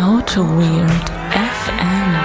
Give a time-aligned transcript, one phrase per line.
[0.00, 2.16] Auto Weird FM.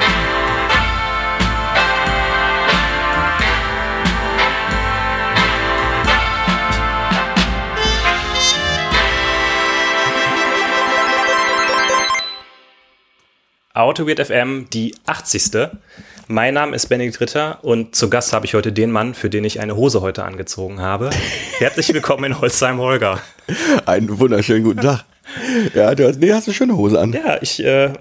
[13.73, 15.67] Auto Weird FM, die 80.
[16.29, 19.43] Mein Name ist Benedikt Ritter und zu Gast habe ich heute den Mann, für den
[19.43, 21.09] ich eine Hose heute angezogen habe.
[21.57, 23.19] Herzlich willkommen in Holzheim, Holger.
[23.85, 25.03] Einen wunderschönen guten Tag.
[25.73, 27.13] Ja, du hast, nee, hast eine schöne Hose an.
[27.13, 27.91] Ja, ich äh,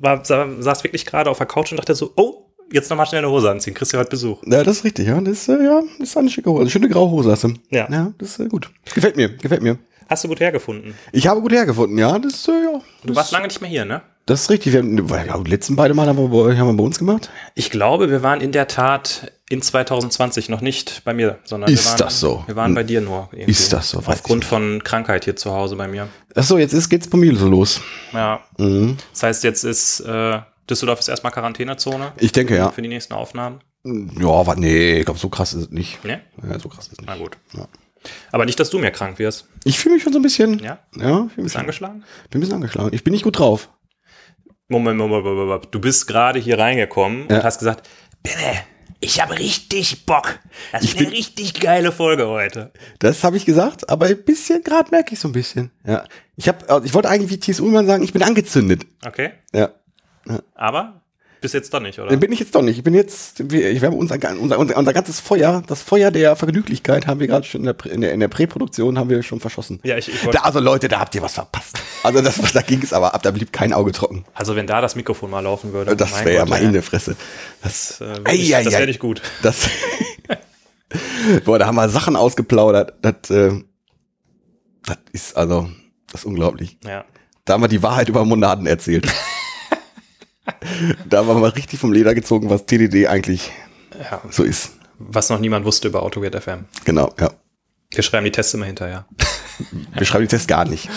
[0.00, 3.18] war, sa- saß wirklich gerade auf der Couch und dachte so, oh, jetzt nochmal schnell
[3.24, 3.74] eine Hose anziehen.
[3.74, 4.42] Du heute Besuch.
[4.46, 5.20] Ja, das ist richtig, ja.
[5.20, 6.62] Das ist, äh, ja, das ist eine schicke Hose.
[6.62, 7.54] Eine schöne graue Hose hast du.
[7.70, 7.88] Ja.
[7.90, 8.70] Ja, das ist äh, gut.
[8.94, 9.78] Gefällt mir, gefällt mir.
[10.08, 10.94] Hast du gut hergefunden.
[11.12, 12.18] Ich habe gut hergefunden, ja.
[12.18, 12.80] Das ist, äh, ja.
[13.02, 14.02] Du Das, warst lange nicht mehr hier, ne?
[14.26, 14.72] Das ist richtig.
[14.72, 17.30] Wir haben, die letzten beide Mal haben wir, bei- haben wir bei uns gemacht.
[17.54, 21.74] Ich glaube, wir waren in der Tat in 2020 noch nicht bei mir, sondern wir
[21.74, 22.42] Ist waren, das so?
[22.46, 23.28] Wir waren bei dir nur.
[23.32, 23.50] irgendwie.
[23.50, 24.02] Ist das so?
[24.04, 26.08] Aufgrund ich von Krankheit hier zu Hause bei mir.
[26.34, 27.80] Achso, jetzt ist, geht's bei mir so los.
[28.12, 28.40] Ja.
[28.58, 28.96] Mhm.
[29.12, 32.70] Das heißt, jetzt ist äh, Düsseldorf ist erstmal Quarantänezone Ich denke, ja.
[32.70, 33.60] für die nächsten Aufnahmen.
[33.84, 36.02] Ja, war, nee, ich glaube, so krass ist es nicht.
[36.04, 36.22] Ne?
[36.48, 37.22] Ja, so krass ist es Na nicht.
[37.22, 37.36] gut.
[37.52, 37.68] Ja.
[38.32, 39.46] Aber nicht, dass du mehr krank wirst.
[39.64, 40.58] Ich fühle mich schon so ein bisschen.
[40.60, 40.78] Ja?
[40.96, 42.02] Ja, ich Bist angeschlagen?
[42.30, 42.90] bin ein bisschen angeschlagen.
[42.92, 43.68] Ich bin nicht gut drauf.
[44.68, 45.68] Moment, Moment, Moment, Moment.
[45.70, 47.36] Du bist gerade hier reingekommen Ja.
[47.38, 47.88] und hast gesagt,
[48.22, 48.60] Benne,
[49.00, 50.38] ich habe richtig Bock.
[50.72, 52.72] Das Ich ist eine richtig geile Folge heute.
[52.98, 55.70] Das habe ich gesagt, aber ein bisschen, gerade merke ich so ein bisschen.
[55.86, 56.04] Ja.
[56.36, 58.86] Ich habe, ich wollte eigentlich wie Thies Ullmann sagen, ich bin angezündet.
[59.06, 59.32] Okay.
[59.52, 59.70] Ja.
[60.54, 61.02] Aber
[61.44, 62.16] bis jetzt doch nicht, oder?
[62.16, 62.78] Bin ich jetzt doch nicht.
[62.78, 66.36] Ich bin jetzt, wir, ich, haben unser, unser, unser, unser ganzes Feuer, das Feuer der
[66.36, 69.22] Vergnüglichkeit haben wir gerade schon in der, Prä- in der, in der Präproduktion haben wir
[69.22, 69.78] schon verschossen.
[69.84, 70.22] Ja, ich, ich.
[70.30, 71.78] Da, also Leute, da habt ihr was verpasst.
[72.02, 74.24] Also das, da ging es aber ab, da blieb kein Auge trocken.
[74.32, 75.94] Also wenn da das Mikrofon mal laufen würde.
[75.94, 77.14] Das wäre ja meine Fresse.
[77.62, 78.78] Das, äh, ich, ei, das ei.
[78.78, 79.20] wäre nicht gut.
[79.42, 79.68] das,
[81.44, 82.94] boah, da haben wir Sachen ausgeplaudert.
[83.02, 83.52] Das, äh,
[84.86, 85.68] das ist also,
[86.10, 86.78] das ist unglaublich.
[86.86, 87.04] Ja.
[87.44, 89.06] Da haben wir die Wahrheit über Monaden erzählt.
[91.08, 93.50] da wir mal richtig vom Leder gezogen, was TDD eigentlich
[93.98, 94.20] ja.
[94.30, 94.72] so ist.
[94.98, 96.64] Was noch niemand wusste über AutoGate FM.
[96.84, 97.30] Genau, ja.
[97.90, 99.06] Wir schreiben die Tests immer hinterher.
[99.94, 100.88] Wir schreiben die Tests gar nicht.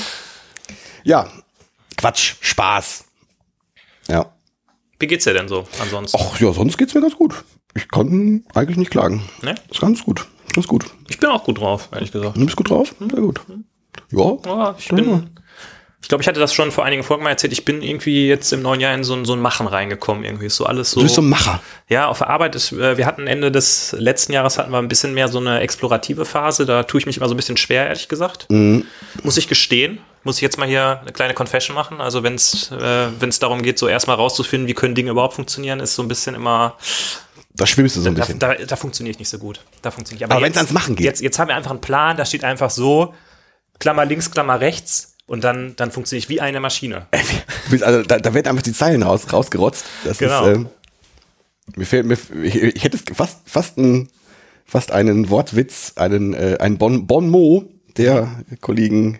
[1.03, 1.29] Ja,
[1.97, 3.05] Quatsch, Spaß.
[4.07, 4.33] Ja.
[4.99, 6.17] Wie geht's dir denn so ansonsten?
[6.19, 7.43] Ach ja, sonst geht's mir ganz gut.
[7.75, 9.21] Ich kann eigentlich nicht klagen.
[9.41, 9.55] Ne?
[9.69, 10.27] Ist ganz gut.
[10.53, 10.85] Ganz gut.
[11.09, 12.37] Ich bin auch gut drauf, ehrlich gesagt.
[12.37, 12.95] Du bist gut drauf?
[12.99, 13.41] Sehr gut.
[14.11, 14.37] Ja.
[14.45, 15.29] Ja, ich bin.
[16.01, 17.51] Ich glaube, ich hatte das schon vor einigen Folgen mal erzählt.
[17.53, 20.23] Ich bin irgendwie jetzt im neuen Jahr in so ein, so ein Machen reingekommen.
[20.23, 20.99] Irgendwie ist so alles so.
[20.99, 21.59] Du bist so ein Macher.
[21.89, 24.87] Ja, auf der Arbeit ist, äh, wir hatten Ende des letzten Jahres hatten wir ein
[24.87, 26.65] bisschen mehr so eine explorative Phase.
[26.67, 28.45] Da tue ich mich immer so ein bisschen schwer, ehrlich gesagt.
[28.49, 29.97] Muss ich gestehen.
[30.23, 31.99] Muss ich jetzt mal hier eine kleine Confession machen.
[31.99, 35.79] Also wenn es äh, wenn's darum geht, so erstmal rauszufinden, wie können Dinge überhaupt funktionieren,
[35.79, 36.75] ist so ein bisschen immer,
[37.55, 38.39] Da schwimmst du so ein da, bisschen.
[38.39, 39.61] da, da funktioniere ich nicht so gut.
[39.81, 41.05] Da funktioniert Aber jetzt- wenn's ans Machen geht.
[41.05, 43.13] Jetzt, jetzt haben wir einfach einen Plan, da steht einfach so,
[43.79, 47.05] Klammer links, Klammer rechts und dann, dann funktioniere ich wie eine Maschine.
[47.69, 49.85] Bist- also da, da werden einfach die Zeilen raus, rausgerotzt.
[50.03, 50.45] Das Genau.
[50.47, 50.67] ist, ähm,
[51.75, 54.07] mir fällt, mir, ich, ich hätte fast, fast, ein,
[54.65, 57.65] fast einen Wortwitz, einen, äh, ein bon, bon mot
[57.97, 59.19] der Kollegen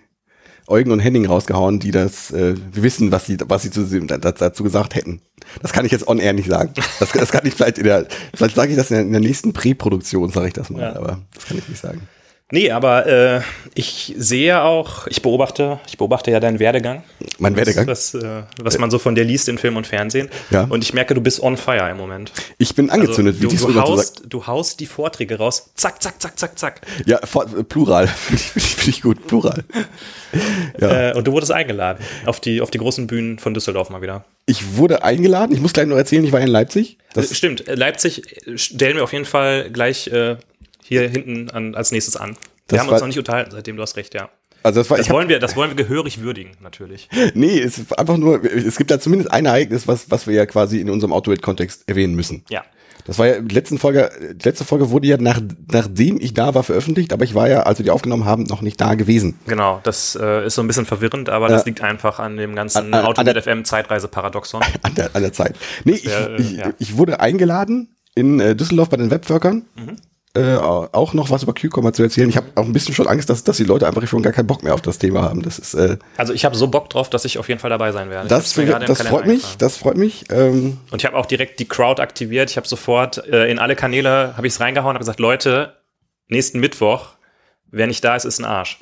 [0.70, 4.64] Eugen und Henning rausgehauen, die das, äh, wir wissen, was sie, was sie zu, dazu
[4.64, 5.22] gesagt hätten.
[5.62, 6.74] Das kann ich jetzt on air nicht sagen.
[7.00, 9.22] Das, das kann ich vielleicht in der, vielleicht sage ich das in der, in der
[9.22, 10.96] nächsten Präproduktion, sage ich das mal, Ja.
[10.98, 12.06] aber das kann ich nicht sagen.
[12.50, 13.42] Nee, aber äh,
[13.76, 17.04] ich sehe auch, ich beobachte, ich beobachte ja deinen Werdegang.
[17.40, 17.88] Mein Werdegang.
[17.88, 20.30] Was, äh, was man so von dir liest in Film und Fernsehen.
[20.50, 20.64] Ja.
[20.64, 22.32] Und ich merke, du bist on fire im Moment.
[22.58, 25.72] Ich bin angezündet, Also, wie du, du, haust, du haust die Vorträge raus.
[25.76, 26.82] Zack, zack, zack, zack, zack.
[27.06, 28.08] Ja, vor, Plural.
[28.18, 29.28] Finde ich, gut.
[29.28, 29.64] Plural.
[30.80, 31.12] Ja.
[31.12, 34.26] Äh, und du wurdest eingeladen auf die, auf die großen Bühnen von Düsseldorf mal wieder.
[34.46, 35.56] Ich wurde eingeladen.
[35.56, 36.98] Ich muss gleich noch erzählen, ich war in Leipzig.
[37.14, 40.36] Das, Äh, Stimmt, äh, Leipzig äh, stellen wir auf jeden Fall gleich äh,
[40.88, 42.30] hier hinten an, als nächstes an.
[42.32, 42.38] Wir
[42.68, 44.30] Das haben uns noch nicht unterhalten, seitdem du hast recht, ja.
[44.64, 47.10] also das war, Das ich wollen, wir, das wollen wir gehörig würdigen, natürlich.
[47.34, 50.46] nee, es ist einfach nur, es gibt da zumindest ein Ereignis, was, was wir ja
[50.46, 52.44] quasi in unserem Autowelt-Kontext erwähnen müssen.
[52.50, 52.64] Ja.
[53.06, 55.40] Das war ja, die letzten Folge, die letzte Folge wurde ja nach,
[55.72, 58.62] nachdem ich da war veröffentlicht, aber ich war ja, als wir die aufgenommen haben, noch
[58.62, 59.40] nicht da gewesen.
[59.48, 62.92] Genau, das äh, ist so ein bisschen verwirrend, aber das liegt einfach an dem ganzen
[62.92, 64.62] der- FM Zeitreise-Paradoxon.
[64.82, 65.56] An der, an der Zeit.
[65.86, 66.74] Nee, ich, wär, äh, ich, ja.
[66.80, 69.64] ich wurde eingeladen in äh, Düsseldorf bei den Webworkern.
[69.76, 69.96] Mhm.
[70.38, 72.30] Äh, auch noch was über Q-Comma zu erzählen.
[72.30, 74.48] Ich habe auch ein bisschen schon Angst, dass, dass die Leute einfach schon gar keinen
[74.48, 75.42] Bock mehr auf das Thema haben.
[75.42, 77.92] Das ist, äh, Also ich habe so Bock drauf, dass ich auf jeden Fall dabei
[77.92, 78.28] sein werde.
[78.28, 80.26] Das, das freut mich, das freut mich.
[80.32, 82.50] Ähm, Und ich habe auch direkt die Crowd aktiviert.
[82.52, 85.74] Ich habe sofort äh, in alle Kanäle habe ich es reingehauen, habe gesagt, Leute,
[86.28, 87.10] nächsten Mittwoch,
[87.72, 88.80] wer nicht da ist, ist ein Arsch.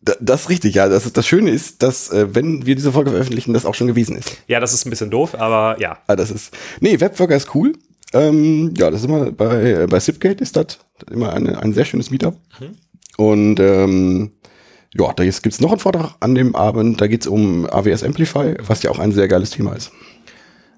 [0.00, 0.88] Da- Das ist richtig, ja.
[0.88, 4.16] Das, das Schöne ist, dass, äh, wenn wir diese Folge veröffentlichen, das auch schon gewesen
[4.16, 4.36] ist.
[4.46, 5.98] Ja, das ist ein bisschen doof, aber ja.
[6.06, 6.54] Ah, das ist.
[6.80, 7.72] Nee, Webworker ist cool.
[8.14, 10.78] Ähm, ja, das ist immer bei, bei Zipgate ist das
[11.10, 12.36] immer eine, ein sehr schönes Meetup.
[13.16, 14.32] Und ähm,
[14.94, 18.04] ja, da gibt es noch einen Vortrag an dem Abend, da geht es um AWS
[18.04, 19.90] Amplify, was ja auch ein sehr geiles Thema ist.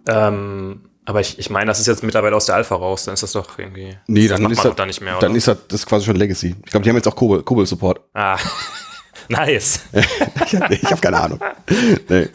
[0.09, 3.23] Ähm, aber ich, ich meine, das ist jetzt mittlerweile aus der Alpha raus, dann ist
[3.23, 3.97] das doch irgendwie.
[4.07, 5.39] Nee, dann macht ist man das, doch da nicht mehr, dann oder?
[5.39, 6.55] ist das, das ist quasi schon Legacy.
[6.65, 8.01] Ich glaube, die haben jetzt auch Kobol, Kobol Support.
[8.15, 8.39] ah,
[9.29, 9.81] nice.
[10.71, 11.41] ich habe keine Ahnung.
[12.09, 12.29] Nee.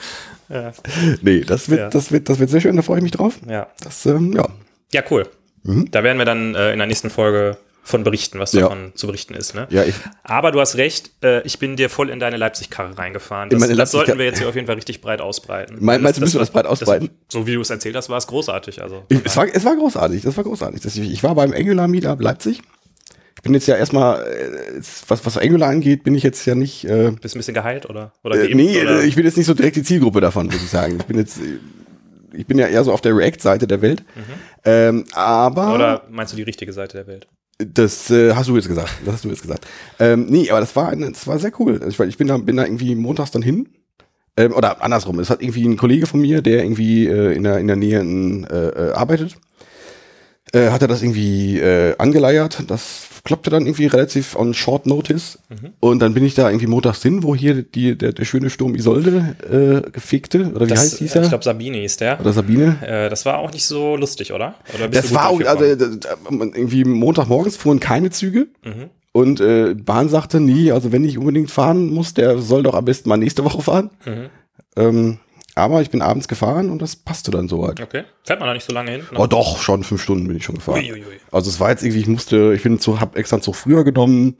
[1.21, 1.89] Nee, das wird, Ja.
[1.89, 3.39] das wird, das wird sehr schön, da freue ich mich drauf.
[3.47, 3.67] Ja.
[3.81, 4.47] Das, ähm, ja.
[4.93, 5.27] Ja, cool.
[5.63, 8.59] Da werden wir dann äh, in der nächsten Folge von berichten, was Mhm.
[8.59, 8.65] Ja.
[8.67, 9.55] davon zu berichten ist.
[9.55, 9.67] Ne?
[9.71, 9.83] Ja,
[10.23, 13.49] Aber du hast recht, äh, ich bin dir voll in deine Leipzig-Karre reingefahren.
[13.49, 15.77] In Das, meine das sollten wir jetzt hier auf jeden Fall richtig breit ausbreiten.
[15.79, 17.09] Mein- meinst du, müssen wir das breit ausbreiten?
[17.27, 18.81] so wie du es erzählt hast, war es großartig.
[18.83, 20.81] Also, ich, es, war, es war großartig, das war großartig.
[20.81, 22.61] Das, ich, ich war beim Angular Meetup Leipzig.
[23.37, 26.85] Ich bin jetzt ja erstmal, äh, was, was Angular angeht, bin ich jetzt ja nicht,
[26.85, 29.01] äh, bist du ein bisschen geheilt oder, oder Äh, geimpft, nee, oder?
[29.01, 30.97] äh, ich bin jetzt nicht so direkt die Zielgruppe davon, muss ich sagen.
[30.99, 31.57] Ich bin jetzt, äh,
[32.33, 34.03] ich bin ja eher so auf der React-Seite der Welt.
[34.65, 35.73] Ähm, aber Mhm.
[35.73, 37.27] oder meinst du die richtige Seite der Welt?
[37.63, 38.89] das äh, hast du jetzt gesagt.
[39.05, 39.67] Das hast du jetzt gesagt.
[39.99, 41.73] Ähm, nee, aber das war, eine, das war sehr cool.
[41.83, 43.69] Also ich, ich bin da, bin da irgendwie montags dann hin.
[44.35, 45.19] Ähm, oder andersrum.
[45.19, 47.99] Es hat irgendwie ein Kollege von mir, der irgendwie äh, in, der, in der Nähe
[47.99, 49.35] in, äh, äh, arbeitet,
[50.53, 52.63] äh, hat er das irgendwie äh, angeleiert.
[52.67, 55.39] Das klappte dann irgendwie relativ on short notice.
[55.79, 58.75] Und dann bin ich da irgendwie montags hin, wo hier die, der, der schöne Sturm
[58.75, 59.35] Isolde
[59.85, 60.51] äh, gefegte.
[60.53, 61.21] Oder wie heißt äh, dieser?
[61.23, 62.19] Ich glaube, Sabine hieß der.
[62.19, 62.77] oder Sabine.
[62.81, 64.55] Äh, das war auch nicht so lustig, oder?
[64.75, 68.47] oder Das war auch, also äh, irgendwie Montagmorgens fuhren keine Züge.
[68.63, 68.89] Mhm.
[69.13, 72.85] Und äh, Bahn sagte, nee, also wenn ich unbedingt fahren muss, der soll doch am
[72.85, 73.89] besten mal nächste Woche fahren.
[74.05, 74.29] Mhm.
[74.77, 75.19] Ähm,
[75.55, 77.79] aber ich bin abends gefahren und das passte dann soweit.
[77.81, 78.03] Okay.
[78.23, 79.03] Fährt man da nicht so lange hin?
[79.15, 80.79] Oh doch, schon fünf Stunden bin ich schon gefahren.
[80.79, 81.19] Ui, ui, ui.
[81.31, 83.83] Also es war jetzt irgendwie, ich musste, ich bin zu, hab extra einen Zug früher
[83.83, 84.37] genommen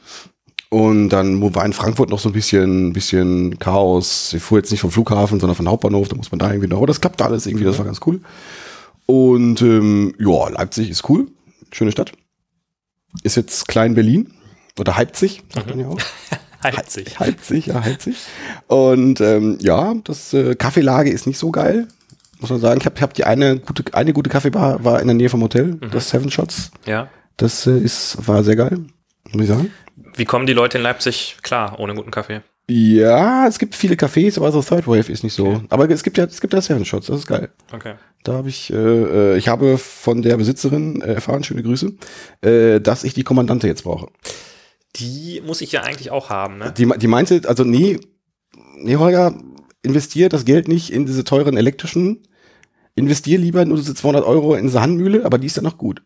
[0.70, 4.34] und dann war in Frankfurt noch so ein bisschen, bisschen Chaos.
[4.34, 6.78] Ich fuhr jetzt nicht vom Flughafen, sondern vom Hauptbahnhof, da muss man da irgendwie noch,
[6.78, 8.22] aber das klappte alles irgendwie, das war ganz cool.
[9.06, 11.28] Und ähm, ja, Leipzig ist cool,
[11.74, 12.14] schöne Stadt.
[13.24, 14.34] Ist jetzt Klein Berlin
[14.80, 16.00] oder Leipzig, sagt man ja auch.
[16.64, 17.20] Heizig.
[17.20, 18.16] Leipzig, ja, Leipzig.
[18.68, 21.88] Und ähm, ja, das äh, Kaffeelage ist nicht so geil,
[22.40, 22.80] muss man sagen.
[22.80, 25.42] Ich habe ich hab die eine gute, eine gute Kaffeebar war in der Nähe vom
[25.42, 26.72] Hotel, das Seven Shots.
[26.86, 27.10] Ja.
[27.38, 28.80] Das äh, ist, war sehr geil,
[29.32, 29.72] muss ich sagen.
[30.16, 32.42] Wie kommen die Leute in Leipzig klar ohne guten Kaffee?
[32.70, 35.62] Ja, es gibt viele Cafés, aber so Third Wave ist nicht so.
[35.70, 37.50] Aber es gibt ja, es gibt ja Seven Shots, das ist geil.
[37.74, 37.96] Okay.
[38.24, 41.92] Da habe ich, äh, äh, ich habe von der Besitzerin äh, erfahren, schöne Grüße,
[42.42, 44.10] äh, dass ich die Kommandante jetzt brauche.
[44.98, 46.74] Die muss ich ja eigentlich auch haben, ne?
[46.78, 48.00] Die, die meinte, also nee,
[48.78, 49.34] nee, Holger,
[49.84, 52.24] investier das Geld nicht in diese teuren elektrischen,
[52.96, 56.02] investier lieber nur diese 200 Euro in diese Handmühle, aber die ist ja noch gut.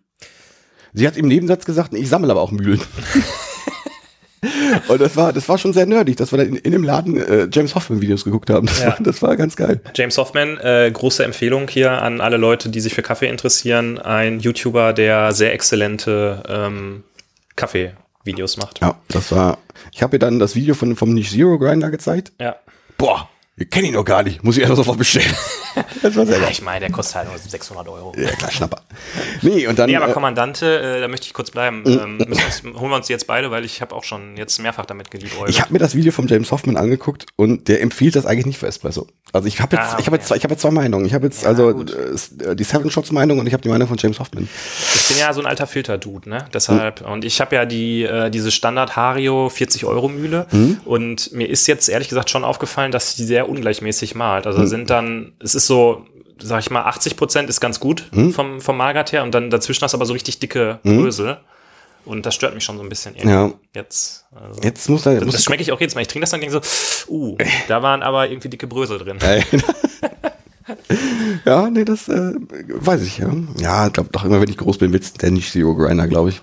[0.94, 2.80] Sie hat im Nebensatz gesagt, nee, ich sammle aber auch Mühlen.
[4.88, 7.18] Und das war, das war schon sehr nerdig, dass wir da in, in dem Laden
[7.18, 8.68] äh, James Hoffman Videos geguckt haben.
[8.68, 8.88] Das, Ja.
[8.88, 9.82] war, das war ganz geil.
[9.96, 13.98] James Hoffman, äh, große Empfehlung hier an alle Leute, die sich für Kaffee interessieren.
[13.98, 17.04] Ein YouTuber, der sehr exzellente ähm,
[18.26, 18.82] Kaffee-Videos macht.
[18.82, 19.60] Ja, das war.
[19.92, 22.34] Ich habe ihr dann das Video von vom Niche Zero Grinder gezeigt.
[22.40, 22.56] Ja.
[22.98, 24.44] Boah, wir kennen ihn noch gar nicht.
[24.44, 25.34] Muss ich erst sofort bestellen.
[26.02, 28.14] das war sehr Ja, ich meine, der kostet halt nur 600 Euro.
[28.18, 28.82] Ja, klar, Schnapper.
[29.42, 29.90] Nee, und dann.
[29.90, 31.84] Nee, aber äh, Kommandante, äh, da möchte ich kurz bleiben.
[31.86, 32.30] Ähm, müssen
[32.64, 34.86] wir uns, holen wir uns die jetzt beide, weil ich habe auch schon jetzt mehrfach
[34.86, 35.50] damit geliebäugelt.
[35.50, 38.58] Ich habe mir das Video von James Hoffman angeguckt und der empfiehlt das eigentlich nicht
[38.58, 39.08] für Espresso.
[39.32, 40.22] Also ich habe jetzt, Ah, ich habe okay.
[40.22, 41.06] jetzt, zwei- ich habe jetzt zwei Meinungen.
[41.06, 41.94] Ich habe jetzt Ja, also gut.
[41.94, 44.48] äh, die Seven Shots Meinung und ich habe die Meinung von James Hoffman.
[44.96, 46.46] Ich bin ja so ein alter Filter-Dude, ne?
[46.54, 50.48] Deshalb, und ich habe ja die, äh, diese Standard Hario 40 Euro Mühle
[50.86, 54.48] und mir ist jetzt ehrlich gesagt schon aufgefallen, dass die sehr ungleichmäßig malt.
[54.48, 56.06] Also sind dann, es ist so,
[56.42, 59.84] sag ich mal, 80 Prozent ist ganz gut vom, vom Malgrad her und dann dazwischen
[59.84, 61.40] hast du aber so richtig dicke Brösel.
[62.06, 63.32] Und das stört mich schon so ein bisschen irgendwie.
[63.32, 63.52] Ja.
[63.74, 64.26] Jetzt.
[64.36, 64.62] Also.
[64.62, 65.20] Jetzt muss er.
[65.20, 66.02] Das, das schmecke ich auch jetzt mal.
[66.02, 67.36] Ich trinke das dann denke so, uh,
[67.68, 69.18] da waren aber irgendwie dicke Brösel drin.
[71.46, 72.34] ja, nee, das äh,
[72.68, 73.32] weiß ich ja.
[73.58, 76.30] Ja, ich glaube doch immer, wenn ich groß bin, wird's der nicht Zero Grinder, glaube
[76.30, 76.42] ich.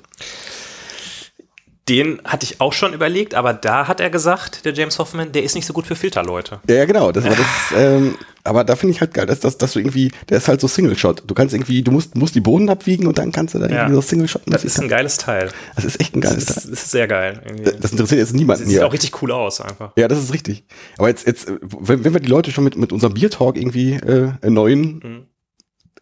[1.92, 5.42] Den hatte ich auch schon überlegt, aber da hat er gesagt, der James Hoffman, der
[5.42, 6.60] ist nicht so gut für Filterleute.
[6.66, 7.12] Ja, ja, genau.
[7.12, 7.46] Das war das.
[7.76, 10.60] ähm, aber da finde ich halt geil, dass, dass, dass du irgendwie, der ist halt
[10.60, 11.22] so Single Shot.
[11.26, 13.74] Du kannst irgendwie, du musst, musst die Bohnen abwiegen und dann kannst du da Ja.
[13.82, 14.50] irgendwie so Single Shotten.
[14.52, 15.50] Das ist ein geiles Teil.
[15.76, 16.70] das ist echt ein Das geiles ist, Teil.
[16.70, 17.42] das ist sehr geil.
[17.44, 17.70] Irgendwie.
[17.80, 18.86] Das interessiert jetzt niemanden Das sieht hier.
[18.86, 19.92] auch richtig cool aus, einfach.
[19.96, 20.64] Ja, das ist richtig.
[20.98, 24.30] Aber jetzt, jetzt, wenn, wenn wir die Leute schon mit, mit unserem Bier-Talk irgendwie äh,
[24.40, 25.26] erneuern, Mhm.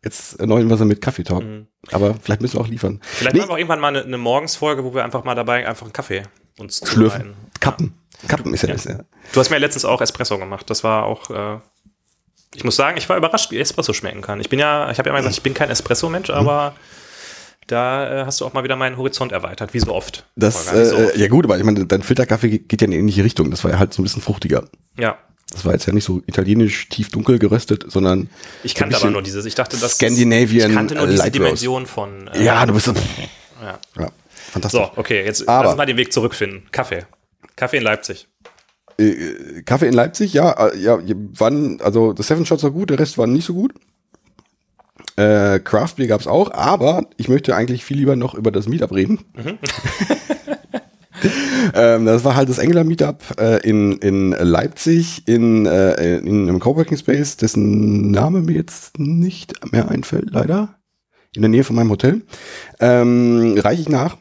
[0.04, 1.42] Jetzt erneuern wir sie mit Kaffee-Talk.
[1.45, 1.66] Mhm.
[1.92, 3.00] Aber vielleicht müssen wir auch liefern.
[3.02, 5.66] Vielleicht Nee, machen wir auch irgendwann mal eine, eine Morgensfolge, wo wir einfach mal dabei
[5.66, 6.23] einfach einen Kaffee
[6.59, 7.35] uns schlürfen.
[7.61, 7.95] Kappen.
[8.28, 8.75] Kappen ist ja, Ja.
[8.75, 8.85] das.
[8.85, 9.00] Ja.
[9.33, 10.69] Du hast mir letztens auch Espresso gemacht.
[10.71, 11.30] Das war auch.
[11.30, 11.59] Äh,
[12.54, 14.40] ich muss sagen, ich war überrascht, wie Espresso schmecken kann.
[14.40, 16.35] Ich bin ja, ich habe ja immer gesagt, ich bin kein Espresso-Mensch, Mhm.
[16.35, 16.75] aber
[17.69, 20.26] da äh, hast du auch mal wieder meinen Horizont erweitert, wie so oft.
[20.35, 21.16] Das, so äh, oft.
[21.16, 23.50] ja gut, aber ich meine, dein Filterkaffee geht geht ja in eine ähnliche Richtung.
[23.50, 24.64] Das war ja halt so ein bisschen fruchtiger.
[24.99, 25.16] ja.
[25.52, 28.28] Das war jetzt ja nicht so italienisch tief dunkel geröstet, sondern
[28.62, 29.45] Ich kannte aber nur dieses.
[29.47, 32.28] Ich dachte, das Scandinavian Ich kannte nur diese Dimension von.
[32.28, 32.92] äh, Ja, du bist so.
[33.62, 33.78] ja.
[33.99, 34.11] Ja,
[34.52, 34.80] fantastisch.
[34.80, 36.62] So, okay, jetzt Aber- lass uns mal den Weg zurückfinden.
[36.71, 37.04] Kaffee.
[37.57, 38.28] Kaffee in Leipzig.
[38.99, 40.99] Äh, Kaffee in Leipzig, ja, äh, ja,
[41.35, 43.73] wann, also das Seven Shots war gut, der Rest war nicht so gut.
[45.16, 48.69] Äh, Craft Beer gab es auch, aber ich möchte eigentlich viel lieber noch über das
[48.69, 49.25] Meetup reden.
[51.74, 56.60] ähm, das war halt das Engler Meetup äh, in, in Leipzig in, äh, in einem
[56.60, 60.76] Coworking Space, dessen Name mir jetzt nicht mehr einfällt, leider.
[61.34, 62.22] In der Nähe von meinem Hotel.
[62.80, 64.16] Ähm, reiche ich nach.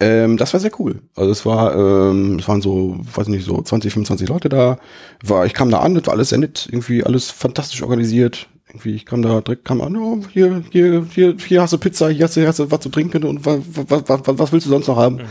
[0.00, 1.02] Ähm, das war sehr cool.
[1.14, 4.78] Also es war, ähm, es waren so, weiß nicht, so 20, 25 Leute da.
[5.22, 8.48] War, ich kam da an, das war alles sehr nett, irgendwie alles fantastisch organisiert.
[8.68, 12.10] Irgendwie, ich kam da direkt, kam an, oh, hier, hier, hier, hier hast du Pizza,
[12.10, 14.66] hier hast du, hier hast du was zu trinken und was, was, was, was willst
[14.66, 15.16] du sonst noch haben?
[15.16, 15.28] Mhm.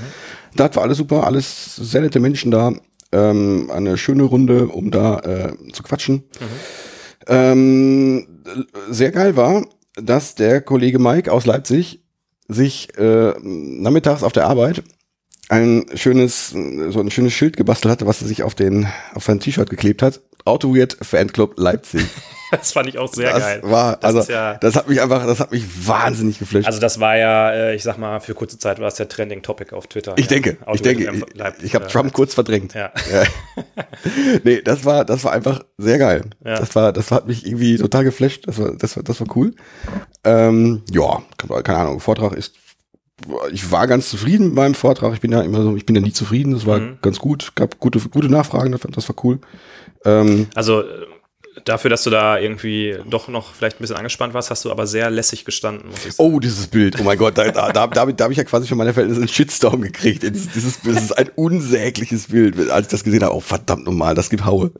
[0.57, 2.73] Da war alles super, alles sehr nette Menschen da.
[3.11, 6.15] Ähm, eine schöne Runde, um da äh, zu quatschen.
[6.39, 6.45] Mhm.
[7.27, 8.27] Ähm,
[8.89, 12.03] sehr geil war, dass der Kollege Mike aus Leipzig
[12.47, 14.83] sich äh, nachmittags auf der Arbeit
[15.49, 19.39] ein schönes, so ein schönes Schild gebastelt hatte, was er sich auf den, auf sein
[19.39, 20.21] T-Shirt geklebt hat.
[20.47, 22.05] Auto Weird Fanclub Leipzig.
[22.51, 23.59] das fand ich auch sehr das geil.
[23.63, 26.67] War, das also, ja, das hat mich einfach, das hat mich wahnsinnig geflasht.
[26.67, 29.41] Also das war ja, äh, ich sag mal, für kurze Zeit war es der Trending
[29.41, 30.13] Topic auf Twitter.
[30.17, 30.39] Ich ja.
[30.39, 32.73] denke, Auto ich denke, ich, ich habe Trump kurz verdrängt.
[32.73, 32.91] Ja.
[33.11, 33.23] ja.
[34.43, 36.23] nee, das war, das war einfach sehr geil.
[36.43, 36.59] Ja.
[36.59, 38.47] Das war, das hat mich irgendwie total geflasht.
[38.47, 39.53] Das war, das war, das war cool.
[40.23, 41.21] Ähm, ja,
[41.63, 41.99] keine Ahnung.
[41.99, 42.53] Vortrag ist
[43.51, 45.13] ich war ganz zufrieden mit meinem Vortrag.
[45.13, 46.53] Ich bin ja immer so, ich bin ja nie zufrieden.
[46.53, 46.99] Das war mhm.
[47.01, 47.53] ganz gut.
[47.55, 48.71] Gab gute, gute Nachfragen.
[48.71, 49.39] Das war cool.
[50.07, 50.83] Ähm, also
[51.67, 54.87] dafür, dass du da irgendwie doch noch vielleicht ein bisschen angespannt warst, hast du aber
[54.87, 55.89] sehr lässig gestanden.
[56.17, 56.97] Oh, dieses Bild.
[56.99, 59.27] Oh mein Gott, da, da, da, da, habe ich ja quasi für meine Verhältnisse einen
[59.27, 60.23] Shitstorm gekriegt.
[60.23, 62.69] Dieses, dieses, das ist ein unsägliches Bild.
[62.69, 64.71] Als ich das gesehen habe, oh verdammt nochmal, das gibt Haue.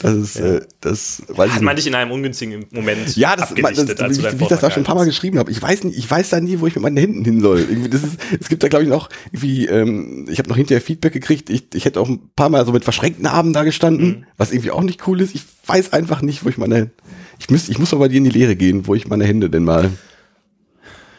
[0.00, 0.56] Das ist, ja.
[0.56, 4.18] äh, das weiß Hat ich man dich in einem ungünstigen Moment Ja, das, das, das
[4.18, 5.50] wie, ich, wie ich das da schon ein paar Mal geschrieben habe.
[5.50, 7.60] Ich weiß nicht, ich weiß da nie, wo ich mit meinen Händen hin soll.
[7.60, 10.80] Irgendwie, das ist, es gibt da glaube ich noch irgendwie, ähm, ich habe noch hinterher
[10.80, 11.50] Feedback gekriegt.
[11.50, 14.26] Ich, ich hätte auch ein paar Mal so mit verschränkten Armen da gestanden, mhm.
[14.36, 15.34] was irgendwie auch nicht cool ist.
[15.34, 16.90] Ich weiß einfach nicht, wo ich meine.
[17.38, 19.50] Ich muss, ich muss mal bei dir in die Lehre gehen, wo ich meine Hände
[19.50, 19.90] denn mal.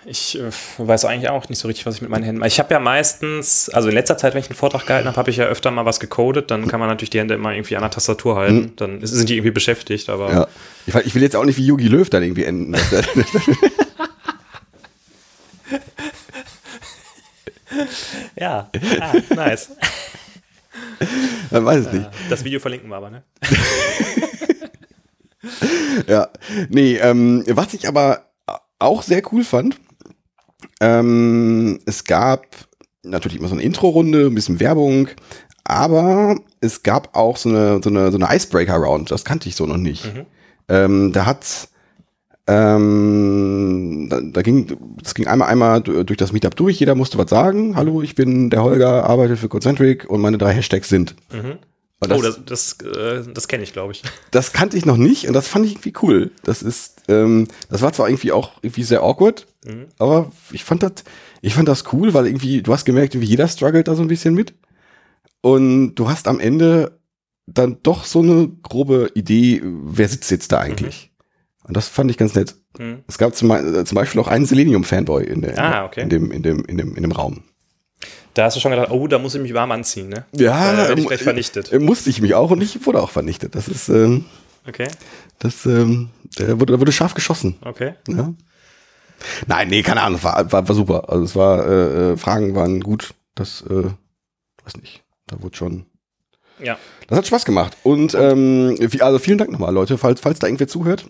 [0.06, 2.50] Ich äh, weiß eigentlich auch nicht so richtig, was ich mit meinen Händen mache.
[2.50, 5.30] Ich habe ja meistens, also in letzter Zeit, wenn ich einen Vortrag gehalten habe, habe
[5.30, 6.52] ich ja öfter mal was gecodet.
[6.52, 8.56] Dann kann man natürlich die Hände immer irgendwie an der Tastatur halten.
[8.56, 8.76] Mhm.
[8.76, 10.10] Dann sind die irgendwie beschäftigt.
[10.10, 10.48] Aber ja.
[10.88, 12.76] ich, ich will jetzt auch nicht wie Yogi Löw dann irgendwie enden.
[18.36, 18.70] ja,
[19.00, 19.70] ah, nice.
[21.52, 22.10] Man weiß es nicht.
[22.30, 23.24] Das Video verlinken wir aber, ne?
[26.08, 26.30] ja,
[26.70, 28.30] nee, ähm, was ich aber
[28.80, 29.80] auch sehr cool fand,
[30.82, 32.46] ähm, es gab
[33.04, 35.10] natürlich immer so eine Intro-Runde, ein bisschen Werbung,
[35.64, 39.66] aber es gab auch so eine, so eine, so eine Icebreaker-Round, das kannte ich so
[39.66, 40.14] noch nicht.
[40.14, 40.26] Mhm.
[40.70, 41.70] Ähm, da hat
[42.46, 46.80] ähm, da, da ging, das ging einmal einmal durch das Meetup durch.
[46.80, 47.76] Jeder musste was sagen.
[47.76, 51.16] Hallo, ich bin der Holger, arbeite für Concentric und meine drei Hashtags sind.
[51.32, 51.58] Mhm.
[52.02, 54.04] Das, oh, das, das, äh, das kenne ich, glaube ich.
[54.32, 56.32] Das kannte ich noch nicht und das fand ich irgendwie cool.
[56.44, 59.86] Das ist, ähm, das war zwar irgendwie auch irgendwie sehr awkward, mhm.
[60.00, 60.94] aber ich fand das,
[61.42, 64.08] ich fand das cool, weil irgendwie, du hast gemerkt, wie jeder struggelt da so ein
[64.08, 64.54] bisschen mit.
[65.42, 67.00] Und du hast am Ende
[67.46, 71.10] dann doch so eine grobe Idee, wer sitzt jetzt da eigentlich.
[71.10, 71.13] Mhm.
[71.64, 72.56] Und das fand ich ganz nett.
[72.78, 73.04] Mhm.
[73.08, 76.02] Es gab zum, äh, zum, Beispiel auch einen Selenium-Fanboy in, ah, okay.
[76.02, 77.44] in, dem, in, dem, in, dem, in dem Raum.
[78.34, 80.26] Da hast du schon gedacht, oh, da muss ich mich warm anziehen, ne?
[80.34, 81.72] Ja, da werde ich gleich vernichtet.
[81.72, 83.56] Äh, musste ich mich auch und ich wurde auch vernichtet.
[83.56, 84.26] Das ist, ähm,
[84.68, 84.88] okay.
[85.40, 87.58] Das, ähm, da wurde, da wurde scharf geschossen.
[87.62, 87.94] Okay.
[88.08, 88.34] Ja.
[89.48, 91.10] Nein, nee, keine Ahnung, war, war, war super.
[91.10, 93.14] Also es war, äh, äh, Fragen waren gut.
[93.36, 93.86] Das, äh,
[94.64, 95.86] weiß nicht, da wurde schon.
[96.60, 96.78] Ja.
[97.08, 97.78] Das hat Spaß gemacht.
[97.84, 101.06] Und ähm, also vielen Dank nochmal, Leute, falls, falls da irgendwer zuhört.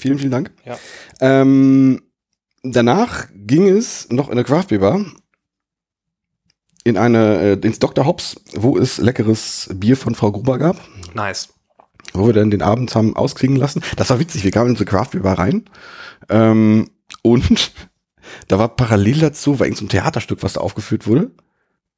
[0.00, 0.52] Vielen, vielen Dank.
[0.64, 0.78] Ja.
[1.20, 2.02] Ähm,
[2.62, 5.04] danach ging es noch in der Craft Beer Bar
[6.84, 8.06] in eine, äh, ins Dr.
[8.06, 10.76] Hobbs, wo es leckeres Bier von Frau Gruber gab.
[11.14, 11.50] Nice.
[12.14, 13.82] Wo wir dann den Abend haben auskriegen lassen.
[13.96, 15.64] Das war witzig, wir kamen in diese Craft Beer Bar rein.
[16.28, 16.88] Ähm,
[17.22, 17.72] und
[18.48, 21.30] da war parallel dazu, war irgendein so Theaterstück, was da aufgeführt wurde.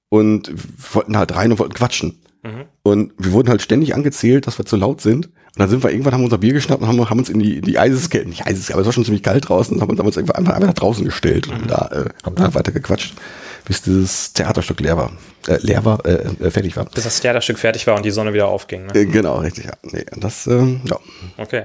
[0.09, 2.21] Und wir wollten halt rein und wollten quatschen.
[2.42, 2.64] Mhm.
[2.82, 5.30] Und wir wurden halt ständig angezählt, dass wir zu laut sind.
[5.54, 7.59] Und dann sind wir irgendwann, haben unser Bier geschnappt und haben, haben uns in die,
[7.59, 10.00] in die Eiseskälte, nicht Eiseskälte, aber es war schon ziemlich kalt draußen, und haben uns,
[10.00, 11.68] uns einfach, einfach nach draußen gestellt und mhm.
[11.68, 13.14] da, äh, haben da weiter gequatscht,
[13.66, 15.12] bis dieses Theaterstück leer war,
[15.47, 16.87] äh, leer war, äh, äh, fertig war.
[16.87, 18.94] Bis das Theaterstück fertig war und die Sonne wieder aufging, ne?
[18.94, 19.75] Äh, genau, richtig, ja.
[19.82, 20.97] Nee, das, ähm, ja.
[21.37, 21.64] Okay.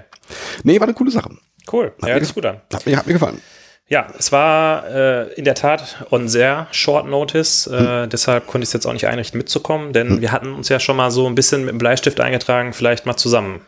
[0.64, 1.30] Nee, war eine coole Sache.
[1.72, 2.60] Cool, hat ja, das ist gut an.
[2.74, 3.40] Hat mir, hat mir gefallen.
[3.88, 8.10] Ja, es war äh, in der Tat on sehr short notice, äh, hm.
[8.10, 10.22] deshalb konnte ich es jetzt auch nicht einrichten mitzukommen, denn hm.
[10.22, 13.16] wir hatten uns ja schon mal so ein bisschen mit dem Bleistift eingetragen, vielleicht mal
[13.16, 13.62] zusammen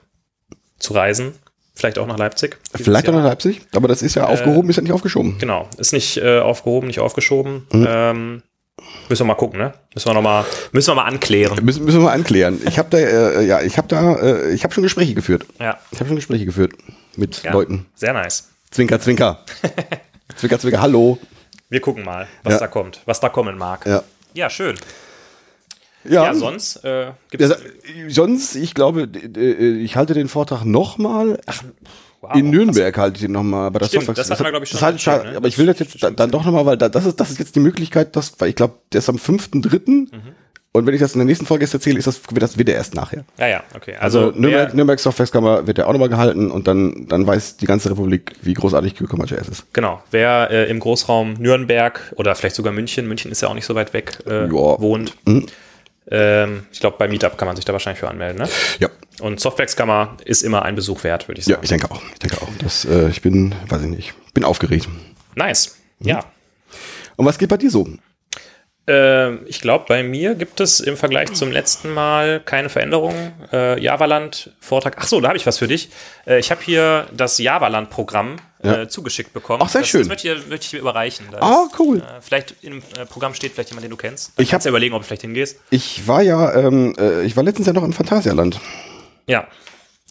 [0.79, 1.33] zu reisen.
[1.75, 2.57] Vielleicht auch nach Leipzig.
[2.75, 5.37] Vielleicht auch nach Leipzig, aber das ist ja aufgehoben, äh, ist ja nicht aufgeschoben.
[5.37, 7.67] Genau, ist nicht äh, aufgehoben, nicht aufgeschoben.
[7.71, 7.87] Mhm.
[7.87, 8.43] Ähm,
[9.09, 9.73] Müssen wir mal gucken, ne?
[9.93, 11.63] Müssen wir noch mal, müssen wir mal anklären.
[11.63, 12.61] Müssen, müssen wir mal anklären.
[12.65, 15.45] Ich habe da, äh, ja, ich habe da, äh, ich habe schon Gespräche geführt.
[15.59, 15.77] Ja.
[15.91, 16.73] Ich habe schon Gespräche geführt
[17.15, 17.51] mit ja.
[17.51, 17.85] Leuten.
[17.95, 18.49] Sehr nice.
[18.71, 19.43] Zwinker, zwinker.
[20.35, 21.17] zwinker, zwinker, hallo.
[21.69, 22.59] Wir gucken mal, was Ja.
[22.59, 23.85] da kommt, was da kommen mag.
[23.85, 24.03] Ja.
[24.33, 24.75] Ja, schön.
[26.05, 27.49] Ja, Ja, sonst äh, Ja,
[28.07, 31.39] sonst, ich glaube, d- ich halte den Vortrag nochmal.
[32.21, 33.65] wow, In Nürnberg halte ich den nochmal.
[33.67, 35.37] Aber das, Stimmt, Software- das hatten wir, glaub ich, schon das erzählt, schon- ne?
[35.37, 37.39] Aber ich will das jetzt dann, dann doch nochmal, weil da, das, ist, das ist
[37.39, 39.89] jetzt die Möglichkeit, dass, weil ich glaube, der ist am 5.3.
[39.89, 40.09] Mhm.
[40.71, 42.75] Und wenn ich das in der nächsten Folge jetzt erzähle, ist das, wird das wieder
[42.75, 43.25] erst nachher.
[43.39, 43.95] Ja, ja, okay.
[43.99, 47.65] Also, Also, Nürnberg, Nürnberg Softwareskammer wird ja auch nochmal gehalten und dann, dann weiß die
[47.65, 49.73] ganze Republik, wie großartig Cucumber.js ist.
[49.73, 53.65] genau, wer äh, im Großraum Nürnberg oder vielleicht sogar München, München ist ja auch nicht
[53.65, 55.15] so weit weg, äh, wohnt.
[55.27, 55.47] Mhm.
[56.11, 58.49] Ähm, ich glaube, bei Meetup kann man sich da wahrscheinlich für anmelden, ne?
[58.79, 58.89] Ja.
[59.21, 61.63] Und Softwareskammer ist immer ein Besuch wert, würde ich Ja, sagen.
[61.63, 62.01] ich denke auch.
[62.13, 62.47] Ich denke auch.
[62.63, 64.87] Das, äh, ich bin, weiß ich nicht, bin aufgeregt.
[65.35, 65.77] Nice.
[65.99, 66.23] Ja.
[67.15, 67.87] Und was geht bei dir so?
[68.91, 73.33] Ähm, ich glaube, bei mir gibt es im Vergleich zum letzten Mal keine Veränderungen.
[73.53, 74.95] Äh, Javaland Vortrag.
[74.99, 75.89] Ach so, da habe ich was für dich.
[76.25, 78.81] Äh, ich habe hier das Javaland Programm Ja.
[78.81, 79.61] äh, zugeschickt bekommen.
[79.63, 80.01] Ach, sehr das, schön.
[80.01, 81.27] Das möchte ich, dir- möchte ich dir überreichen.
[81.39, 81.99] Ah, ist, cool.
[81.99, 84.31] Äh, vielleicht im äh, Programm steht vielleicht jemand, den du kennst.
[84.35, 85.59] Dann Ich kannst hab- du überlegen, ob du vielleicht hingehst.
[85.69, 88.59] Ich war ja, ähm, äh, ich war letztens ja noch im Phantasialand.
[89.27, 89.47] Ja.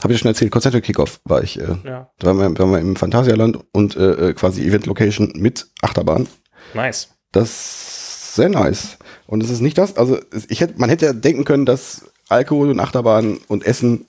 [0.00, 1.58] Habe ich ja schon erzählt, Concentric Kickoff war ich.
[1.58, 2.11] Äh, Ja.
[2.20, 6.28] Da waren wir, waren wir im Phantasialand und äh, äh, quasi Event Location mit Achterbahn.
[6.75, 7.08] Nice.
[7.32, 8.07] Das
[8.38, 8.97] sehr nice.
[9.26, 10.18] Und es ist nicht das, also
[10.49, 14.07] ich hätte, man hätte ja denken können, dass Alkohol und Achterbahn und Essen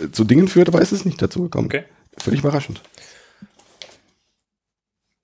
[0.00, 1.66] äh, zu Dingen führt, aber es ist nicht dazu gekommen.
[1.66, 1.84] Okay.
[2.18, 2.80] Völlig überraschend.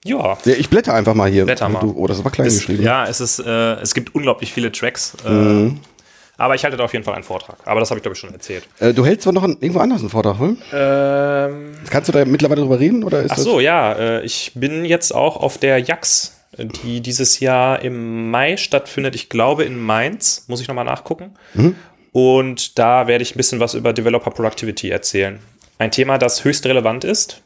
[0.04, 0.38] Ja.
[0.44, 1.44] Ja, ich blätter einfach mal hier.
[1.44, 1.80] Blätter mal.
[1.80, 2.82] Du, oh, das war klein Es, geschrieben.
[2.82, 5.14] ja, es ist, äh, es gibt unglaublich viele Tracks.
[5.24, 5.80] Äh, Mhm.
[6.40, 7.56] Aber ich halte da auf jeden Fall einen Vortrag.
[7.64, 8.62] Aber das habe ich, glaube ich, schon erzählt.
[8.78, 10.56] Äh, du hältst zwar noch einen, irgendwo anders einen Vortrag, hm?
[10.72, 13.02] Ähm, Kannst du da mittlerweile drüber reden?
[13.02, 13.92] Oder ist Ach so, ja.
[13.94, 19.14] Äh, ich bin jetzt auch auf der JAX, die dieses Jahr im Mai stattfindet.
[19.14, 20.44] Ich glaube in Mainz.
[20.48, 21.34] Muss ich nochmal nachgucken.
[21.54, 21.76] Mhm.
[22.12, 25.38] Und da werde ich ein bisschen was über Developer Productivity erzählen.
[25.78, 27.42] Ein Thema, das höchst relevant ist.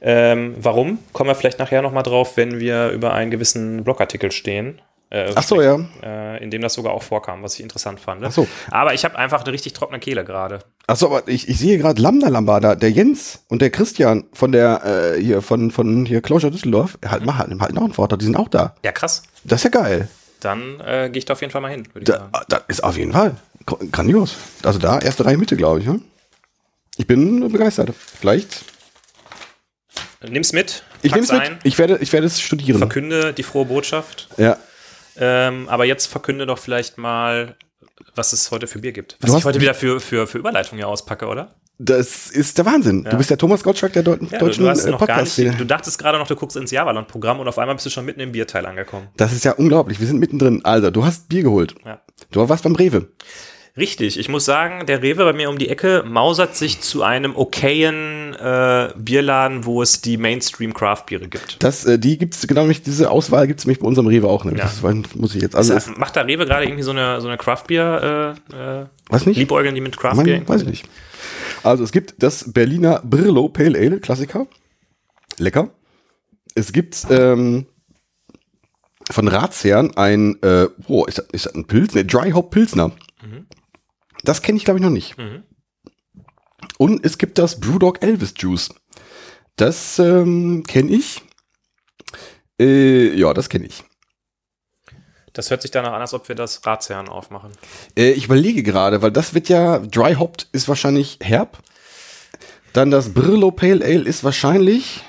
[0.00, 0.98] Ähm, warum?
[1.12, 4.80] Kommen wir vielleicht nachher nochmal drauf, wenn wir über einen gewissen Blogartikel stehen.
[5.08, 5.32] Äh?
[5.36, 5.78] Ach so, ja.
[6.02, 8.24] äh, in dem das sogar auch vorkam, was ich interessant fand.
[8.24, 8.48] Ach so.
[8.70, 10.58] Aber ich habe einfach eine richtig trockene Kehle gerade.
[10.88, 14.50] Ach so, aber ich, ich sehe gerade Lambda Lambada, der Jens und der Christian von
[14.52, 18.18] der, äh, hier, von, von hier Closure Düsseldorf, halt, machen halt, halt noch einen Vortrag,
[18.18, 18.74] die sind auch da.
[18.84, 19.22] Ja, krass.
[19.44, 20.08] Das ist ja geil.
[20.40, 22.32] Dann äh, gehe ich da auf jeden Fall mal hin, würde ich Da, sagen.
[22.48, 24.36] das ist auf jeden Fall gr- grandios.
[24.64, 25.86] Also da, erste Reihe Mitte, glaube ich.
[25.86, 26.00] Ne?
[26.96, 27.92] Ich bin begeistert.
[27.96, 28.64] Vielleicht.
[30.28, 31.40] Nimm's mit, Ich es mit.
[31.40, 32.78] ein, Ich werde, ich werde es studieren.
[32.78, 34.28] verkünde die frohe Botschaft.
[34.38, 34.56] Ja.
[35.18, 37.56] Ähm, aber jetzt verkünde doch vielleicht mal,
[38.14, 39.16] was es heute für Bier gibt.
[39.20, 41.54] Was Du ich heute wieder für, für, für Überleitung hier auspacke, oder?
[41.78, 43.04] Das ist der Wahnsinn.
[43.04, 45.66] Du bist der Thomas Gottschalk der Deut Ja, du, deutschen du gar podcast nicht, du
[45.66, 48.32] dachtest gerade noch, du guckst ins Javaland-Programm und auf einmal bist du schon mitten im
[48.32, 49.08] Bierteil angekommen.
[49.18, 50.00] Das ist ja unglaublich.
[50.00, 50.64] Wir sind mittendrin.
[50.64, 51.74] Also, du hast Bier geholt.
[51.84, 52.00] Ja.
[52.30, 53.08] Du warst beim Rewe.
[53.76, 57.36] Richtig, ich muss sagen, der Rewe bei mir um die Ecke mausert sich zu einem
[57.36, 61.62] okayen äh, Bierladen, wo es die Mainstream-Craft-Biere gibt.
[61.62, 64.44] Das, äh, die gibt's genau nämlich, diese Auswahl gibt's nämlich bei unserem Rewe auch.
[64.44, 64.64] Nämlich.
[64.64, 64.70] Ja.
[64.82, 65.54] Das muss ich jetzt.
[65.54, 69.36] Also, Also, macht da Rewe gerade irgendwie so eine, so eine Craft-Bier, äh, äh, nicht?
[69.36, 70.48] liebäugeln die mit Craft-Bier?
[70.48, 70.88] Weiß ich nicht.
[71.62, 74.46] Also es gibt das Berliner Brillo Pale Ale, Klassiker.
[75.38, 75.68] Lecker.
[76.54, 77.66] Es gibt ähm,
[79.10, 81.94] von Ratsherrn ein, äh, oh, ist das, ist das ein Pilz?
[81.94, 82.92] Ne, Dry Hop Pilsner.
[84.26, 85.16] Das kenne ich glaube ich noch nicht.
[85.16, 85.44] Mhm.
[86.78, 88.74] Und es gibt das Brewdog Elvis Juice.
[89.56, 91.22] Das ähm, kenne ich.
[92.60, 93.84] Äh, ja, das kenne ich.
[95.32, 97.52] Das hört sich danach an, als ob wir das Ratsherren aufmachen.
[97.96, 101.58] Äh, ich überlege gerade, weil das wird ja, Dry Hopped ist wahrscheinlich herb.
[102.72, 105.02] Dann das Brillo Pale Ale ist wahrscheinlich,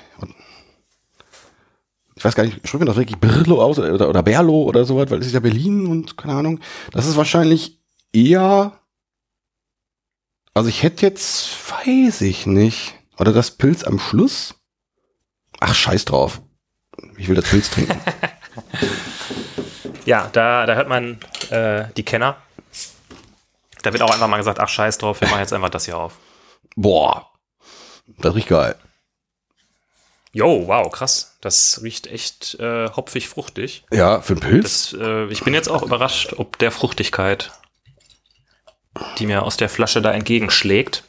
[2.14, 5.10] ich weiß gar nicht, spricht man das wirklich Brillo aus oder, oder Berlo oder sowas,
[5.10, 6.60] weil es ist ja Berlin und keine Ahnung.
[6.92, 7.80] Das ist wahrscheinlich
[8.12, 8.80] eher,
[10.58, 14.54] also ich hätte jetzt, weiß ich nicht, oder das Pilz am Schluss.
[15.60, 16.40] Ach, scheiß drauf.
[17.16, 17.98] Ich will das Pilz trinken.
[20.08, 22.38] Ja, da, da hört man äh, die Kenner.
[23.82, 25.98] Da wird auch einfach mal gesagt, ach scheiß drauf, wir machen jetzt einfach das hier
[25.98, 26.14] auf.
[26.76, 27.30] Boah,
[28.16, 28.74] das riecht geil.
[30.32, 31.36] Jo, wow, krass.
[31.42, 33.84] Das riecht echt äh, hopfig fruchtig.
[33.90, 34.92] Ja, für einen Pilz?
[34.92, 37.52] Das, äh, ich bin jetzt auch überrascht, ob der Fruchtigkeit,
[39.18, 41.04] die mir aus der Flasche da entgegenschlägt.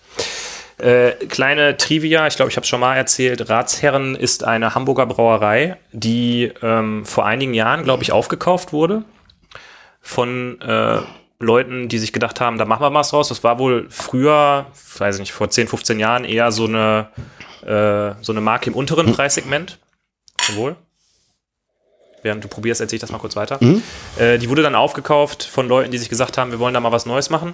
[0.79, 5.77] Äh, kleine Trivia, ich glaube, ich habe schon mal erzählt, Ratsherren ist eine Hamburger Brauerei,
[5.91, 9.03] die ähm, vor einigen Jahren, glaube ich, aufgekauft wurde
[9.99, 10.99] von äh,
[11.39, 13.27] Leuten, die sich gedacht haben, da machen wir was draus.
[13.27, 17.09] Das war wohl früher, weiß ich nicht, vor 10, 15 Jahren eher so eine,
[17.61, 19.79] äh, so eine Marke im unteren Preissegment.
[20.47, 20.77] Jawohl.
[22.23, 23.57] während du probierst, erzähle ich das mal kurz weiter.
[23.59, 23.83] Mhm.
[24.17, 27.05] Die wurde dann aufgekauft von Leuten, die sich gesagt haben, wir wollen da mal was
[27.05, 27.53] Neues machen.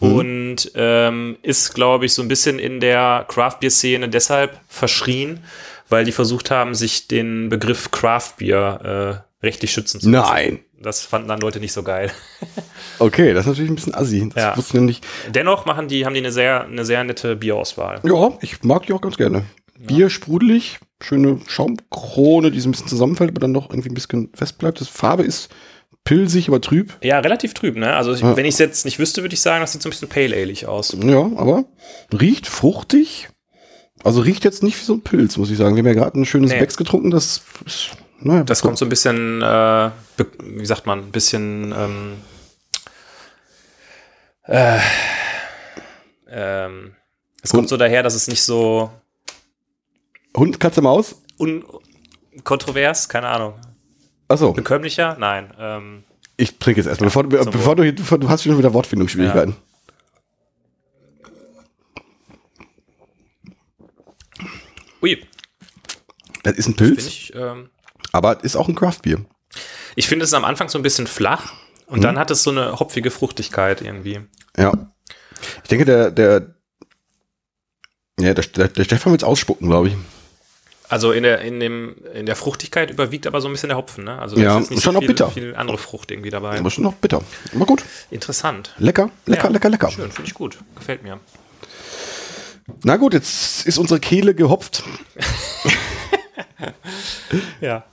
[0.00, 0.12] Mhm.
[0.14, 5.40] Und ähm, ist, glaube ich, so ein bisschen in der Craft-Bier-Szene deshalb verschrien,
[5.88, 10.32] weil die versucht haben, sich den Begriff Craft-Bier äh, rechtlich schützen zu lassen.
[10.32, 10.58] Nein.
[10.82, 12.10] Das fanden dann Leute nicht so geil.
[12.98, 14.28] Okay, das ist natürlich ein bisschen assi.
[14.34, 14.56] Das Ja.
[14.58, 15.06] wussten wir nicht.
[15.30, 17.98] Dennoch machen die, haben die eine sehr, eine sehr nette Bierauswahl.
[18.02, 19.44] Ja, ich mag die auch ganz gerne.
[19.78, 24.28] Bier sprudelig, schöne Schaumkrone, die so ein bisschen zusammenfällt, aber dann noch irgendwie ein bisschen
[24.34, 24.82] fest bleibt.
[24.82, 25.48] Das Farbe ist
[26.04, 26.92] pilsig, aber trüb.
[27.02, 27.94] Ja, relativ trüb, ne?
[27.94, 28.36] Also ich, Ja.
[28.36, 30.34] wenn ich es jetzt nicht wüsste, würde ich sagen, das sieht so ein bisschen pale
[30.36, 30.96] ale aus.
[31.02, 31.64] Ja, aber
[32.12, 33.28] riecht fruchtig.
[34.02, 35.76] Also riecht jetzt nicht wie so ein Pilz, muss ich sagen.
[35.76, 36.58] Wir haben ja gerade ein schönes Nee.
[36.58, 39.90] Becks getrunken, das ist, naja, Das kommt so ein bisschen, äh,
[40.42, 42.16] wie sagt man, ein bisschen, ähm,
[44.46, 44.78] äh,
[46.28, 46.94] ähm,
[47.42, 48.90] es kommt so daher, dass es nicht so
[50.36, 51.20] Hund, Katze, Maus.
[51.38, 51.64] un
[52.44, 53.54] kontrovers, keine Ahnung,
[54.30, 56.04] Achso, bekömmlicher, nein, ähm,
[56.36, 58.72] ich trinke jetzt erstmal, bevor, du- zum bevor, du, hier- bevor du hast schon wieder
[58.72, 59.56] Wortfindungsschwierigkeiten.
[65.02, 65.26] ui,
[66.42, 67.70] Das ist ein Pilz, ich, ähm,
[68.12, 69.24] aber es ist auch ein Craftbier.
[69.96, 71.52] ich finde es am Anfang so ein bisschen flach
[71.86, 74.20] und dann hat es so eine hopfige Fruchtigkeit irgendwie.
[74.56, 74.72] Ja.
[75.62, 76.54] Ich denke, der, der,
[78.20, 79.94] ja, der, der Stefan wird es ausspucken, glaube ich.
[80.90, 84.04] Also in der, in dem, in der Fruchtigkeit überwiegt aber so ein bisschen der Hopfen,
[84.04, 84.18] ne?
[84.18, 85.30] Also Ja, ist nicht schon so auch viel, bitter.
[85.30, 86.58] viel andere Frucht irgendwie dabei.
[86.58, 87.22] Aber schon noch bitter.
[87.54, 87.84] Aber gut.
[88.10, 88.74] Interessant.
[88.78, 89.90] Lecker, lecker, Ja, lecker, lecker.
[89.90, 90.58] Schön, finde ich gut.
[90.76, 91.20] Gefällt mir.
[92.82, 94.82] Na gut, jetzt ist unsere Kehle gehopft.
[97.60, 97.84] Ja.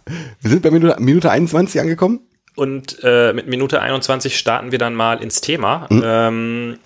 [0.42, 2.22] Wir sind bei Minute, Minute 21 angekommen.
[2.56, 5.88] Und äh, mit Minute 21 starten wir dann mal ins Thema.
[5.90, 6.02] Mhm.
[6.04, 6.80] Ähm,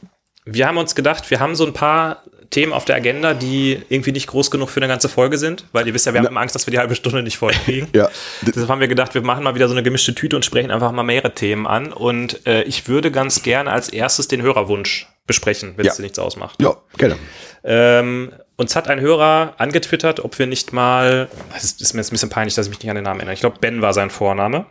[0.46, 4.12] wir haben uns gedacht, wir haben so ein paar Themen auf der Agenda, die irgendwie
[4.12, 6.42] nicht groß genug für eine ganze Folge sind, weil ihr wisst ja, wir haben immer
[6.42, 7.88] Angst, dass wir die halbe Stunde nicht voll kriegen.
[7.96, 8.10] Ja.
[8.42, 10.92] Deshalb haben wir gedacht, wir machen mal wieder so eine gemischte Tüte und sprechen einfach
[10.92, 11.92] mal mehrere Themen an.
[11.94, 15.92] Und äh, ich würde ganz gerne als erstes den Hörerwunsch besprechen, wenn Ja.
[15.92, 16.62] es dir nichts ausmacht.
[16.62, 17.16] Ja, gerne.
[17.64, 22.10] Ähm, uns hat ein Hörer angetwittert, ob wir nicht mal, es ist, ist mir jetzt
[22.10, 23.34] ein bisschen peinlich, dass ich mich nicht an den Namen erinnere.
[23.34, 24.66] Ich glaube, Ben war sein Vorname.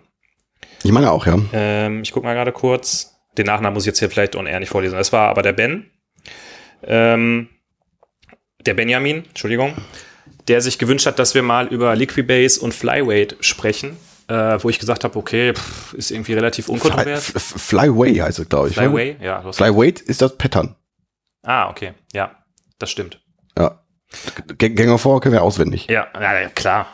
[0.83, 1.39] Ich meine auch, ja.
[1.53, 3.15] Ähm, ich gucke mal gerade kurz.
[3.39, 4.99] Den Nachnamen muss ich jetzt hier vielleicht on air nicht vorlesen.
[4.99, 5.91] Es war aber der Ben.
[6.83, 7.49] Ähm,
[8.67, 9.75] der Benjamin, Entschuldigung,
[10.49, 13.97] der sich gewünscht hat, dass wir mal über Liquibase und Flyweight sprechen.
[14.29, 17.35] Äh, wo ich gesagt habe, okay, pff, ist irgendwie relativ Fly, unkontrovers.
[17.35, 18.77] F- Flyway heißt es, glaube ich.
[18.79, 18.87] oder?
[18.89, 19.41] Flyway, ja.
[19.41, 20.77] Du hast Flyweight ist das Pattern.
[21.43, 22.31] ah, okay, ja,
[22.79, 23.21] das stimmt.
[23.59, 23.81] Ja.
[24.57, 25.89] Gänger vor können wir auswendig.
[25.89, 26.87] Ja, ja, ja klar.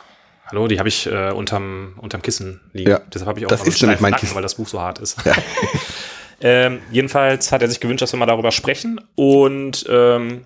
[0.47, 2.89] Hallo, die habe ich äh, unterm, unterm Kissen liegen.
[2.89, 4.35] Ja, Deshalb habe ich auch das ist nämlich mein Nacken, Kissen.
[4.35, 5.17] weil das Buch so hart ist.
[6.41, 8.99] ähm, jedenfalls hat er sich gewünscht, dass wir mal darüber sprechen.
[9.15, 10.45] Und ähm,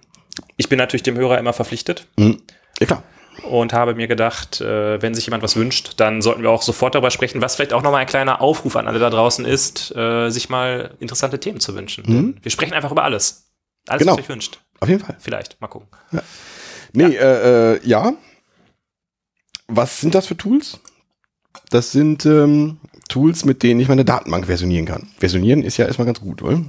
[0.57, 2.41] ich bin natürlich dem Hörer immer verpflichtet Mhm.
[2.79, 3.03] Ja, klar.
[3.43, 6.95] und habe mir gedacht, äh, wenn sich jemand was wünscht, dann sollten wir auch sofort
[6.95, 10.29] darüber sprechen, was vielleicht auch nochmal ein kleiner Aufruf an alle da draußen ist, äh,
[10.29, 12.03] sich mal interessante Themen zu wünschen.
[12.05, 13.51] Denn wir sprechen einfach über alles.
[13.87, 14.05] Alles, Mhm.
[14.05, 14.13] Genau.
[14.17, 14.59] was euch wünscht.
[14.79, 15.15] Auf jeden Fall.
[15.19, 15.87] Vielleicht, mal gucken.
[16.93, 18.13] Nee, äh, äh, ja.
[19.67, 20.79] Was sind das für Tools?
[21.69, 25.09] Das sind ähm, Tools, mit denen ich meine Datenbank versionieren kann.
[25.19, 26.61] Versionieren ist ja erstmal ganz gut, oder?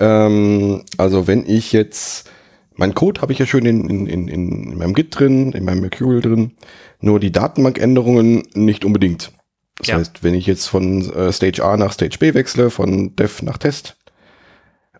[0.00, 2.30] Ähm, also wenn ich jetzt,
[2.74, 5.80] mein Code habe ich ja schön in, in, in, in meinem Git drin, in meinem
[5.80, 6.52] Mercurial drin,
[7.00, 9.32] nur die Datenbankänderungen nicht unbedingt.
[9.78, 9.98] Das Ja.
[9.98, 13.58] heißt, wenn ich jetzt von äh, Stage A nach Stage B wechsle, von Dev nach
[13.58, 13.96] Test,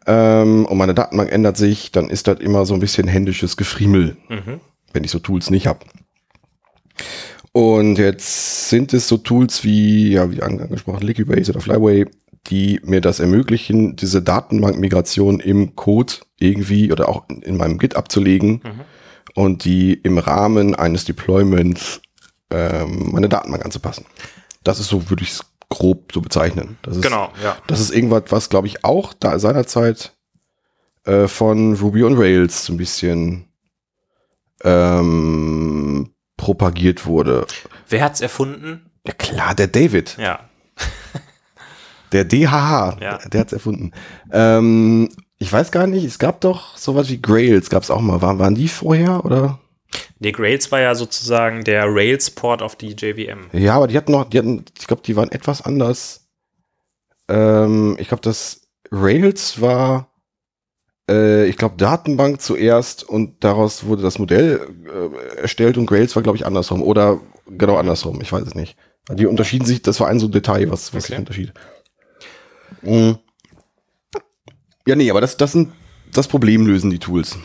[0.06, 4.16] ähm, und meine Datenbank ändert sich, dann ist das immer so ein bisschen händisches Gefriemel,
[4.28, 4.60] Mhm.
[4.92, 5.80] wenn ich so Tools nicht habe.
[7.52, 12.06] Und jetzt sind es so Tools wie, ja, wie an- angesprochen, Liquibase oder Flyway,
[12.46, 18.60] die mir das ermöglichen, diese Datenbankmigration im Code irgendwie oder auch in meinem Git abzulegen
[19.34, 22.02] und die im Rahmen eines Deployments
[22.50, 24.04] ähm, meine Datenbank anzupassen.
[24.62, 26.78] Das ist so, würde ich es grob so bezeichnen.
[26.82, 27.56] Das ist, Genau, ja.
[27.66, 30.14] Das ist irgendwas, was glaube ich auch da seinerzeit
[31.04, 33.46] äh, von Ruby on Rails so ein bisschen
[34.62, 37.46] ähm, propagiert wurde.
[37.88, 38.90] Wer hat's erfunden?
[39.06, 40.40] Ja klar, der David, Ja.
[42.14, 43.18] der DHH, Ja.
[43.18, 43.92] der, der hat's erfunden.
[44.32, 48.22] Ähm, ich weiß gar nicht, es gab doch sowas wie Grails, gab's auch mal.
[48.22, 49.58] Waren, waren die vorher oder?
[50.18, 53.50] Der Grails war ja sozusagen der Rails-Port auf die JVM.
[53.52, 56.26] Ja, aber die hatten noch, die hatten, ich glaube, die waren etwas anders.
[57.28, 60.08] Ähm, ich glaube, das Rails war,
[61.10, 66.22] äh, ich glaube, Datenbank zuerst und daraus wurde das Modell äh, erstellt und Grails war,
[66.22, 66.82] glaube ich, andersrum.
[66.82, 68.76] Oder genau andersrum, ich weiß es nicht.
[69.10, 71.12] Die unterschieden sich, das war ein so Detail, was, was Okay.
[71.12, 71.52] sich unterschied.
[72.84, 73.18] Mhm.
[74.86, 75.72] Ja, nee, aber das, das sind,
[76.12, 77.38] das Problem lösen die Tools.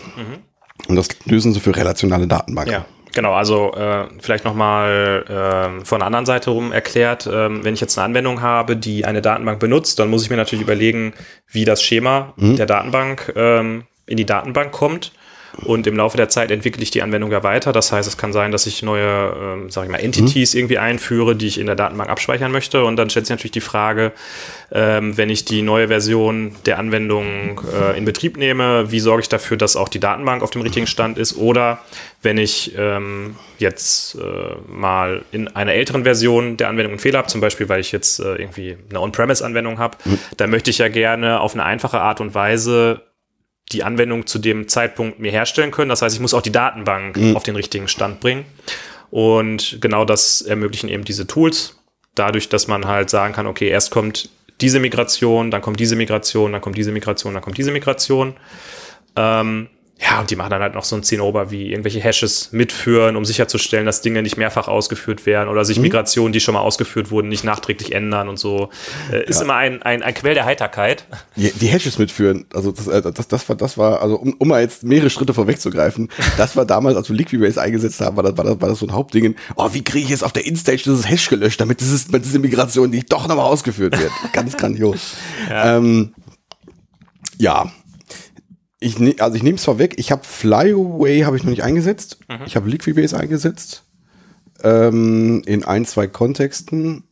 [0.88, 2.74] Und das lösen sie für relationale Datenbanken.
[2.74, 2.86] Ja.
[3.14, 7.82] Genau, also äh, vielleicht nochmal äh, von der anderen Seite rum erklärt, äh, wenn ich
[7.82, 11.14] jetzt eine Anwendung habe, die eine Datenbank benutzt, dann muss ich mir natürlich überlegen,
[11.48, 12.56] wie das Schema mhm.
[12.56, 15.12] der Datenbank ähm, in die Datenbank kommt.
[15.66, 17.72] Und im Laufe der Zeit entwickle ich die Anwendung ja weiter.
[17.72, 20.60] Das heißt, es kann sein, dass ich neue, ähm, sag ich mal, Entities mhm.
[20.60, 22.84] irgendwie einführe, die ich in der Datenbank abspeichern möchte.
[22.84, 24.12] Und dann stellt sich natürlich die Frage,
[24.72, 29.30] ähm, wenn ich die neue Version der Anwendung äh, in Betrieb nehme, wie sorge ich
[29.30, 31.36] dafür, dass auch die Datenbank auf dem richtigen Stand ist?
[31.36, 31.80] Oder
[32.22, 34.20] wenn ich ähm, jetzt äh,
[34.68, 38.20] mal in einer älteren Version der Anwendung einen Fehler habe, zum Beispiel, weil ich jetzt
[38.20, 40.20] äh, irgendwie eine On-Premise-Anwendung habe, mhm.
[40.38, 43.02] dann möchte ich ja gerne auf eine einfache Art und Weise
[43.72, 45.90] die Anwendung zu dem Zeitpunkt mir herstellen können.
[45.90, 47.36] Das heißt, ich muss auch die Datenbank mhm.
[47.36, 48.46] auf den richtigen Stand bringen.
[49.12, 51.78] Und genau das ermöglichen eben diese Tools.
[52.16, 54.30] Dadurch, dass man halt sagen kann, okay, erst kommt
[54.62, 58.36] diese Migration, dann kommt diese Migration, dann kommt diese Migration, dann kommt diese Migration.
[59.16, 59.70] Ähm,
[60.02, 63.26] ja, und die machen dann halt noch so ein Zinnober wie irgendwelche Hashes mitführen, um
[63.26, 65.84] sicherzustellen, dass Dinge nicht mehrfach ausgeführt werden oder sich mhm.
[65.84, 68.70] Migrationen, die schon mal ausgeführt wurden, nicht nachträglich ändern und so.
[69.12, 69.44] Äh, ist ja.
[69.44, 71.06] immer ein, ein, ein Quell der Heiterkeit.
[71.36, 74.48] Die, die Hashes mitführen, also das, äh, das, das, war, das war, also um, um
[74.48, 78.38] mal jetzt mehrere Schritte vorwegzugreifen, das war damals, als wir Liquibase eingesetzt haben, war das,
[78.38, 79.36] war das, war das so ein Hauptding.
[79.58, 82.90] Oh, wie kriege ich jetzt auf der Instage dieses Hash gelöscht, damit dieses, diese Migration
[82.90, 84.12] nicht doch nochmal ausgeführt wird?
[84.32, 85.00] Ganz grandios.
[85.50, 85.78] Ja.
[85.78, 86.14] Ähm,
[87.38, 87.72] ja,
[88.80, 92.20] ich, ne, also ich nehme es vorweg, ich habe Flyaway habe ich noch nicht eingesetzt.
[92.30, 92.46] Mhm.
[92.46, 93.84] Ich habe Liquibase eingesetzt.
[94.64, 97.04] Ähm, in ein, zwei Kontexten.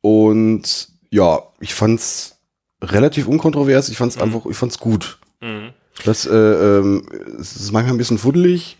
[0.00, 2.38] Und ja, ich fand's
[2.82, 3.88] relativ unkontrovers.
[3.88, 4.22] Ich fand's mhm.
[4.22, 5.18] einfach, ich fand's gut.
[5.40, 5.70] Mhm.
[6.04, 7.06] Das, äh, ähm,
[7.38, 8.76] es ist manchmal ein bisschen fuddelig.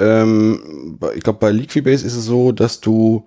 [0.00, 3.26] Ähm, ich glaube, bei Liquibase ist es so, dass du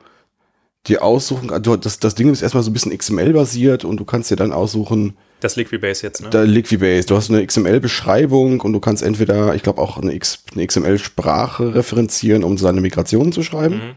[0.88, 4.32] dir aussuchen, du, das, das Ding ist erstmal so ein bisschen XML-basiert und du kannst
[4.32, 6.30] dir dann aussuchen, das Liquibase jetzt, ne?
[6.30, 7.08] Der Liquibase.
[7.08, 12.44] Du hast eine XML-Beschreibung und du kannst entweder, ich glaube, auch eine, eine XML-Sprache referenzieren,
[12.44, 13.76] um seine Migrationen zu schreiben.
[13.76, 13.96] Mhm.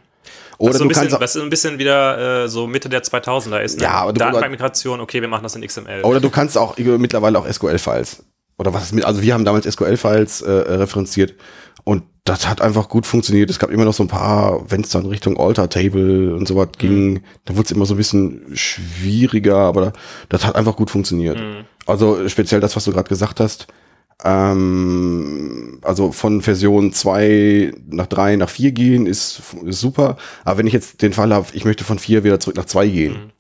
[0.57, 3.61] Oder was so du bisschen, kannst was ein bisschen wieder äh, so Mitte der 2000er
[3.61, 3.79] ist.
[3.79, 3.85] Ne?
[3.85, 6.03] Ja, aber Datenbankmigration, okay, wir machen das in XML.
[6.03, 8.25] Oder du kannst auch mittlerweile auch SQL-Files.
[8.57, 11.35] Oder was ist mit, also wir haben damals SQL-Files äh, referenziert
[11.85, 13.51] und das hat einfach gut funktioniert.
[13.51, 16.73] Es gab immer noch so ein paar, wenn es dann Richtung Alter-Table und so was
[16.79, 17.21] ging, mhm.
[17.45, 19.93] da wurde es immer so ein bisschen schwieriger, aber
[20.31, 21.39] das hat einfach gut funktioniert.
[21.39, 21.65] Mhm.
[21.87, 23.67] Also speziell das, was du gerade gesagt hast.
[24.23, 30.17] Ähm, also von Version 2 nach 3 nach 4 gehen ist, ist super.
[30.45, 32.89] Aber wenn ich jetzt den Fall habe, ich möchte von 4 wieder zurück nach 2
[32.89, 33.31] gehen, mhm.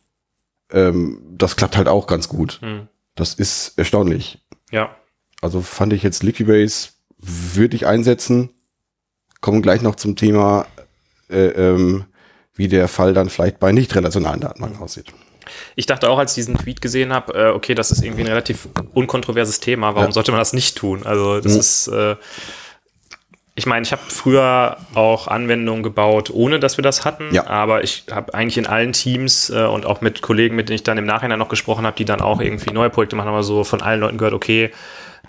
[0.72, 2.60] ähm, das klappt halt auch ganz gut.
[2.62, 2.88] Mhm.
[3.14, 4.44] Das ist erstaunlich.
[4.70, 4.94] Ja.
[5.40, 6.88] Also fand ich jetzt Liquibase
[7.26, 8.50] würde ich einsetzen
[9.44, 10.64] kommen gleich noch zum Thema,
[11.28, 12.06] äh, ähm,
[12.54, 15.12] wie der Fall dann vielleicht bei nicht relationalen Datenbanken aussieht.
[15.76, 18.28] Ich dachte auch, als ich diesen Tweet gesehen habe, äh, okay, das ist irgendwie ein
[18.28, 19.94] relativ unkontroverses Thema.
[19.94, 20.12] Warum ja.
[20.12, 21.02] sollte man das nicht tun?
[21.04, 21.60] Also das mhm.
[21.60, 22.16] ist, äh,
[23.54, 27.34] ich meine, ich habe früher auch Anwendungen gebaut, ohne dass wir das hatten.
[27.34, 27.46] Ja.
[27.46, 30.84] Aber ich habe eigentlich in allen Teams äh, und auch mit Kollegen, mit denen ich
[30.84, 33.62] dann im Nachhinein noch gesprochen habe, die dann auch irgendwie neue Projekte machen, aber so
[33.62, 34.70] von allen Leuten gehört, okay,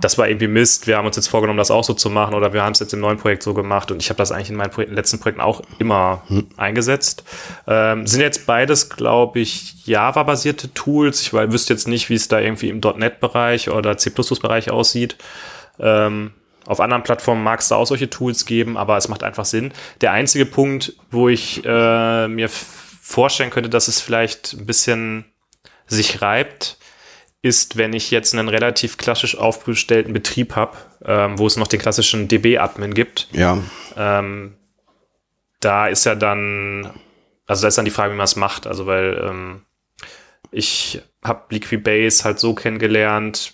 [0.02, 2.54] das war irgendwie Mist, wir haben uns jetzt vorgenommen, das auch so zu machen oder
[2.54, 4.56] wir haben es jetzt im neuen Projekt so gemacht und ich habe das eigentlich in
[4.56, 6.48] meinen Projek letzten Projekten auch immer hm.
[6.58, 7.24] eingesetzt.
[7.68, 11.22] Ähm, sind jetzt beides, glaube ich, Java-basierte Tools.
[11.22, 15.18] Ich weil, wüsste jetzt nicht, wie es da irgendwie im .NET-Bereich oder C++-Bereich aussieht.
[15.80, 16.32] Ähm,
[16.66, 19.72] auf anderen Plattformen mag es da auch solche Tools geben, aber es macht einfach Sinn.
[20.02, 25.26] Der einzige Punkt, wo ich äh, mir vorstellen könnte, dass es vielleicht ein bisschen
[25.88, 26.78] sich reibt,
[27.46, 31.80] ist, wenn ich jetzt einen relativ klassisch aufgestellten Betrieb habe, ähm, wo es noch den
[31.80, 33.28] klassischen DB-Admin gibt.
[33.34, 33.60] Ja.
[33.96, 34.56] Ähm,
[35.60, 36.90] da ist ja dann,
[37.46, 38.66] also da ist dann die Frage, wie man es macht.
[38.66, 39.62] Also weil ähm,
[40.50, 43.54] ich habe Liquibase halt so kennengelernt,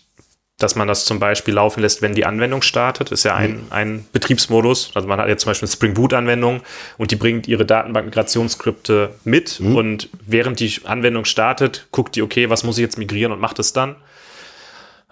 [0.61, 3.11] dass man das zum Beispiel laufen lässt, wenn die Anwendung startet.
[3.11, 3.67] Ist ja ein, mhm.
[3.69, 4.91] ein Betriebsmodus.
[4.93, 6.61] Also man hat jetzt zum Beispiel eine Spring Boot-Anwendung
[6.97, 9.75] und die bringt ihre Datenbank-Migrationsskripte mit mhm.
[9.75, 13.59] und während die Anwendung startet, guckt die, okay, was muss ich jetzt migrieren und macht
[13.59, 13.95] es dann.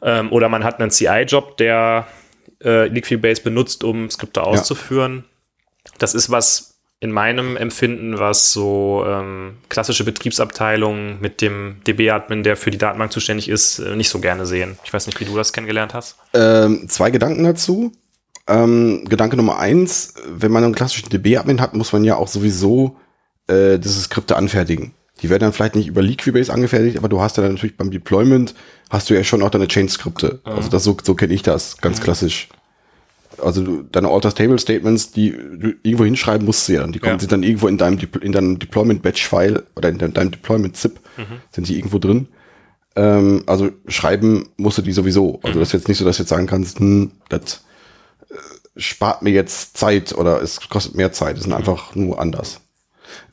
[0.02, 2.08] Ähm, oder man hat einen CI-Job, der
[2.64, 5.26] äh, Liquibase benutzt, um Skripte auszuführen.
[5.86, 5.92] Ja.
[5.98, 12.58] Das ist was, in meinem Empfinden, was so ähm, klassische Betriebsabteilungen mit dem DB-Admin, der
[12.58, 14.78] für die Datenbank zuständig ist, äh, nicht so gerne sehen.
[14.84, 16.18] Ich weiß nicht, wie du das kennengelernt hast.
[16.34, 17.94] Ähm, zwei Gedanken dazu.
[18.48, 22.98] Ähm, Gedanke Nummer eins, wenn man einen klassischen DB-Admin hat, muss man ja auch sowieso
[23.48, 24.94] äh, diese Skripte anfertigen.
[25.22, 28.56] Die werden dann vielleicht nicht über Liquibase angefertigt, aber du hast dann natürlich beim Deployment
[28.90, 30.40] hast du ja schon auch deine Change-Skripte.
[30.46, 30.52] Mhm.
[30.52, 32.04] Also das so, so kenne ich das, ganz mhm.
[32.04, 32.50] klassisch
[33.42, 36.88] also du, deine Alter Table Statements, die du irgendwo hinschreiben musst du ja.
[36.88, 37.20] Die kommen ja.
[37.20, 41.00] sind dann irgendwo in deinem, in deinem Deployment Batch File oder in deinem Deployment ZIP
[41.18, 41.42] mhm.
[41.52, 42.28] sind die irgendwo drin.
[42.96, 45.40] Ähm, also schreiben musst du die sowieso.
[45.44, 45.60] Also mhm.
[45.60, 47.64] das ist jetzt nicht so, dass du jetzt sagen kannst, hm, das,
[48.80, 51.38] spart mir jetzt Zeit oder es kostet mehr Zeit.
[51.38, 52.62] Es sind einfach nur anders.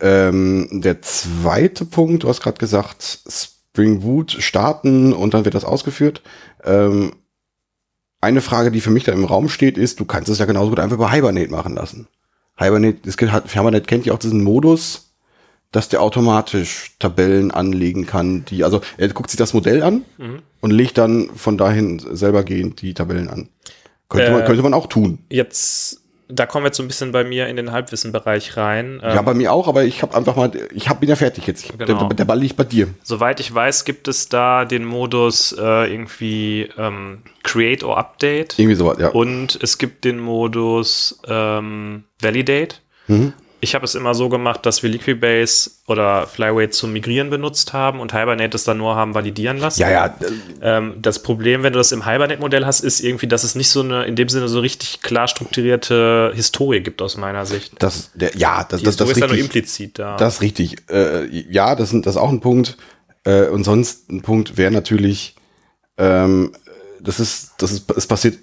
[0.01, 5.64] Ähm, der zweite Punkt, du hast gerade gesagt, Spring Boot starten und dann wird das
[5.64, 6.23] ausgeführt.
[6.64, 7.12] Ähm,
[8.20, 10.70] eine Frage, die für mich da im Raum steht, ist, du kannst es ja genauso
[10.70, 12.09] gut einfach über Hibernate machen lassen.
[12.57, 15.14] Hibernate, es gibt, Hibernate kennt ja auch diesen Modus,
[15.72, 20.40] dass der automatisch Tabellen anlegen kann, die, also er guckt sich das Modell an mhm.
[20.61, 23.48] und legt dann von dahin selber gehend die Tabellen an.
[24.09, 25.18] Könnte, äh, man, könnte man auch tun.
[25.29, 29.01] Jetzt da kommen wir jetzt so ein bisschen bei mir in den Halbwissenbereich rein.
[29.03, 31.79] Ja, bei mir auch, aber ich habe einfach mal, ich hab, bin ja fertig jetzt.
[31.79, 32.09] Genau.
[32.09, 32.89] der, der, Ball liegt bei dir.
[33.03, 38.59] Soweit ich weiß, gibt es da den Modus äh, irgendwie ähm, Create or Update.
[38.59, 39.09] Irgendwie sowas, ja.
[39.09, 42.77] Und es gibt den Modus ähm, Validate.
[43.07, 43.33] Mhm.
[43.61, 48.01] Ich habe es immer so gemacht, dass wir Liquibase oder Flyway zum Migrieren benutzt haben
[48.01, 49.81] und Hibernate es dann nur haben validieren lassen.
[49.81, 50.14] Ja, ja.
[50.61, 53.81] Ähm, das Problem, wenn du das im Hibernate-Modell hast, ist irgendwie, dass es nicht so
[53.81, 57.73] eine, in dem Sinne so richtig klar strukturierte Historie gibt aus meiner Sicht.
[57.79, 60.16] Das, der, ja, das, das, das ist ja nur implizit da.
[60.16, 60.77] Das ist richtig.
[60.90, 62.77] Äh, ja, das, sind, das ist auch ein Punkt.
[63.25, 65.35] Äh, und sonst ein Punkt wäre natürlich,
[65.97, 66.53] ähm,
[67.01, 68.38] das ist, das ist, es passiert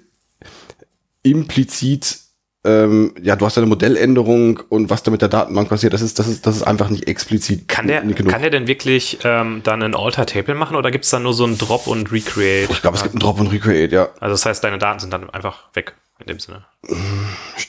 [1.22, 2.18] implizit
[2.64, 6.18] ähm, ja, du hast eine Modelländerung und was da mit der Datenbank passiert, das ist,
[6.18, 7.68] das ist, das ist einfach nicht explizit.
[7.68, 8.32] Kann der, genug.
[8.32, 11.44] kann der denn wirklich ähm, dann ein Alter-Table machen oder gibt es da nur so
[11.44, 12.72] ein Drop und Recreate?
[12.72, 14.08] Ich glaube, es gibt ein Drop und Recreate, ja.
[14.18, 16.64] Also das heißt, deine Daten sind dann einfach weg in dem Sinne.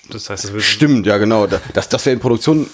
[0.10, 1.48] Das heißt, es Stimmt, ja, genau.
[1.74, 2.68] Das, das wäre in Produktion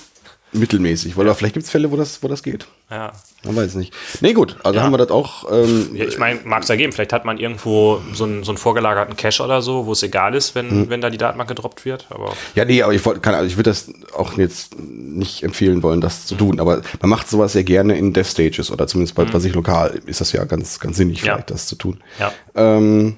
[0.53, 1.33] mittelmäßig, weil ja.
[1.33, 2.67] vielleicht gibt es Fälle, wo das, wo das geht.
[2.89, 3.13] Ja.
[3.45, 3.93] Man weiß nicht.
[4.19, 4.83] Nee, gut, also ja.
[4.83, 5.49] haben wir das auch.
[5.51, 6.91] Ähm, ja, ich meine, mag es ja geben.
[6.91, 10.35] Vielleicht hat man irgendwo so einen, so einen vorgelagerten Cache oder so, wo es egal
[10.35, 10.89] ist, wenn, mhm.
[10.89, 12.07] wenn da die Datenbank gedroppt wird.
[12.09, 15.83] Aber ja, nee, aber ich, wollt, kann, also ich würde das auch jetzt nicht empfehlen
[15.83, 16.39] wollen, das zu mhm.
[16.39, 16.59] tun.
[16.59, 19.31] Aber man macht sowas ja gerne in Dev Stages oder zumindest bei, mhm.
[19.31, 22.03] bei sich lokal ist das ja ganz, ganz sinnig, vielleicht das zu tun.
[22.19, 22.33] Ja.
[22.55, 23.17] Ähm,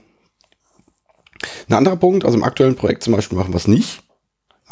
[1.67, 4.02] ein anderer Punkt, also im aktuellen Projekt zum Beispiel machen wir es nicht.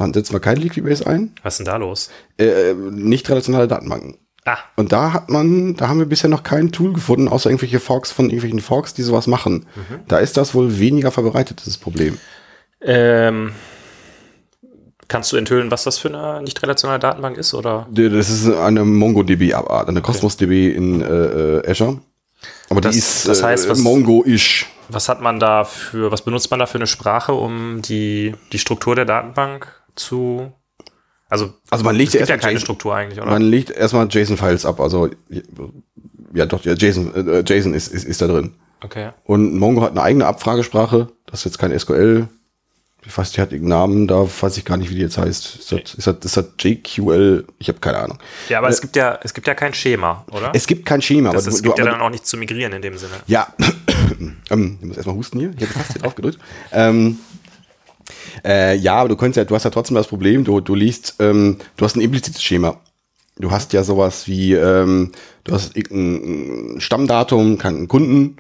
[0.02, 1.32] Dann setzen wir kein Liquibase ein.
[1.44, 2.10] Was ist denn da los?
[2.38, 4.18] Äh, nicht traditionelle Datenbanken.
[4.46, 4.58] Ah.
[4.76, 8.12] Und da hat man, da haben wir bisher noch kein Tool gefunden, außer irgendwelche Forks
[8.12, 9.68] von irgendwelchen Forks, die sowas machen.
[9.76, 10.00] Mhm.
[10.08, 12.18] Da ist das wohl weniger verbreitet, dieses Problem.
[12.82, 13.52] Ähm,
[15.08, 17.88] kannst du enthüllen, was das für eine nicht relationale Datenbank ist, oder?
[17.92, 22.00] Das ist eine MongoDB-Abart, eine Cosmos DB in äh, äh, Azure.
[22.72, 24.68] Aber das, die ist das heißt, was, äh, Mongo-ish.
[24.90, 28.60] Was hat man da für, was benutzt man da für eine Sprache, um die, die
[28.60, 30.54] Struktur der Datenbank zu
[31.32, 33.32] also, also man legt ja keine JSON, Struktur eigentlich, oder?
[33.32, 34.82] Man legt erstmal JSON-Files ab.
[34.82, 35.10] Also
[36.34, 38.54] ja doch, ja, JSON, äh, JSON ist, ist, ist da drin.
[38.84, 39.12] Okay.
[39.24, 41.08] Und Mongo hat eine eigene Abfragesprache.
[41.28, 42.28] Das ist jetzt kein SQL.
[43.06, 45.56] Ich weiß, die hat irgendeinen Namen, da weiß ich gar nicht, wie die jetzt heißt.
[45.56, 47.48] Ist das, ist das, ist das JQL?
[47.58, 48.20] Ich habe keine Ahnung.
[48.50, 50.52] Ja, aber äh, es gibt ja, es gibt ja kein Schema, oder?
[50.54, 51.32] Es gibt kein Schema.
[51.32, 53.14] Das, aber es gibt ja dann auch nicht zu migrieren in dem Sinne.
[53.26, 53.48] Ja,
[54.50, 55.54] ähm, ich muss erstmal husten hier.
[55.58, 56.40] Ich habe fast aufgedrückt.
[56.72, 57.18] Ähm,
[58.46, 61.16] äh, ja, aber du könntest ja, du hast ja trotzdem das Problem, du, du liest,
[61.20, 62.80] ähm, du hast ein implizites Schema.
[63.38, 65.12] Du hast ja sowas wie, ähm,
[65.44, 68.38] du hast ein Stammdatum, keinen Kunden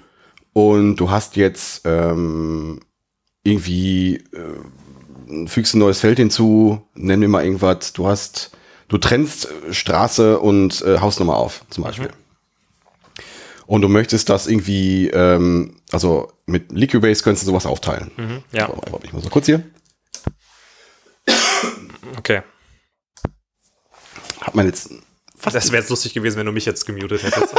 [0.53, 2.81] und du hast jetzt ähm,
[3.43, 8.51] irgendwie äh, fügst ein neues Feld hinzu, nennen wir mal irgendwas, du hast,
[8.89, 12.07] du trennst Straße und äh, Hausnummer auf, zum Beispiel.
[12.07, 12.20] Mhm.
[13.71, 18.11] Und du möchtest das irgendwie, ähm, also mit Liquibase könntest du sowas aufteilen.
[18.17, 18.67] Mhm, ja.
[18.67, 19.63] So, ich mal so kurz hier.
[22.17, 22.41] Okay.
[24.41, 24.89] Hat man jetzt
[25.37, 25.55] fast.
[25.55, 27.55] Das wäre jetzt lustig gewesen, wenn du mich jetzt gemutet hättest.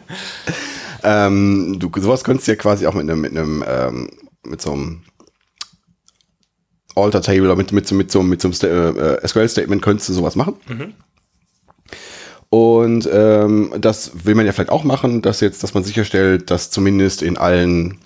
[1.02, 4.10] ähm, du, sowas könntest du ja quasi auch mit einem, mit einem, ähm,
[4.44, 5.02] mit so einem
[6.94, 10.36] Alter Table oder mit, mit, mit, so, mit so einem äh, SQL-Statement könntest du sowas
[10.36, 10.56] machen.
[10.68, 10.94] Mhm.
[12.52, 16.68] Und ähm, das will man ja vielleicht auch machen, dass jetzt, dass man sicherstellt, dass
[16.68, 17.96] zumindest in allen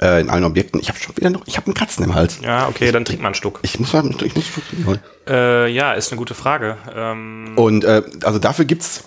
[0.00, 0.80] äh, in allen Objekten.
[0.80, 2.38] Ich habe schon wieder noch, ich habe einen Katzen im Hals.
[2.42, 3.58] Ja, okay, dann trink mal einen Stuck.
[3.60, 4.46] Ich muss mal, ich muss
[4.86, 6.78] einen äh, Ja, ist eine gute Frage.
[6.96, 9.04] Ähm Und äh, also dafür gibt's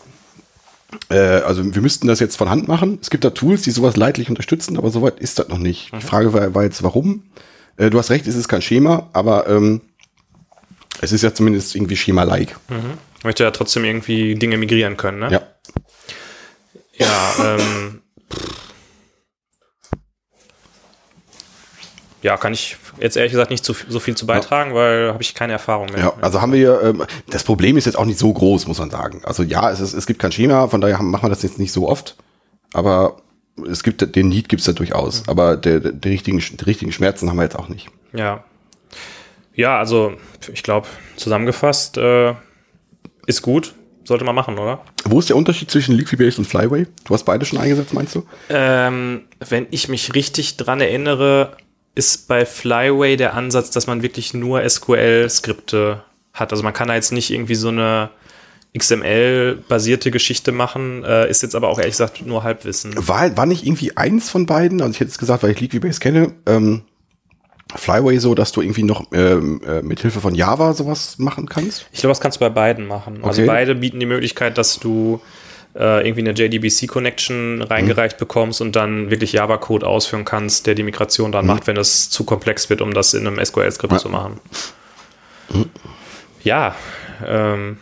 [1.10, 3.00] äh, also wir müssten das jetzt von Hand machen.
[3.02, 5.92] Es gibt da Tools, die sowas leidlich unterstützen, aber soweit ist das noch nicht.
[5.92, 6.02] Mhm.
[6.02, 7.24] Die Frage war, war jetzt, warum?
[7.78, 9.82] Äh, du hast recht, es ist kein Schema, aber ähm,
[11.02, 12.56] es ist ja zumindest irgendwie Schema-like.
[12.70, 13.11] Mhm.
[13.24, 15.32] Möchte ja trotzdem irgendwie Dinge migrieren können, ne?
[15.32, 15.42] Ja.
[16.94, 18.02] Ja, ähm,
[22.22, 24.76] ja, kann ich jetzt ehrlich gesagt nicht so, so viel zu beitragen, ja.
[24.76, 26.00] weil habe ich keine Erfahrung mehr.
[26.00, 28.92] Ja, also haben wir, ähm, das Problem ist jetzt auch nicht so groß, muss man
[28.92, 29.22] sagen.
[29.24, 31.72] Also ja, es, ist, es gibt kein Schema, von daher machen wir das jetzt nicht
[31.72, 32.16] so oft,
[32.74, 33.18] aber
[33.70, 35.30] es gibt den Need gibt es da durchaus, mhm.
[35.30, 37.90] aber der, der, die, richtigen, die richtigen Schmerzen haben wir jetzt auch nicht.
[38.14, 38.44] Ja.
[39.54, 40.14] Ja, also
[40.54, 42.36] ich glaube, zusammengefasst äh,
[43.26, 44.84] ist gut, sollte man machen, oder?
[45.06, 46.88] Wo ist der Unterschied zwischen Liquibase und Flyway?
[47.06, 48.24] Du hast beide schon eingesetzt, meinst du?
[48.50, 51.58] Ähm, wenn ich mich richtig dran erinnere,
[51.96, 56.04] ist bei Flyway der Ansatz, dass man wirklich nur SQL-Skripte
[56.34, 56.52] hat.
[56.52, 58.10] Also man kann da jetzt nicht irgendwie so eine
[58.78, 62.94] XML-basierte Geschichte machen, äh, ist jetzt aber auch ehrlich gesagt nur Halbwissen.
[62.96, 64.82] War, war nicht irgendwie eins von beiden?
[64.82, 66.84] Also ich hätte es gesagt, weil ich Leaky-Base kenne, ähm,
[67.76, 71.86] Flyway so, dass du irgendwie noch ähm, äh, mit Hilfe von Java sowas machen kannst?
[71.92, 73.20] Ich glaube, das kannst du bei beiden machen.
[73.24, 73.48] Also Okay.
[73.48, 75.22] beide bieten die Möglichkeit, dass du
[75.74, 81.32] äh, irgendwie eine JDBC-Connection reingereicht bekommst und dann wirklich Java-Code ausführen kannst, der die Migration
[81.32, 84.00] dann macht, wenn es zu komplex wird, um das in einem SQL-Skript Ja.
[84.00, 84.40] zu machen.
[86.44, 86.76] Ja,
[87.26, 87.78] ähm,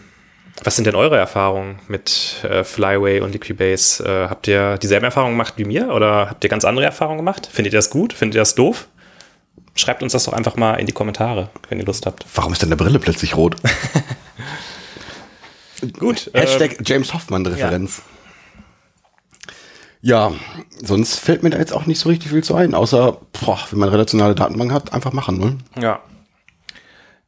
[0.63, 4.03] was sind denn eure Erfahrungen mit äh, Flyway und Liquibase?
[4.03, 7.47] Äh, habt ihr dieselben Erfahrungen gemacht wie mir oder habt ihr ganz andere Erfahrungen gemacht?
[7.51, 8.11] Findet ihr das gut?
[8.13, 8.87] Findet ihr das doof?
[9.75, 12.25] Schreibt uns das doch einfach mal in die Kommentare, wenn ihr Lust habt.
[12.35, 13.55] Warum ist denn der Brille plötzlich rot?
[15.97, 16.29] Gut.
[16.33, 18.01] äh, Hashtag James Hoffmann-Referenz.
[20.01, 20.31] Ja.
[20.81, 23.79] sonst fällt mir da jetzt auch nicht so richtig viel zu ein, außer, boah, wenn
[23.79, 25.57] man relationale Datenbank hat, einfach machen, ne?
[25.81, 25.99] Ja.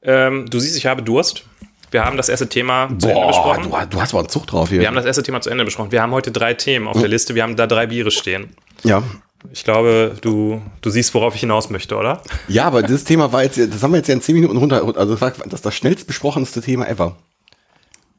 [0.02, 1.44] Ähm, du siehst, ich habe Durst.
[1.92, 3.64] Wir haben das erste Thema zu Ende Boah, besprochen.
[3.64, 4.80] du, du hast aber einen Zug drauf hier.
[4.80, 5.92] Wir haben das erste Thema zu Ende besprochen.
[5.92, 7.36] Wir haben heute drei Themen auf der Liste.
[7.36, 8.56] Wir haben da drei Biere stehen.
[8.84, 9.04] ja.
[9.52, 12.22] Ich glaube, du, du siehst, worauf ich hinaus möchte, oder?
[12.48, 14.84] Ja, aber dieses Thema war jetzt, das haben wir jetzt ja in 10 Minuten runter,
[14.96, 17.18] also das war das, das schnellst besprochenste Thema ever.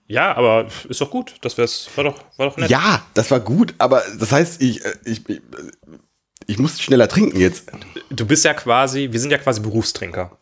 [0.08, 1.36] Ja, aber ist doch gut.
[1.40, 2.68] Das wär's, war doch, war doch nett.
[2.68, 5.40] Ja, das war gut, aber das heißt, ich, äh, ich, ich,
[6.46, 7.70] ich muss schneller trinken jetzt.
[8.10, 10.36] Du bist ja quasi, wir sind ja quasi Berufstrinker.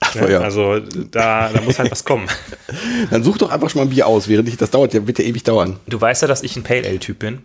[0.00, 0.40] Ach so, ja.
[0.40, 2.28] Also da, da muss halt was kommen.
[3.10, 5.18] Dann such doch einfach schon mal ein Bier aus, während ich, das dauert ja, wird
[5.18, 5.80] ja ewig dauern.
[5.86, 7.42] Du weißt ja, dass ich ein Pale Ale-Typ bin.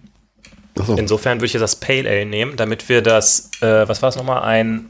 [0.76, 0.96] So.
[0.96, 4.16] Insofern würde ich jetzt das Pale Ale nehmen, damit wir das, äh, was war das
[4.16, 4.90] nochmal, ein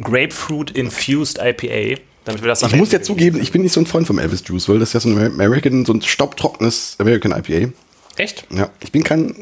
[0.00, 3.86] Grapefruit Infused IPA, damit wir das Ich muss ja zugeben, ich bin nicht so ein
[3.86, 7.32] Freund vom Elvis Juice, weil das ist ja so ein American, so ein staubtrockenes American
[7.32, 7.72] IPA.
[8.16, 8.46] Echt?
[8.50, 9.34] Ja, ich bin kein.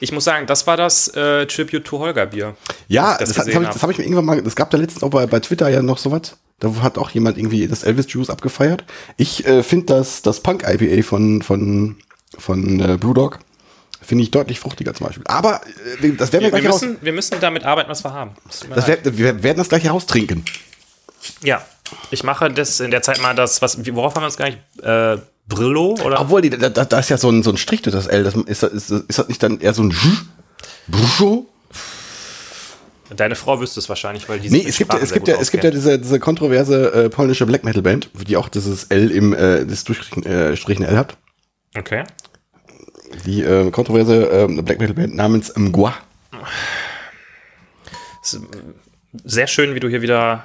[0.00, 2.56] Ich muss sagen, das war das äh, Tribute to Holger Bier.
[2.88, 3.90] Ja, das das, habe ich, hab.
[3.90, 4.42] ich mir irgendwann mal.
[4.42, 6.36] Das gab da letztens auch bei, bei Twitter ja noch sowas.
[6.58, 8.84] Da hat auch jemand irgendwie das Elvis Juice abgefeiert.
[9.16, 11.96] Ich äh, finde das, das Punk IPA von, von,
[12.38, 13.40] von äh, Brewdog
[14.02, 15.24] finde ich deutlich fruchtiger zum Beispiel.
[15.26, 15.60] Aber
[16.02, 16.82] äh, das werden wir Wir, gleich raus.
[16.82, 18.32] müssen, wir müssen damit arbeiten, was wir haben.
[18.74, 20.44] Das wär, wir werden das gleich raustrinken.
[21.42, 21.64] ja,
[22.10, 24.58] ich mache das in der Zeit mal das, was, worauf haben wir uns gar nicht,
[24.82, 26.20] äh, Brillo oder?
[26.20, 28.22] Obwohl, die, da, da da ist ja so ein, so ein Strich durch das L.
[28.24, 29.94] Das, ist, das- ist, ist das nicht dann eher so ein?
[30.88, 31.46] Bruscho?
[33.14, 35.50] Deine Frau wüsste es wahrscheinlich, weil die Nee, es gibt, ja- es gibt ja, es
[35.50, 39.34] gibt ja diese, diese kontroverse äh, polnische Black Metal Band, die auch dieses L im,
[39.34, 40.52] äh, das durchstrichen äh,
[40.90, 41.16] L hat.
[41.76, 42.04] Okay.
[43.26, 45.94] Die äh, kontroverse äh, Black Metal Band namens Mgwa.
[49.24, 50.44] Sehr schön, wie du hier wieder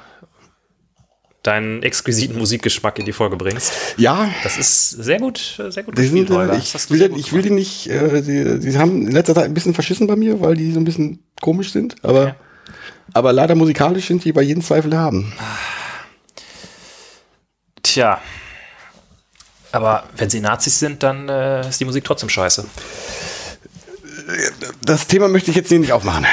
[1.43, 3.71] deinen exquisiten Musikgeschmack in die Folge bringst.
[3.97, 7.41] Ja, Das ist sehr gut, äh, sehr gut die sind, äh, ich, will, ich will
[7.41, 10.55] die nicht, äh, die, die haben in letzter Zeit ein bisschen verschissen bei mir, weil
[10.55, 12.33] die so ein bisschen komisch sind, aber, Okay.
[13.13, 15.31] aber leider musikalisch sind die bei jedem Zweifel haben.
[17.81, 18.19] Tja.
[19.71, 22.65] Aber wenn sie Nazis sind, dann äh, ist die Musik trotzdem scheiße.
[24.83, 26.25] Das Thema möchte ich jetzt hier nicht aufmachen.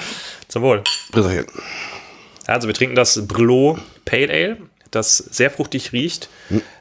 [0.48, 0.82] Zum Wohl.
[2.46, 4.56] Also wir trinken das Brlo Pale Ale,
[4.90, 6.28] das sehr fruchtig riecht.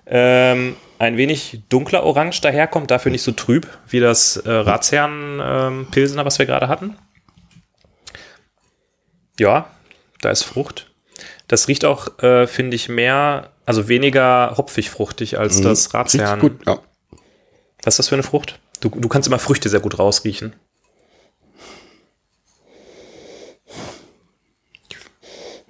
[0.06, 5.88] Ähm, ein wenig dunkler Orange daherkommt, dafür nicht so trüb wie das äh, Ratsherrn ähm,
[6.26, 6.98] was wir gerade hatten.
[9.40, 9.72] Ja,
[10.22, 10.91] da ist Frucht.
[11.52, 16.40] Das riecht auch, äh, finde ich, mehr, also weniger hopfig fruchtig als das Ratsherrn.
[16.40, 16.80] Gut, ja.
[17.84, 18.58] Was ist das für eine Frucht?
[18.80, 20.54] Du, du kannst immer Früchte sehr gut rausriechen.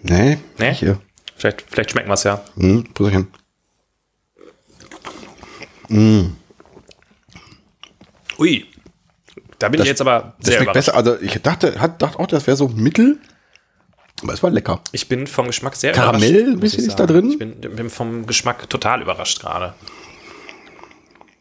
[0.04, 0.74] Nee, Nee?
[0.76, 1.02] Hier.
[1.36, 2.44] Vielleicht, vielleicht schmecken wir es ja.
[2.58, 3.28] Hm, Prösterchen.
[8.38, 8.68] Ui.
[9.58, 10.76] Da bin ich jetzt aber Das sehr schmeckt überrascht.
[10.76, 10.96] besser.
[10.96, 13.18] Also ich dachte, hat, dachte auch, das wäre so mittel.
[14.22, 14.82] Aber es war lecker.
[14.92, 16.48] Ich bin vom Geschmack sehr Karamell überrascht.
[16.48, 17.32] ein muss bisschen ist da drin?
[17.32, 19.74] Ich bin, bin vom Geschmack total überrascht gerade.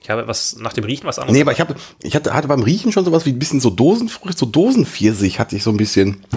[0.03, 1.35] Ich habe was nach dem Riechen was anderes.
[1.35, 3.71] Nee, aber ich, hab, ich hatte, hatte beim Riechen schon sowas wie ein bisschen so
[3.71, 6.25] Dosenfrucht, so Dosenpfirsich hatte ich so ein bisschen.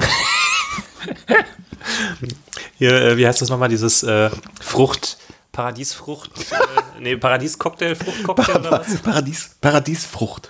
[2.77, 4.29] Hier, äh, wie heißt das nochmal, dieses äh,
[4.61, 5.17] Frucht,
[5.53, 6.55] Paradiesfrucht, äh,
[6.99, 8.97] nee, Paradiescocktail, Fruchtcocktail oder was?
[8.97, 10.49] Paradies, Paradiesfrucht.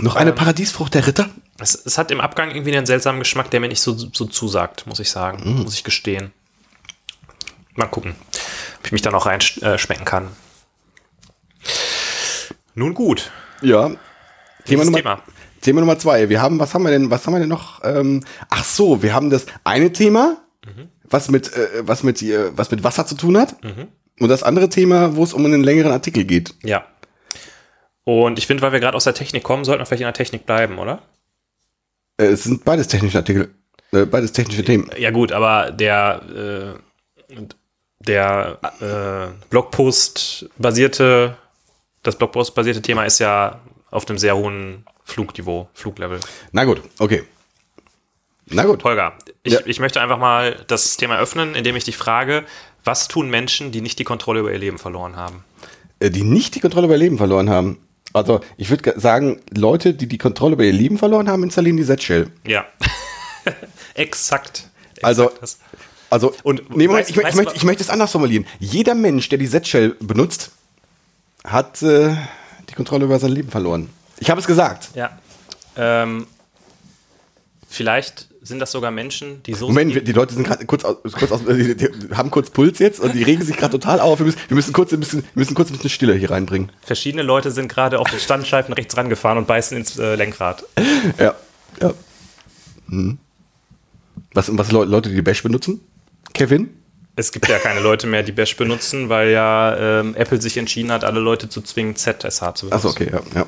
[0.00, 1.30] Noch eine Paradiesfrucht der Ritter?
[1.58, 4.86] Es, es hat im Abgang irgendwie einen seltsamen Geschmack, der mir nicht so, so zusagt,
[4.86, 5.62] muss ich sagen, Mm.
[5.62, 6.32] muss ich gestehen.
[7.74, 8.14] Mal gucken,
[8.78, 10.28] ob ich mich da noch reinschmecken äh, kann.
[12.74, 13.30] Nun gut,
[13.60, 13.90] Ja.
[14.64, 15.22] Thema Nummer, Thema.
[15.60, 16.28] Thema Nummer zwei.
[16.28, 17.82] Wir haben, was haben wir denn, was haben wir denn noch?
[17.84, 20.38] Ähm, ach so, wir haben das eine Thema,
[21.04, 23.56] was mit, äh, was mit, äh, was mit Wasser zu tun hat.
[24.20, 26.54] Und das andere Thema, wo es um einen längeren Artikel geht.
[26.62, 26.86] Ja.
[28.04, 30.14] Und ich finde, weil wir gerade aus der Technik kommen, sollten wir vielleicht in der
[30.14, 31.02] Technik bleiben, oder?
[32.22, 33.50] Äh, es sind beides technische Artikel.
[33.92, 34.90] Äh, beides technische Themen.
[34.98, 36.22] Ja gut, aber der,
[37.30, 37.42] äh,
[38.00, 41.36] der äh, Blogpost-basierte,
[42.02, 43.60] das Blogpost-basierte Thema ist ja
[43.90, 46.20] auf einem sehr hohen Flugniveau, Fluglevel.
[46.52, 47.22] Na gut, okay.
[48.46, 48.82] Na gut.
[48.84, 49.60] Holger, ich, Ja.
[49.66, 52.44] ich möchte einfach mal das Thema öffnen, indem ich dich frage,
[52.84, 55.44] was tun Menschen, die nicht die Kontrolle über ihr Leben verloren haben?
[56.00, 57.78] Äh, Die nicht die Kontrolle über ihr Leben verloren haben.
[58.12, 61.84] Also, ich würde sagen, Leute, die die Kontrolle über ihr Leben verloren haben, installieren die
[61.84, 62.28] Z-Shell.
[62.46, 62.66] Ja.
[63.94, 64.68] Exakt.
[64.94, 65.58] Exakt Also- das.
[66.10, 68.46] Also, Und nee, Moment, weißt- ich, weißt ich, möchte, ich möchte es anders formulieren.
[68.58, 70.50] Jeder Mensch, der die Z-Shell benutzt,
[71.42, 72.14] hat äh,
[72.68, 73.88] die Kontrolle über sein Leben verloren.
[74.18, 74.90] Ich habe es gesagt.
[74.94, 75.18] Ja.
[75.76, 76.26] Ähm,
[77.66, 80.96] vielleicht sind das sogar Menschen, die so Moment, wir- die Leute sind gerade kurz, aus,
[81.18, 84.18] kurz aus, die, die haben kurz Puls jetzt und die regen sich gerade total auf.
[84.18, 86.70] Wir müssen, wir müssen kurz ein bisschen, wir müssen kurz ein bisschen Stille hier reinbringen.
[86.82, 90.64] verschiedene Leute sind gerade auf den Standscheifen rechts rangefahren und beißen ins äh, Lenkrad.
[91.18, 91.34] Ja.
[91.80, 91.92] ja.
[92.88, 93.18] Hm.
[94.34, 95.80] Was, was Leu- Leute, die die Bash benutzen?
[96.34, 96.70] Kevin?
[97.14, 100.90] Es gibt ja keine Leute mehr, die Bash benutzen, weil ja ähm, Apple sich entschieden
[100.90, 102.72] hat, alle Leute zu zwingen, ZSH zu benutzen.
[102.72, 103.20] Achso, okay, ja.
[103.34, 103.46] ja.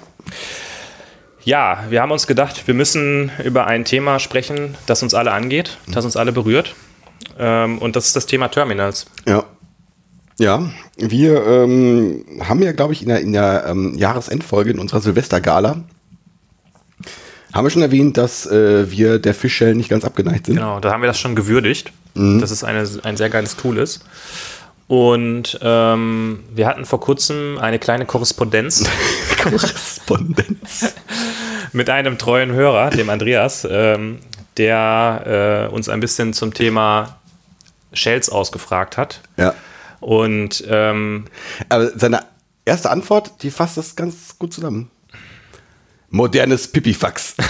[1.44, 5.78] Ja, wir haben uns gedacht, wir müssen über ein Thema sprechen, das uns alle angeht,
[5.92, 6.74] das uns alle berührt.
[7.38, 9.06] Ähm, und das ist das Thema Terminals.
[9.26, 9.44] Ja.
[10.36, 15.00] Ja, wir ähm, haben ja, glaube ich, in der, in der ähm, Jahresendfolge in unserer
[15.00, 15.84] Silvestergala
[17.52, 20.56] haben wir schon erwähnt, dass äh, wir der Fischshell nicht ganz abgeneigt sind.
[20.56, 24.04] Genau, da haben wir das schon gewürdigt, dass es eine, ein sehr geiles Tool ist.
[24.86, 28.84] Und ähm, wir hatten vor kurzem eine kleine Korrespondenz
[29.42, 30.94] Korrespondenz.
[31.72, 34.20] mit einem treuen Hörer, dem Andreas, ähm,
[34.56, 37.18] der äh, uns ein bisschen zum Thema
[37.92, 39.20] Shells ausgefragt hat.
[39.36, 39.54] Ja.
[40.00, 41.24] Und ähm,
[41.68, 42.24] Aber seine
[42.64, 44.90] erste Antwort, die fasst das ganz gut zusammen.
[46.10, 47.34] Modernes Pipifax.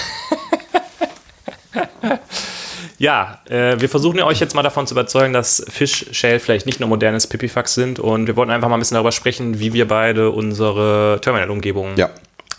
[3.05, 6.65] ja, äh, wir versuchen ja euch jetzt mal davon zu überzeugen, dass Fish Shell vielleicht
[6.65, 7.99] nicht nur modernes Pipifax sind.
[7.99, 12.09] Und wir wollten einfach mal ein bisschen darüber sprechen, wie wir beide unsere Terminal-Umgebung Ja.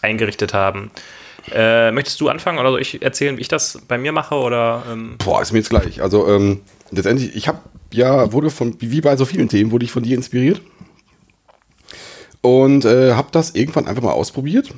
[0.03, 0.91] eingerichtet haben.
[1.51, 4.35] Äh, möchtest du anfangen oder soll ich erzählen, wie ich das bei mir mache?
[4.35, 5.99] Oder ähm, Boah, ist mir jetzt gleich.
[6.01, 7.59] Also ähm, letztendlich, ich habe
[7.91, 10.61] ja, wurde von, wie bei so vielen Themen, wurde ich von dir inspiriert.
[12.41, 14.69] Und äh, habe das irgendwann einfach mal ausprobiert.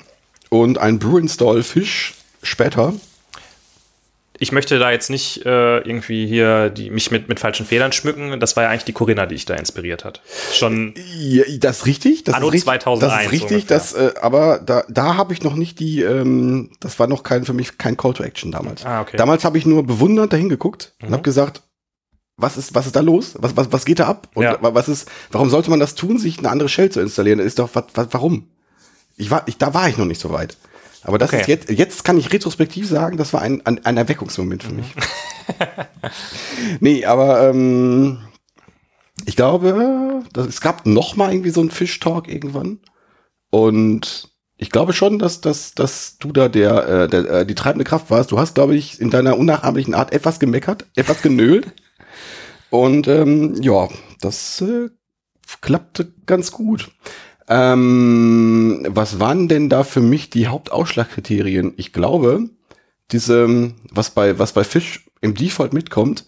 [0.50, 2.94] Und ein Brew Install Fish später.
[4.40, 8.40] Ich möchte da jetzt nicht äh, irgendwie hier die, mich mit, mit falschen Federn schmücken.
[8.40, 10.22] Das war ja eigentlich die Corinna, die ich da inspiriert hat.
[10.54, 12.24] Schon Ja, das ist richtig.
[12.24, 13.78] Das Anno ist richtig, 2001 Das ist richtig, ungefähr.
[13.78, 17.46] das, äh, aber da, da habe ich noch nicht die, ähm, das war noch kein,
[17.46, 18.86] für mich kein Call to Action damals.
[18.86, 19.14] Ah, okay.
[19.14, 19.18] Mhm.
[19.18, 21.64] Damals habe ich nur bewundernd dahin geguckt und habe gesagt,
[22.40, 23.34] was ist, was ist da los?
[23.40, 24.30] Was, was, was geht da ab?
[24.36, 24.62] Und Ja.
[24.62, 27.40] wa- was ist, warum sollte man das tun, sich eine andere Shell zu installieren?
[27.40, 28.50] Ist doch, was, was, warum?
[29.16, 30.56] Ich war, ich, da war ich noch nicht so weit.
[31.08, 31.42] Aber das Okay.
[31.42, 34.94] ist jetzt, jetzt kann ich retrospektiv sagen, das war ein, ein, ein Erweckungsmoment für mich.
[36.82, 38.20] nee, aber ähm,
[39.26, 42.80] ich glaube, das, es gab noch mal irgendwie so einen Fish Talk irgendwann.
[43.50, 47.86] Und ich glaube schon, dass, dass, dass du da der, äh, der, äh, die treibende
[47.86, 48.32] Kraft warst.
[48.32, 51.74] Du hast, glaube ich, in deiner unnachahmlichen Art etwas gemeckert, etwas genölt.
[52.70, 53.88] Und ähm, ja,
[54.20, 54.90] das äh,
[55.62, 56.92] klappte ganz gut.
[57.50, 61.74] Ähm, was waren denn da für mich die Hauptausschlagkriterien?
[61.78, 62.50] Ich glaube,
[63.12, 66.26] diese, was bei, was bei Fish im Default mitkommt,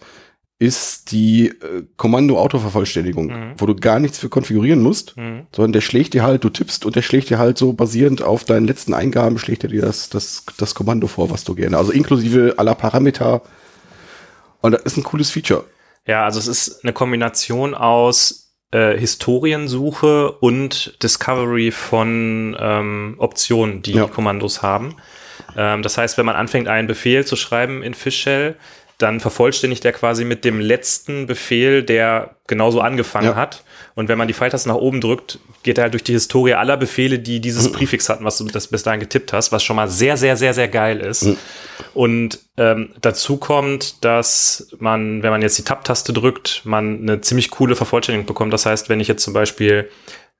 [0.58, 3.52] ist die äh, Kommando-Autovervollständigung, Mhm.
[3.56, 5.46] wo du gar nichts für konfigurieren musst, Mhm.
[5.56, 8.44] sondern der schlägt dir halt, du tippst und der schlägt dir halt so basierend auf
[8.44, 11.92] deinen letzten Eingaben, schlägt er dir das, das, das Kommando vor, was du gerne, also
[11.92, 13.40] inklusive aller Parameter.
[14.60, 15.64] Und das ist ein cooles Feature.
[16.06, 23.92] Ja, also es ist eine Kombination aus äh, Historiensuche und Discovery von ähm, Optionen, die
[23.92, 24.06] Ja.
[24.06, 24.96] Kommandos haben.
[25.56, 28.54] Ähm, das heißt, wenn man anfängt, einen Befehl zu schreiben in Fishshell,
[28.98, 33.34] dann vervollständigt er quasi mit dem letzten Befehl, der genauso angefangen Ja.
[33.34, 33.64] hat.
[33.94, 36.76] Und wenn man die Pfeiltaste nach oben drückt, geht er halt durch die Historie aller
[36.76, 39.88] Befehle, die dieses Präfix hatten, was du das bis dahin getippt hast, was schon mal
[39.88, 41.26] sehr, sehr, sehr, sehr geil ist.
[41.92, 47.50] Und ähm, dazu kommt, dass man, wenn man jetzt die Tab-Taste drückt, man eine ziemlich
[47.50, 48.52] coole Vervollständigung bekommt.
[48.52, 49.90] Das heißt, wenn ich jetzt zum Beispiel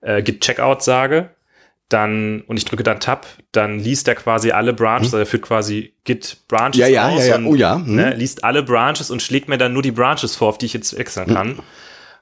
[0.01, 1.31] äh, Git Checkout sage,
[1.91, 5.43] dann und ich drücke dann Tab, dann liest er quasi alle Branches, also er führt
[5.43, 7.37] quasi Git Branches Ja, ja, aus ja, ja.
[7.37, 7.97] und Oh ja, hm.
[7.97, 10.73] ne, liest alle Branches und schlägt mir dann nur die Branches vor, auf die ich
[10.73, 11.59] jetzt wechseln kann.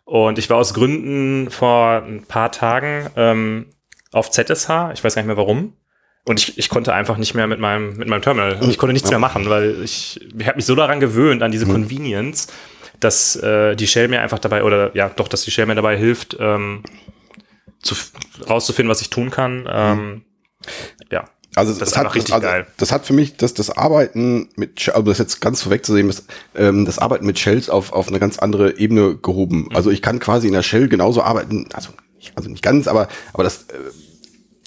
[0.09, 3.67] Und ich war aus Gründen vor ein paar Tagen ähm,
[4.11, 5.75] auf ZSH, ich weiß gar nicht mehr warum.
[6.25, 9.11] Und ich, ich konnte einfach nicht mehr mit meinem, mit meinem Terminal, ich konnte nichts
[9.11, 12.47] mehr machen, weil ich, ich habe mich so daran gewöhnt, an diese Convenience,
[13.01, 15.99] dass äh, die Shell mir einfach dabei, oder ja, doch, dass die Shell mir dabei
[15.99, 16.85] hilft, ähm,
[17.83, 17.95] zu,
[18.49, 19.69] rauszufinden, was ich tun kann.
[19.71, 20.25] Ähm,
[21.13, 21.29] ja.
[21.55, 22.67] Also Das ist hat, richtig also, geil.
[22.77, 26.25] Das hat für mich das, das Arbeiten mit, also das jetzt ganz vorwegzusehen, das,
[26.55, 29.23] ähm, das Arbeiten mit Shells auf, auf eine ganz andere Ebene Mhm.
[29.23, 29.69] gehoben.
[29.75, 33.09] Also ich kann quasi in der Shell genauso arbeiten, also nicht, also nicht ganz, aber,
[33.33, 33.75] aber das, äh,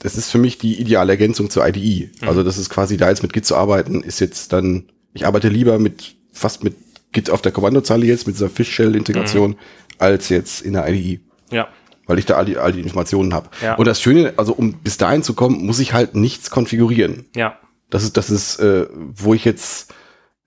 [0.02, 2.10] das ist für mich die ideale Ergänzung zur IDE.
[2.22, 2.28] Mhm.
[2.28, 5.48] Also das ist quasi da jetzt mit Git zu arbeiten, ist jetzt dann, ich arbeite
[5.50, 6.76] lieber mit, fast mit
[7.12, 9.56] Git auf der Kommandozeile jetzt, mit dieser Fish-Shell-Integration, Mhm.
[10.00, 11.20] als jetzt in der IDE
[11.52, 11.68] Ja.
[12.12, 13.50] Weil ich da all die, all die Informationen habe.
[13.64, 13.76] Ja.
[13.76, 17.26] Und das Schöne, also um bis dahin zu kommen, muss ich halt nichts konfigurieren.
[17.38, 17.58] Ja.
[17.90, 19.94] Das ist, das ist, äh, wo ich jetzt,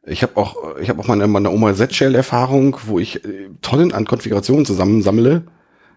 [0.05, 4.05] ich habe auch, ich habe auch meine, meine Oma Z-Shell-Erfahrung, wo ich äh, Tonnen an
[4.05, 5.45] Konfigurationen zusammensammle.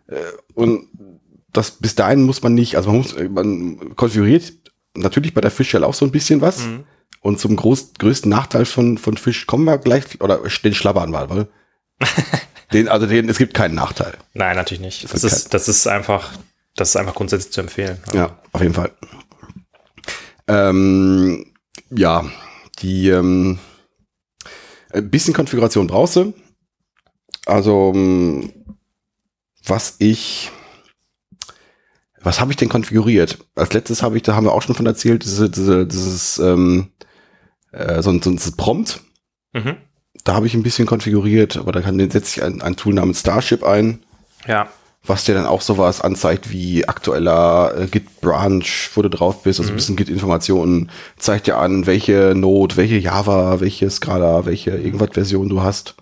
[0.07, 0.15] Äh,
[0.53, 0.87] und
[1.51, 4.53] das bis dahin muss man nicht, also man muss, man konfiguriert
[4.95, 6.65] natürlich bei der Fish-Shell auch so ein bisschen was.
[6.65, 6.85] Mhm.
[7.19, 11.29] Und zum groß, größten Nachteil von, von Fish kommen wir gleich, oder den schlabbern wir,
[11.29, 11.47] weil
[12.73, 14.17] den, also den, es gibt keinen Nachteil.
[14.33, 15.11] Nein, natürlich nicht.
[15.13, 16.31] Das ist, das ist einfach,
[16.75, 17.97] das ist einfach grundsätzlich zu empfehlen.
[18.13, 18.91] Ja, auf jeden Fall.
[20.47, 21.53] Ähm,
[21.89, 22.25] ja,
[22.79, 23.59] die ähm,
[24.91, 26.33] ein bisschen Konfiguration brauchst du.
[27.45, 28.53] Also ähm,
[29.65, 30.51] was ich
[32.19, 33.37] was habe ich denn konfiguriert?
[33.55, 36.91] Als letztes habe ich, da haben wir auch schon von erzählt, diese, diese, dieses ähm,
[37.71, 39.01] äh, so, ein- so ein Prompt.
[39.53, 39.77] Mhm.
[40.23, 42.93] Da habe ich ein bisschen konfiguriert, aber da kann den setze ich ein, ein Tool
[42.93, 44.03] namens Starship ein
[44.45, 44.67] Ja.
[45.05, 48.63] was dir dann auch sowas anzeigt wie aktueller äh, Git-Branch,
[48.95, 53.61] wo du drauf bist, also ein bisschen Git-Informationen, zeigt dir an, welche Node, welche Java,
[53.61, 55.95] welche Scala, welche irgendwas Version du hast,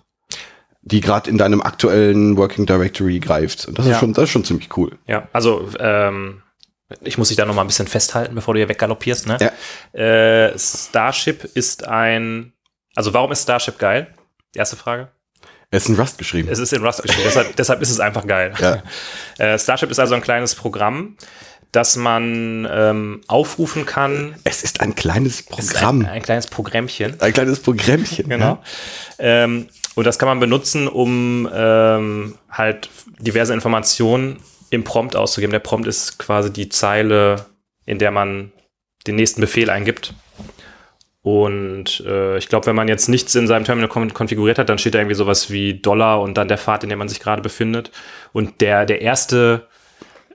[0.82, 3.66] die gerade in deinem aktuellen Working Directory greift.
[3.68, 3.92] Und das Ja.
[3.92, 4.98] ist schon, das ist schon ziemlich cool.
[5.06, 6.42] Ja, also ähm,
[7.02, 9.26] ich muss dich da noch mal ein bisschen festhalten, bevor du hier weggaloppierst.
[9.28, 9.38] Ne?
[9.40, 10.00] Ja.
[10.00, 12.52] Äh, Starship ist ein,
[12.96, 14.08] also warum ist Starship geil?
[14.54, 15.08] Erste Frage.
[15.70, 16.48] Es ist in Rust geschrieben.
[16.50, 18.52] Es ist in Rust geschrieben, deshalb, deshalb ist es einfach geil.
[18.58, 18.82] Ja.
[19.38, 21.18] Äh, Starship ist also ein kleines Programm,
[21.70, 24.34] das man ähm, aufrufen kann.
[24.44, 26.00] Es ist ein kleines Programm.
[26.00, 27.20] Ein, ein kleines Programmchen.
[27.20, 28.30] Ein, kleines Programmchen.
[28.30, 28.62] Genau.
[29.18, 32.88] Ähm, und das kann man benutzen, um ähm, halt
[33.18, 34.38] diverse Informationen
[34.70, 35.52] im Prompt auszugeben.
[35.52, 37.44] Der Prompt ist quasi die Zeile,
[37.84, 38.52] in der man
[39.06, 40.14] den nächsten Befehl eingibt.
[41.26, 44.78] Und äh, ich glaube, wenn man jetzt nichts in seinem Terminal kon konfiguriert hat, dann
[44.78, 47.42] steht da irgendwie sowas wie Dollar und dann der Pfad, in dem man sich gerade
[47.42, 47.90] befindet.
[48.32, 49.66] Und der, der erste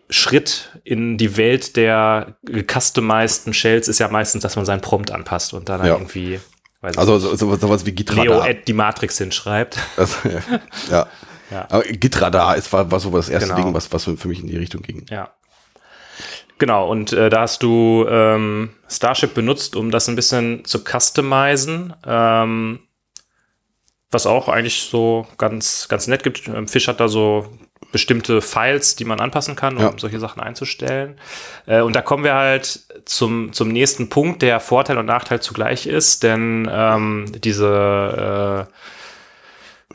[0.10, 5.54] Schritt in die Welt der gecustomizeden Shells ist ja meistens, dass man seinen Prompt anpasst
[5.54, 5.94] und dann Ja.
[5.94, 6.42] irgendwie
[6.82, 8.44] weiß ich Also nicht, so, so, sowas wie Leo Gitradar.
[8.50, 9.78] at die Matrix hinschreibt.
[9.96, 10.18] Das,
[10.92, 11.08] ja.
[11.52, 11.68] Ja.
[11.70, 13.62] Aber Gitradar ist, war, war so das erste Genau.
[13.64, 15.06] Ding, was, was für mich in die Richtung ging.
[15.10, 15.30] Ja.
[16.62, 21.96] Genau, und äh, da hast du ähm, Starship benutzt, um das ein bisschen zu customizen.
[22.06, 22.82] Ähm,
[24.12, 26.48] was auch eigentlich so ganz, ganz nett gibt.
[26.48, 27.48] Ähm, Fish hat da so
[27.92, 29.94] bestimmte Files, die man anpassen kann, um Ja.
[29.98, 31.20] solche Sachen einzustellen.
[31.66, 35.88] Äh, und da kommen wir halt zum, zum nächsten Punkt, der Vorteil und Nachteil zugleich
[35.88, 38.74] ist, denn ähm, diese äh,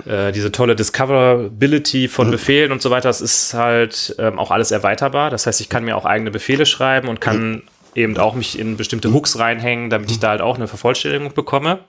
[0.05, 4.71] äh, diese tolle Discoverability von Befehlen und so weiter, das ist halt ähm, auch alles
[4.71, 5.31] erweiterbar.
[5.31, 7.63] Das heißt, ich kann mir auch eigene Befehle schreiben und kann
[7.95, 11.81] eben auch mich in bestimmte Hooks reinhängen, damit ich da halt auch eine Vervollständigung bekomme.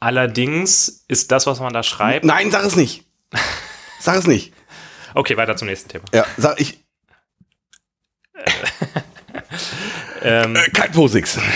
[0.00, 2.24] Allerdings ist das, was man da schreibt.
[2.24, 3.04] Nein, sag es nicht.
[3.98, 4.52] Sag es nicht.
[5.14, 6.04] Okay, weiter zum nächsten Thema.
[6.12, 6.84] Ja, sag ich.
[10.22, 11.38] Ähm, Äh, kein POSIX.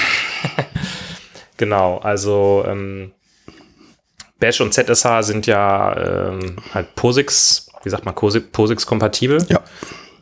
[1.56, 3.12] Genau, also ähm,
[4.40, 9.46] Bash und ZSH sind ja ähm, halt POSIX, wie sagt man, POSIX-kompatibel.
[9.48, 9.62] Ja.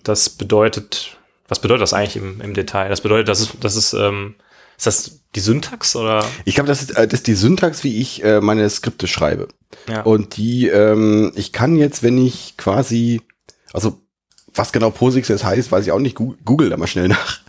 [0.03, 1.17] Das bedeutet,
[1.49, 2.89] was bedeutet das eigentlich im, im Detail?
[2.89, 4.35] Das bedeutet, dass es, das ist, ähm,
[4.77, 6.25] ist das die Syntax oder?
[6.45, 9.49] Ich glaube, das ist, äh, das ist die Syntax, wie ich äh, meine Skripte schreibe.
[9.89, 10.03] Ja.
[10.03, 13.23] Und die, ähm, ich kann jetzt, wenn ich quasi,
[13.73, 14.01] also
[14.55, 17.41] was genau POSIX jetzt heißt, weiß ich auch nicht, google da mal schnell nach.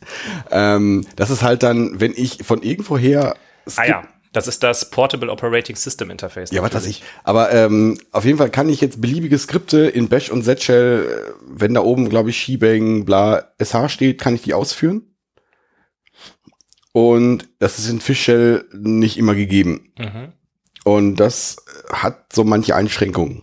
[0.50, 3.36] ähm, das ist halt dann, wenn ich von irgendwoher
[3.76, 4.02] ah ja,
[4.38, 6.52] das ist das Portable Operating System Interface.
[6.52, 7.02] Ja, was weiß ich.
[7.24, 11.32] Aber ähm, auf jeden Fall kann ich jetzt beliebige Skripte in Bash und Z-Shell, äh,
[11.44, 15.02] wenn da oben, glaube ich, Shebang, bla, SH steht, kann ich die ausführen.
[16.92, 19.92] Und das ist in Fish-Shell nicht immer gegeben.
[19.98, 20.32] Mhm.
[20.84, 21.56] Und das
[21.92, 23.42] hat so manche Einschränkungen.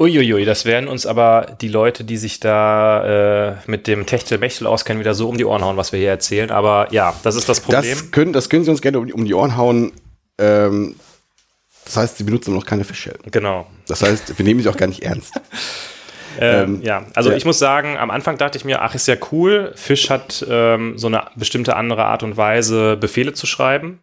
[0.00, 4.98] Uiuiui, das werden uns aber die Leute, die sich da äh, mit dem Techtel-Mechtel auskennen,
[5.00, 6.50] wieder so um die Ohren hauen, was wir hier erzählen.
[6.50, 7.82] Aber ja, das ist das Problem.
[7.90, 9.92] Das können, das können sie uns gerne um, die- Ohren hauen.
[10.38, 10.96] Ähm,
[11.84, 13.18] das heißt, sie benutzen noch keine Fish-Shell.
[13.30, 13.66] genau.
[13.88, 15.34] Das heißt, wir nehmen sie auch gar nicht ernst.
[16.38, 17.36] Ähm, Ähm, ja, also ja.
[17.36, 19.72] ich muss sagen, am Anfang dachte ich mir, ach, ist ja cool.
[19.74, 23.98] Fish hat ähm, so eine bestimmte andere Art und Weise, Befehle zu schreiben.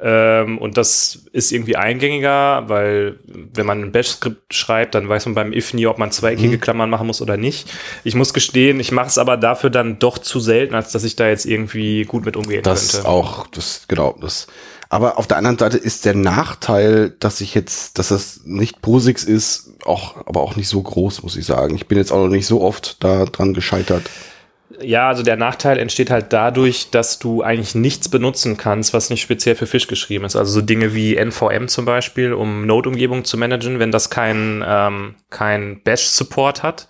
[0.00, 5.34] Ähm, und das ist irgendwie eingängiger, weil wenn man ein Bash-Skript schreibt, dann weiß man
[5.34, 7.70] beim if nie, ob man zweieckige Klammern machen muss oder nicht.
[8.02, 11.16] Ich muss gestehen, ich mache es aber dafür dann doch zu selten, als dass ich
[11.16, 13.08] da jetzt irgendwie gut mit umgehen Das könnte.
[13.08, 14.46] auch, das, genau, das.
[14.88, 19.24] Aber auf der anderen Seite ist der Nachteil, dass ich jetzt, dass das nicht POSIX
[19.24, 21.74] ist, auch, aber auch nicht so groß, muss ich sagen.
[21.76, 24.02] Ich bin jetzt auch noch nicht so oft da dran gescheitert.
[24.80, 29.22] Ja, also der Nachteil entsteht halt dadurch, dass du eigentlich nichts benutzen kannst, was nicht
[29.22, 30.36] speziell für Fish geschrieben ist.
[30.36, 33.78] Also so Dinge wie NVM zum Beispiel, um Node-Umgebungen zu managen.
[33.78, 36.86] Wenn das kein, ähm, kein Bash-Support hat,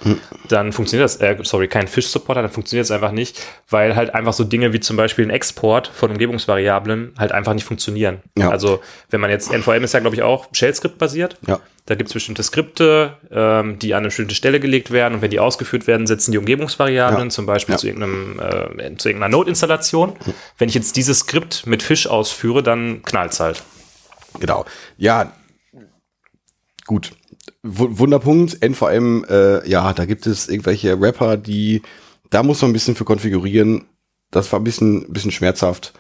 [0.49, 4.15] dann funktioniert das, äh, sorry, kein Fish-Support hat, dann funktioniert es einfach nicht, weil halt
[4.15, 8.23] einfach so Dinge wie zum Beispiel ein Export von Umgebungsvariablen halt einfach nicht funktionieren.
[8.37, 8.51] Ja.
[8.51, 8.81] Also
[9.11, 11.37] wenn man jetzt, NVM ist ja glaube ich auch Shell-Skript basiert.
[11.47, 11.61] Ja.
[11.87, 15.31] Da gibt es bestimmte Skripte, ähm, die an eine bestimmte Stelle gelegt werden und wenn
[15.33, 17.29] die ausgeführt werden, setzen die Umgebungsvariablen, Ja.
[17.31, 17.79] zum Beispiel Ja.
[17.79, 20.13] zu, irgendeinem, äh, zu irgendeiner Node-Installation.
[20.59, 23.65] Wenn ich jetzt dieses Skript mit Fish ausführe, dann knallt's halt.
[24.39, 24.65] Genau.
[24.97, 25.33] Ja,
[26.87, 27.13] gut.
[27.65, 31.83] W Wunderpunkt, NVM, äh, ja, da gibt es irgendwelche Rapper, die,
[32.31, 33.87] da muss man ein bisschen für konfigurieren.
[34.31, 35.93] Das war ein bisschen, bisschen schmerzhaft.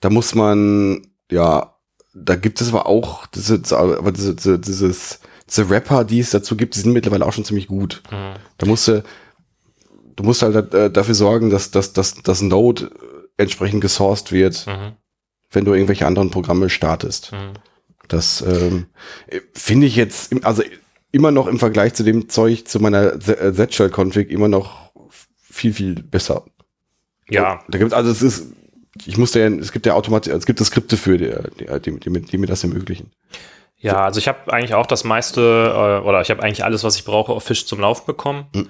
[0.00, 1.74] Da muss man, ja,
[2.14, 6.56] da gibt es aber auch diese, aber diese, diese, dieses, diese Rapper, die es dazu
[6.56, 8.02] gibt, die sind mittlerweile auch schon ziemlich gut.
[8.10, 9.02] Da musst du,
[10.16, 14.66] du musst halt äh, dafür sorgen, dass, dass, dass das Node äh, entsprechend gesourced wird,
[14.66, 14.92] Mhm.
[15.50, 17.32] wenn du irgendwelche anderen Programme startest.
[17.32, 17.54] Mhm.
[18.08, 18.86] Das ähm,
[19.28, 20.62] äh, finde ich jetzt, im- also
[21.12, 24.92] immer noch im Vergleich zu dem Zeug, zu meiner äh, Z-Shell-Config immer noch
[25.40, 26.44] viel, viel besser.
[27.28, 28.52] Ja, Da gibt also es ist,
[29.06, 32.20] ich musste ja, es gibt ja automatisch, es gibt das Skripte für, die, die, die,
[32.22, 33.10] die, mir- das ermöglichen.
[33.78, 35.40] ja, also ich habe eigentlich auch das meiste,
[36.02, 38.46] äh, oder ich habe eigentlich alles, was ich brauche, auf Fish zum Laufen bekommen.
[38.54, 38.68] Hm.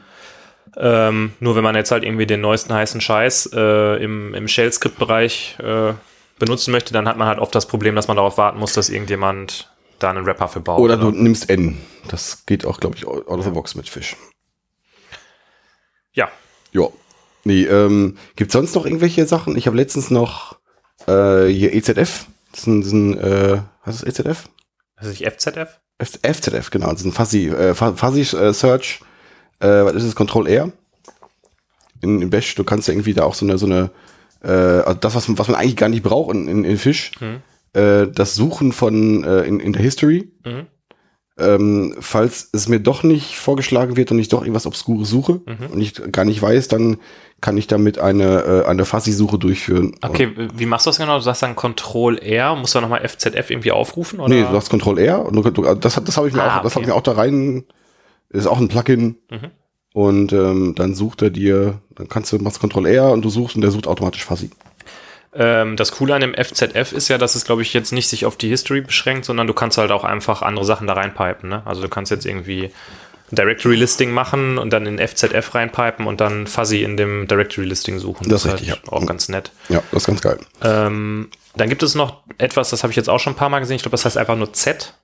[0.76, 5.58] Ähm, nur wenn man jetzt halt irgendwie den neuesten heißen Scheiß äh, im, im Shell-Skript-Bereich
[5.58, 5.92] äh,
[6.38, 8.88] benutzen möchte, dann hat man halt oft das Problem, dass man darauf warten muss, dass
[8.88, 10.80] irgendjemand da einen Rapper für baut.
[10.80, 11.78] Oder du nimmst N.
[12.08, 14.16] Das geht auch, glaube ich, out of the box mit Fish.
[16.14, 16.28] Ja,
[16.72, 16.88] Ja.
[17.44, 19.56] Nee, ähm, gibt sonst noch irgendwelche Sachen?
[19.56, 20.58] Ich habe letztens noch
[21.06, 22.26] äh, hier EZF.
[22.52, 24.48] Das ist ein, das ist ein äh, was ist EZF?
[24.96, 25.80] das ist nicht FZF?
[25.98, 26.90] F- FZF, genau.
[26.90, 29.00] Das ist ein Fuzzy, äh, Fu- Fuzzy äh, Search.
[29.60, 30.14] Äh, was ist das?
[30.14, 30.70] Control R.
[32.00, 33.90] In, in Bash, du kannst ja irgendwie da auch so eine, so eine,
[34.42, 37.12] äh, also das, was man, was man eigentlich gar nicht braucht in, in, in Fish,
[37.74, 40.32] äh, das Suchen von äh, in, in der History.
[40.44, 40.66] Mhm.
[41.38, 45.40] Ähm, falls es mir doch nicht vorgeschlagen wird und ich doch irgendwas Obskures suche
[45.72, 46.98] und ich gar nicht weiß, dann
[47.42, 49.94] kann ich damit eine, äh, eine Fuzzy-Suche durchführen.
[50.00, 51.16] Okay, wie machst du das genau?
[51.16, 54.20] Du sagst dann Control R, musst du nochmal FZF irgendwie aufrufen?
[54.20, 54.30] Oder?
[54.30, 55.28] Nee, du sagst Control R
[55.78, 56.80] das, das habe ich mir Ah, auch, das habe okay.
[56.82, 57.64] ich mir auch da rein.
[58.30, 59.16] Ist auch ein Plugin.
[59.30, 59.50] Mhm.
[59.92, 63.56] Und ähm, dann sucht er dir, dann kannst du machst Control R und du suchst
[63.56, 64.50] und der sucht automatisch Fuzzy.
[65.34, 68.24] Ähm, das Coole an dem FZF ist ja, dass es, glaube ich, jetzt nicht sich
[68.24, 71.48] auf die History beschränkt, sondern du kannst halt auch einfach andere Sachen da reinpipen.
[71.48, 71.62] Ne?
[71.64, 72.70] Also du kannst jetzt irgendwie
[73.32, 77.98] Directory Listing machen und dann in FZF reinpipen und dann Fuzzy in dem Directory Listing
[77.98, 78.28] suchen.
[78.28, 78.92] Das ist halt richtig, ja.
[78.92, 79.50] auch ganz nett.
[79.68, 80.38] Ja, das ist ganz geil.
[80.62, 83.60] Ähm, dann gibt es noch etwas, das habe ich jetzt auch schon ein paar Mal
[83.60, 83.76] gesehen.
[83.76, 84.94] Ich glaube, das heißt einfach nur Z,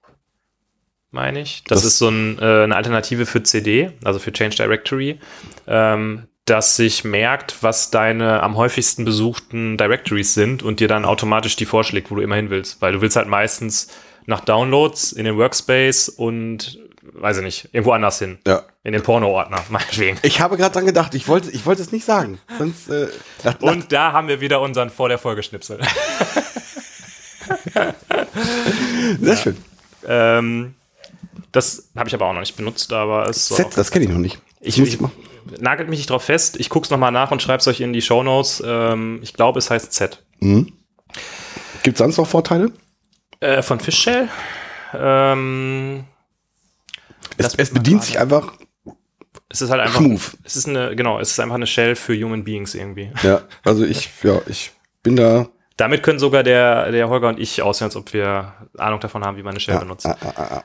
[1.11, 1.63] meine ich.
[1.67, 5.19] Das, Das- ist so ein, äh, eine Alternative für CD, also für Change Directory,
[5.67, 11.57] ähm, das sich merkt, was deine am häufigsten besuchten Directories sind und dir dann automatisch
[11.57, 12.81] die vorschlägt, wo du immer hin willst.
[12.81, 13.89] Weil du willst halt meistens
[14.25, 16.79] nach Downloads in den Workspace und,
[17.13, 18.39] weiß ich nicht, irgendwo anders hin.
[18.47, 18.63] Ja.
[18.85, 20.19] In den Porno-Ordner, meinetwegen.
[20.23, 22.39] Ich habe gerade dran gedacht, ich wollte, ich wollte es nicht sagen.
[22.59, 23.09] Sonst, äh,
[23.45, 25.81] nach, nach, Und da haben wir wieder unseren vor der Folge Schnipsel.
[29.21, 29.57] sehr schön.
[30.07, 30.75] Ähm,
[31.53, 34.19] das habe ich aber auch noch nicht benutzt, aber es Z, das kenne ich noch
[34.19, 34.39] nicht.
[34.61, 35.11] ich, ich, mal-
[35.61, 36.59] nagelt mich nicht drauf fest.
[36.61, 38.63] Ich guck's noch mal nach und schreib's euch in die Shownotes.
[38.65, 40.23] Ähm, ich glaube, es heißt Z.
[40.41, 40.73] Mhm.
[41.83, 42.71] Gibt es sonst noch Vorteile?
[43.41, 44.29] Äh, von Fishshell?
[44.95, 46.05] Ähm,
[47.39, 48.53] Es, es bedient sich einfach
[49.51, 50.01] es ist halt einfach.
[50.01, 50.21] smooth.
[50.45, 53.11] Es ist eine, genau, es ist einfach eine Shell für Human Beings irgendwie.
[53.23, 54.73] Ja, also ich, ja, ich
[55.03, 55.49] bin da.
[55.79, 59.37] Damit können sogar der, der Holger und ich aussehen, als ob wir Ahnung davon haben,
[59.39, 60.05] wie man eine Shell Ja, benutzt.
[60.07, 60.65] ah, ah, ah, ah.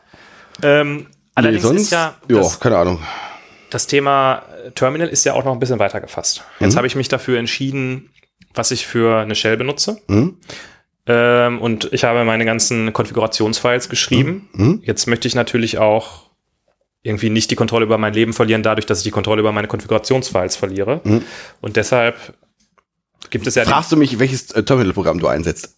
[0.64, 1.06] Ähm, Nee,
[1.36, 3.00] allerdings sonst, ist ja ja, das, keine Ahnung.
[3.72, 6.44] das Thema äh, Terminal ist ja auch noch ein bisschen weiter gefasst.
[6.60, 6.78] Jetzt Mhm.
[6.78, 8.12] habe ich mich dafür entschieden,
[8.54, 10.00] was ich für eine Shell benutze.
[10.08, 10.38] Mhm.
[11.08, 14.48] Ähm, und ich habe meine ganzen Konfigurationsfiles geschrieben.
[14.54, 14.82] Mhm.
[14.84, 16.23] Jetzt möchte ich natürlich auch
[17.04, 19.68] irgendwie nicht die Kontrolle über mein Leben verlieren, dadurch, dass ich die Kontrolle über meine
[19.68, 21.02] Konfigurationsfiles verliere.
[21.04, 21.24] Mhm.
[21.62, 22.16] Und deshalb
[23.30, 25.78] gibt es ja Fragst du mich, welches äh, Terminal-Programm du einsetzt?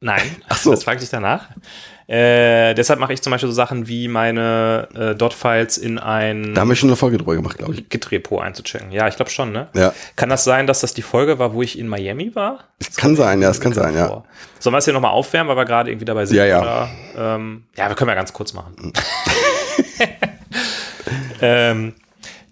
[0.00, 0.70] Nein, Ach so.
[0.70, 1.48] das frage ich dich danach.
[2.06, 6.62] Äh, deshalb mache ich zum Beispiel so Sachen wie meine äh, Dot-Files in ein Da
[6.62, 7.88] haben wir schon eine Folge drüber gemacht, glaube ich.
[7.88, 8.92] Git-Repo einzuchecken.
[8.92, 9.68] Ja, ich glaube schon, ne?
[9.74, 9.92] Ja.
[10.16, 12.60] Kann das sein, dass das die Folge war, wo ich in Miami war?
[12.78, 14.24] Das kann sein, ja, das kann sein, ja.
[14.58, 16.38] Sollen wir es hier nochmal aufwärmen, weil wir gerade irgendwie dabei sind?
[16.38, 16.60] Ja, ja.
[16.62, 18.92] Oder, ähm, ja, wir können ja ganz kurz machen.
[21.40, 21.94] ähm,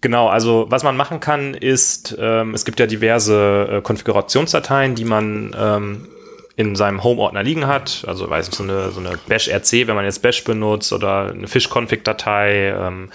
[0.01, 5.05] genau, also was man machen kann, ist, ähm, es gibt ja diverse äh, Konfigurationsdateien, die
[5.05, 6.09] man ähm,
[6.57, 8.05] in seinem Home-Ordner liegen hat.
[8.07, 11.47] Also weiß nicht, so eine, so eine Bash-RC, wenn man jetzt Bash benutzt oder eine
[11.47, 13.11] Fish-Config-Datei, ähm,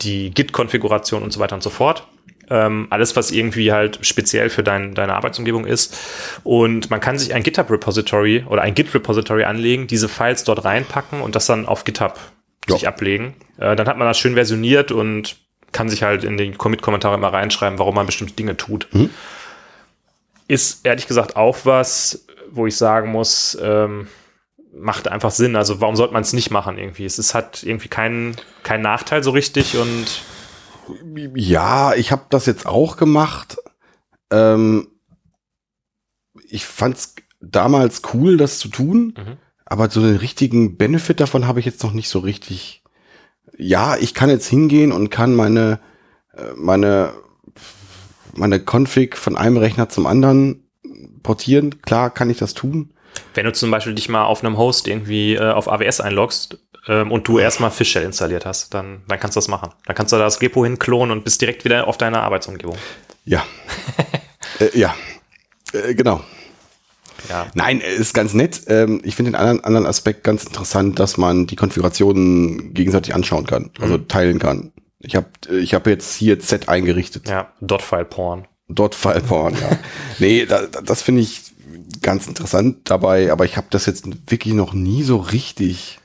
[0.00, 2.06] die Git-Konfiguration und so weiter und so fort.
[2.48, 5.98] Ähm, alles, was irgendwie halt speziell für dein, deine Arbeitsumgebung ist.
[6.44, 11.34] Und man kann sich ein GitHub-Repository oder ein Git-Repository anlegen, diese Files dort reinpacken und
[11.34, 12.18] das dann auf GitHub
[12.74, 13.34] Sich ablegen.
[13.58, 15.36] Äh, dann hat man das schön versioniert und
[15.72, 18.88] kann sich halt in den Commit-Kommentare immer reinschreiben, warum man bestimmte Dinge tut.
[20.48, 24.08] Ist ehrlich gesagt auch was, wo ich sagen muss, ähm,
[24.72, 25.56] macht einfach Sinn.
[25.56, 27.04] Also warum sollte man es nicht machen irgendwie?
[27.04, 30.22] Es ist, hat irgendwie keinen keinen Nachteil so richtig und
[31.34, 33.56] Ja, ich habe das jetzt auch gemacht.
[34.30, 34.88] Ähm,
[36.48, 39.36] ich fand's damals cool, das zu tun, Mhm.
[39.66, 42.82] Aber so den richtigen Benefit davon habe ich jetzt noch nicht so richtig.
[43.58, 45.80] Ja, ich kann jetzt hingehen und kann meine
[46.34, 47.12] äh, meine
[48.34, 50.62] meine Config von einem Rechner zum anderen
[51.22, 51.82] portieren.
[51.82, 52.90] Klar, kann ich das tun.
[53.34, 57.10] wenn du zum Beispiel dich mal auf einem Host irgendwie äh, auf AWS einloggst ähm,
[57.10, 59.70] und du erstmal Fishshell installiert hast, dann, dann kannst du das machen.
[59.86, 62.76] Dann kannst du das Repo hinklonen und bist direkt wieder auf deiner Arbeitsumgebung.
[63.24, 63.44] Ja.
[64.60, 64.94] äh, ja.
[65.72, 66.22] Äh, genau.
[67.28, 67.46] Ja.
[67.54, 68.62] Nein, ist ganz nett.
[68.68, 73.46] Ähm, ich finde den anderen, anderen Aspekt ganz interessant, dass man die Konfigurationen gegenseitig anschauen
[73.46, 74.72] kann, also teilen kann.
[75.00, 77.28] Ich habe ich hab jetzt hier Z eingerichtet.
[77.28, 78.46] Ja, Dot-File-Porn.
[78.68, 79.78] Dort File Porn, ja.
[80.18, 81.42] nee, da, da, das finde ich
[82.02, 86.00] ganz interessant dabei, aber ich habe das jetzt wirklich noch nie so richtig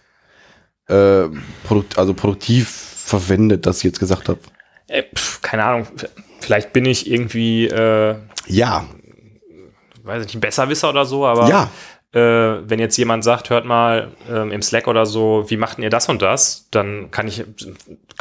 [0.88, 1.24] äh,
[1.64, 4.40] produkt, also produktiv verwendet, dass ich jetzt gesagt habe.
[4.88, 5.04] Äh,
[5.42, 5.88] keine Ahnung,
[6.40, 8.86] vielleicht bin ich irgendwie, äh, Ja,
[10.04, 11.70] weiß ich nicht, Besserwisser oder so, aber ja,
[12.14, 12.20] äh,
[12.70, 16.10] wenn jetzt jemand sagt, hört mal ähm, im Slack oder so, wie macht ihr das
[16.10, 17.46] und das, dann kann ich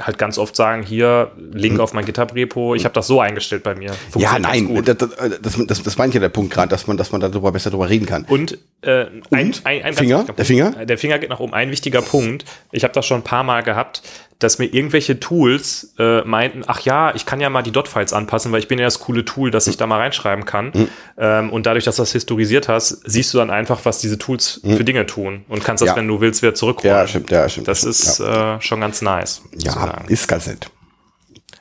[0.00, 3.74] halt ganz oft sagen, hier, Link auf mein GitHub-Repo, ich habe das so eingestellt bei
[3.74, 3.90] mir.
[4.16, 5.10] ja, nein, das, das,
[5.42, 7.70] das, das, das meine ich ja der Punkt gerade, dass man, dass man darüber besser
[7.70, 8.24] darüber reden kann.
[8.26, 9.62] Und, äh, ein, Und?
[9.64, 10.18] ein, ein Finger?
[10.20, 10.46] wichtiger Der Punkt.
[10.46, 10.80] Finger?
[10.80, 11.52] Äh, Der Finger geht nach oben.
[11.52, 12.44] Ein wichtiger Punkt.
[12.70, 14.02] Ich habe das schon ein paar Mal gehabt,
[14.40, 18.50] dass mir irgendwelche Tools äh, meinten, ach ja, ich kann ja mal die Dot-Files anpassen,
[18.50, 20.72] weil ich bin ja das coole Tool, dass ich da mal reinschreiben kann.
[20.72, 20.88] Hm.
[21.18, 24.62] Ähm, und dadurch, dass du das historisiert hast, siehst du dann einfach, was diese Tools
[24.64, 25.90] für Dinge tun und kannst das.
[25.90, 25.96] Ja.
[25.96, 26.96] wenn du willst, wieder zurückholen.
[26.96, 27.68] Ja, stimmt, ja, stimmt.
[27.68, 29.42] Das ist ja, äh, schon ganz nice.
[29.52, 30.08] ja sagen.
[30.08, 30.70] ist ganz nett.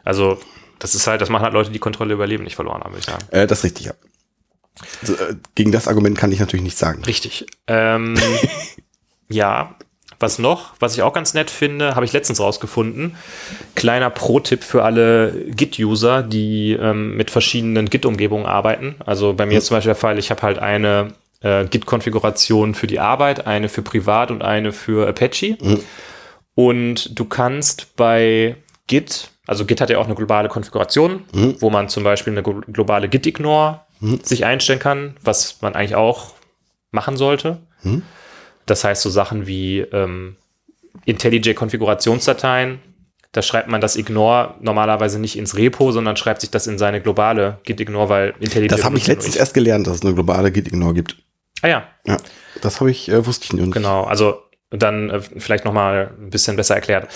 [0.06, 0.40] Also,
[0.80, 3.00] das ist halt, das machen halt Leute, die Kontrolle über Leben nicht verloren haben, würde
[3.00, 3.26] ich sagen.
[3.32, 3.94] Äh, das ist richtig, ja.
[5.02, 5.16] Also,
[5.56, 7.04] gegen das Argument kann ich natürlich nichts sagen.
[7.04, 7.46] Richtig.
[7.68, 8.16] Ähm,
[9.30, 9.76] ja,
[10.20, 13.16] was noch, was ich auch ganz nett finde, habe ich letztens rausgefunden.
[13.76, 18.96] Kleiner Pro-Tipp für alle Git-User, die ähm, mit verschiedenen Git-Umgebungen arbeiten.
[19.06, 22.88] Also bei mir ist zum Beispiel der Fall, ich habe halt eine äh, Git-Konfiguration für
[22.88, 25.58] die Arbeit, eine für privat und eine für Apache.
[26.56, 28.58] Und du kannst bei
[28.88, 31.22] Git, also Git hat ja auch eine globale Konfiguration,
[31.62, 33.82] wo man zum Beispiel eine glo- globale Git-Ignore
[34.24, 36.32] sich einstellen kann, was man eigentlich auch
[36.92, 37.60] machen sollte.
[38.70, 40.36] Das heißt, so Sachen wie ähm,
[41.06, 42.80] IntelliJ-Konfigurationsdateien,
[43.32, 47.02] da schreibt man das Ignore normalerweise nicht ins Repo, sondern schreibt sich das in seine
[47.02, 48.70] globale Git-Ignore, weil IntelliJ.
[48.70, 51.18] Das habe ich letztens erst gelernt, dass es eine globale Git-Ignore gibt.
[51.62, 52.18] Ah ja, Ja,
[52.62, 53.72] das habe ich, äh, wusste ich nicht.
[53.72, 54.40] Genau, also
[54.72, 57.08] dann äh, vielleicht noch mal ein bisschen besser erklärt.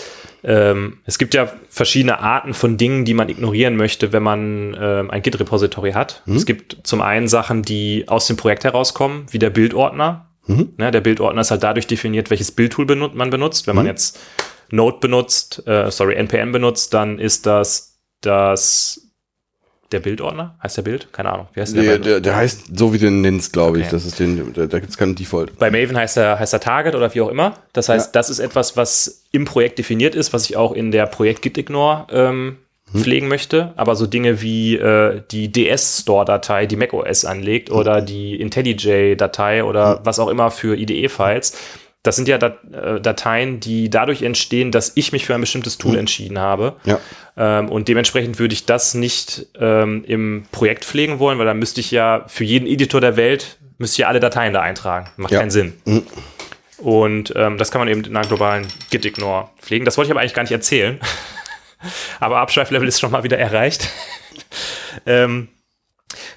[0.43, 5.11] Ähm, es gibt ja verschiedene Arten von Dingen, die man ignorieren möchte, wenn man ähm,
[5.11, 6.23] ein Git-Repository hat.
[6.35, 10.29] Es gibt zum einen Sachen, die aus dem Projekt herauskommen, wie der Bildordner.
[10.45, 13.65] Ne, der Bildordner ist halt dadurch definiert, welches Bildtool benut man benutzt.
[13.67, 14.19] Wenn man jetzt
[14.71, 18.99] Node benutzt, äh, sorry, NPM benutzt, dann ist das das
[19.91, 20.57] der Bildordner?
[20.63, 21.13] Heißt der Bild?
[21.13, 21.47] Keine Ahnung.
[21.53, 23.83] Wie heißt Der, bei- der, der heißt so, wie du ihn nennst, glaube ich.
[23.85, 23.91] Okay.
[23.95, 25.57] Das ist den, da, da gibt es keinen Default.
[25.59, 27.53] Bei Maven heißt er, heißt er Target oder wie auch immer.
[27.73, 28.11] Das heißt, Ja.
[28.13, 31.57] das ist etwas, was im Projekt definiert ist, was ich auch in der Projekt Git
[31.59, 32.57] Ignore ähm,
[32.95, 33.73] pflegen möchte.
[33.75, 40.19] Aber so Dinge wie äh, die DS-Store-Datei, die macOS anlegt, oder die IntelliJ-Datei oder was
[40.19, 41.57] auch immer für IDE-Files,
[42.03, 45.97] das sind ja äh, Dateien, die dadurch entstehen, dass ich mich für ein bestimmtes Tool
[45.97, 46.75] entschieden habe.
[46.83, 46.99] Ja.
[47.37, 51.79] Ähm, und dementsprechend würde ich das nicht ähm, im Projekt pflegen wollen, weil dann müsste
[51.79, 55.09] ich ja für jeden Editor der Welt, müsste ich ja alle Dateien da eintragen.
[55.15, 55.39] Macht Ja.
[55.39, 55.73] keinen Sinn.
[55.85, 56.03] Mhm.
[56.77, 59.85] Und ähm, das kann man eben in einer globalen Git-Ignore pflegen.
[59.85, 60.99] Das wollte ich aber eigentlich gar nicht erzählen.
[62.19, 63.89] Aber Abschweiflevel ist schon mal wieder erreicht.
[65.05, 65.49] ähm,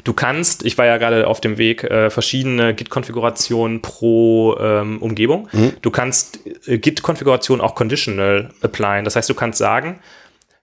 [0.05, 5.49] Du kannst, ich war ja gerade auf dem Weg, äh, verschiedene Git-Konfigurationen pro ähm, Umgebung.
[5.83, 9.05] Du kannst äh, Git-Konfigurationen auch conditional applyen.
[9.05, 10.01] Das heißt, du kannst sagen,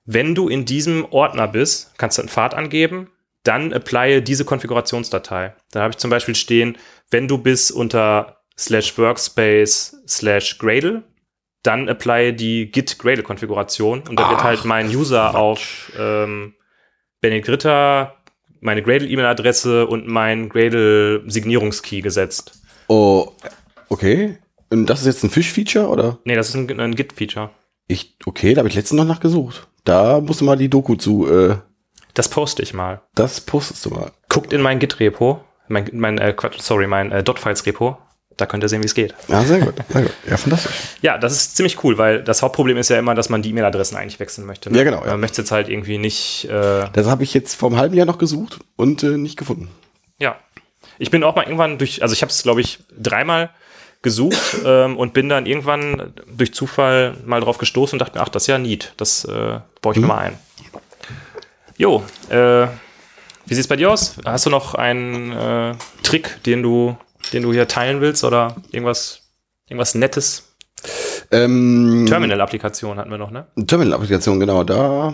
[0.05, 3.09] wenn du in diesem Ordner bist, kannst du einen Pfad angeben,
[3.43, 5.53] dann applye diese Konfigurationsdatei.
[5.71, 6.77] Da habe ich zum Beispiel stehen,
[7.09, 11.03] wenn du bist unter slash workspace slash Gradle,
[11.63, 16.53] dann apply die git Gradle Konfiguration und da wird halt mein User auf ähm,
[17.21, 18.15] Benedikt Ritter,
[18.59, 22.61] meine Gradle E-Mail-Adresse und mein Gradle Signierungskey gesetzt.
[22.87, 23.31] Oh,
[23.89, 24.37] okay.
[24.69, 26.19] Und das ist jetzt ein Fish-Feature, oder?
[26.25, 27.49] Nee, das ist ein, ein Git-Feature.
[27.87, 29.67] Ich, okay, da habe ich letztens noch nachgesucht.
[29.83, 31.57] Da musst du mal die Doku zu, äh,
[32.13, 33.01] Das poste ich mal.
[33.15, 34.11] das postest du mal.
[34.29, 37.97] Guckt in mein Git-Repo, mein, mein äh, Quatsch, sorry, mein äh, Dot-Files-Repo.
[38.37, 39.13] Da könnt ihr sehen, wie es geht.
[39.27, 40.11] Ja, sehr gut, sehr gut.
[40.29, 40.73] Ja, fantastisch.
[41.01, 43.95] Ja, das ist ziemlich cool, weil das Hauptproblem ist ja immer, dass man die E-Mail-Adressen
[43.95, 44.71] eigentlich wechseln möchte.
[44.71, 44.77] ne?
[44.77, 45.11] Ja, genau, ja.
[45.11, 48.05] Man möchte jetzt halt irgendwie nicht, äh, Das habe ich jetzt vor einem halben Jahr
[48.07, 49.69] noch gesucht und äh, nicht gefunden.
[50.19, 50.35] ja.
[50.99, 53.49] Ich bin auch mal irgendwann durch, also ich habe es, glaube ich, dreimal
[54.03, 58.29] gesucht ähm, und bin dann irgendwann durch Zufall mal drauf gestoßen und dachte mir, ach,
[58.29, 58.93] das ist ja neat.
[58.97, 60.37] Das äh, baue ich mir mal ein.
[61.77, 62.67] Jo, äh,
[63.45, 64.15] wie sieht's bei dir aus?
[64.23, 66.95] Hast du noch einen äh, Trick, den du,
[67.31, 69.29] den du hier teilen willst oder irgendwas,
[69.67, 70.55] irgendwas Nettes?
[71.31, 73.47] Ähm, Terminal-Applikation hatten wir noch, ne?
[73.65, 75.13] Terminal-Applikation, genau, da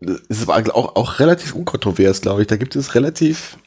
[0.00, 2.48] ist es auch, auch relativ unkontrovers, glaube ich.
[2.48, 3.58] Da gibt es relativ,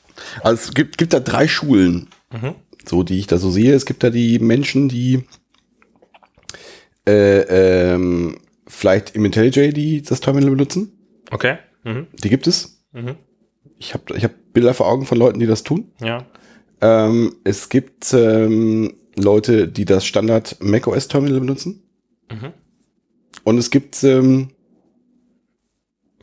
[0.41, 2.07] also es gibt, gibt da drei Schulen,
[2.85, 3.73] so die ich da so sehe.
[3.73, 5.23] Es gibt da die Menschen, die
[7.07, 8.37] äh, ähm,
[8.67, 10.91] vielleicht im IntelliJ die das Terminal benutzen.
[11.31, 11.57] Okay.
[11.83, 12.07] Mhm.
[12.13, 12.83] Die gibt es.
[12.91, 13.15] Mhm.
[13.77, 15.91] Ich habe ich hab Bilder vor Augen von Leuten, die das tun.
[15.99, 16.25] Ja.
[16.81, 21.83] Ähm, es gibt ähm, Leute, die das Standard macOS Terminal benutzen.
[22.31, 22.53] Mhm.
[23.43, 24.49] Und es gibt ähm,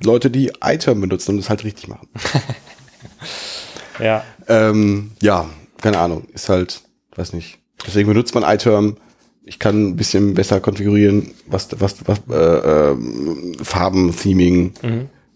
[0.03, 2.09] Leute, die iTerm benutzen und es halt richtig machen.
[3.99, 4.25] Ja.
[4.49, 5.49] Ähm, ja,
[5.81, 6.27] keine Ahnung.
[6.33, 6.83] Ist halt,
[7.15, 7.59] weiß nicht.
[7.87, 8.97] Deswegen benutzt man iTerm.
[9.45, 14.75] Ich kann ein bisschen besser konfigurieren, was, was, was äh, ähm, Farben, Theming.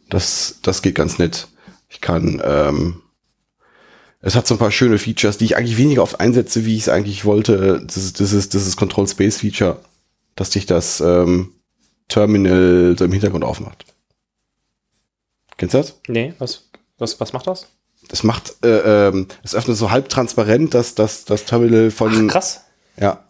[0.09, 1.49] Das, das geht ganz nett.
[1.89, 3.03] Ich kann, ähm,
[4.21, 6.83] es hat so ein paar schöne Features, die ich eigentlich weniger oft einsetze, wie ich
[6.83, 7.83] es eigentlich wollte.
[7.87, 9.81] Das ist, das ist, das ist Control Space Feature,
[10.37, 11.55] dass sich das ähm,
[12.09, 13.87] Terminal so im Hintergrund aufmacht.
[15.57, 16.01] Kennst du das?
[16.07, 16.68] Nee, was,
[16.99, 17.68] was, was macht das?
[18.09, 22.33] Das macht, äh, ähm, es öffnet so halb transparent, dass das, das Terminal von, Ach,
[22.33, 22.64] krass.
[22.99, 23.25] ja,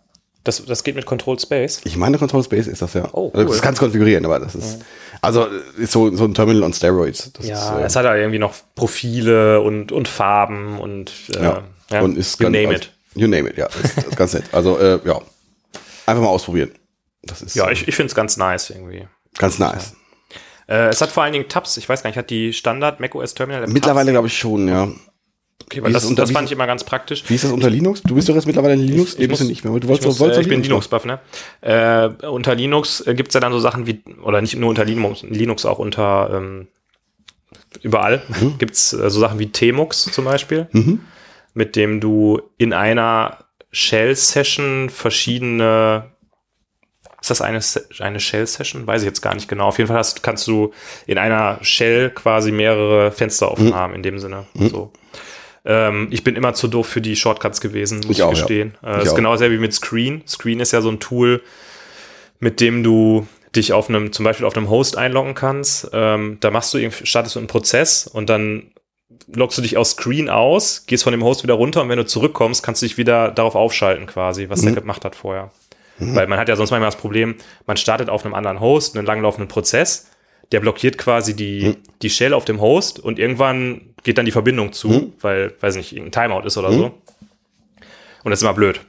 [0.44, 1.80] Das, das geht mit Control Space.
[1.84, 3.08] ich meine Control Space ist das ja.
[3.12, 3.52] Oh, Also cool.
[3.52, 4.78] Das kannst du konfigurieren, aber das ist,
[5.20, 7.30] also ist so, so ein Terminal on Steroids.
[7.34, 11.42] Das Ja, ist, äh, es hat ja irgendwie noch Profile und, und Farben und, äh,
[11.42, 11.62] ja.
[11.90, 12.92] ja, und ist you ganz, name also, it.
[13.14, 14.44] You name it, ja, ist, ist ganz nett.
[14.52, 15.20] Also äh, ja,
[16.06, 16.70] einfach mal ausprobieren.
[17.22, 19.06] Das ist Ja, äh, ich, ich finde es ganz nice irgendwie.
[19.36, 19.94] ganz nice.
[20.68, 21.76] Äh, es hat vor allen Dingen Tabs.
[21.76, 24.88] Ich weiß gar nicht, hat die Standard macOS Terminal Mittlerweile glaube ich schon, ja.
[25.72, 27.22] Okay, weil das, es unter- das fand ich immer ganz praktisch.
[27.28, 28.02] Wie ist das unter Linux?
[28.02, 29.16] Du bist doch jetzt mittlerweile in Linux?
[29.16, 29.72] nee, bist du nicht mehr.
[29.78, 31.20] Du wolltest, ich, muss, wolltest äh, ich bin Linux Linux-Buff, ne?
[31.60, 35.22] Äh, unter Linux äh, gibt's ja dann so Sachen wie, oder nicht nur unter Linux,
[35.22, 36.66] Linux auch unter ähm,
[37.82, 38.58] überall Mhm.
[38.58, 40.66] gibt's äh, so Sachen wie Tmux zum Beispiel,
[41.54, 46.10] mit dem du in einer Shell-Session verschiedene
[47.20, 47.60] ist das eine,
[47.98, 48.86] eine Shell-Session?
[48.86, 49.66] Weiß ich jetzt gar nicht genau.
[49.68, 50.72] Auf jeden Fall hast, kannst du
[51.06, 53.74] in einer Shell quasi mehrere Fenster offen Mhm.
[53.74, 54.46] haben, in dem Sinne.
[54.54, 54.90] So.
[55.72, 58.34] Ähm, ich bin immer zu doof für die Shortcuts gewesen, muss Ich ich, auch, ja.
[58.34, 58.74] gestehen.
[58.84, 59.16] Äh, Ich ist auch.
[59.16, 60.22] genau dasselbe wie mit Screen.
[60.26, 61.42] Screen ist ja so ein Tool,
[62.40, 65.90] mit dem du dich auf einem, zum Beispiel auf einem Host einloggen kannst.
[65.92, 68.70] Ähm, da machst du startest du einen Prozess und dann
[69.32, 72.06] loggst du dich aus Screen aus, gehst von dem Host wieder runter und wenn du
[72.06, 74.72] zurückkommst, kannst du dich wieder darauf aufschalten quasi, was Mhm.
[74.74, 75.50] der gemacht hat vorher.
[76.02, 77.34] Weil man hat ja sonst manchmal das Problem,
[77.66, 80.06] man startet auf einem anderen Host einen langlaufenden Prozess,
[80.52, 81.76] der blockiert quasi die, Mhm.
[82.02, 85.12] die Shell auf dem Host und irgendwann geht dann die Verbindung zu, Mhm.
[85.20, 86.84] weil, weiß nicht, irgendein Timeout ist oder so.
[88.24, 88.80] Und das ist immer blöd.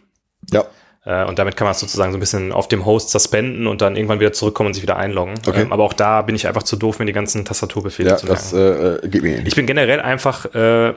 [0.51, 0.65] Ja.
[1.05, 3.81] Äh, und damit kann man es sozusagen so ein bisschen auf dem Host suspenden und
[3.81, 5.35] dann irgendwann wieder zurückkommen und sich wieder einloggen.
[5.47, 5.61] Okay.
[5.61, 8.25] Ähm, aber auch da bin ich einfach zu doof, mir die ganzen Tastaturbefehle Ja, zu
[8.27, 8.41] merken.
[8.41, 8.57] das äh,
[9.05, 9.47] äh, geht mir ähnlich.
[9.47, 10.93] Ich bin generell einfach, äh,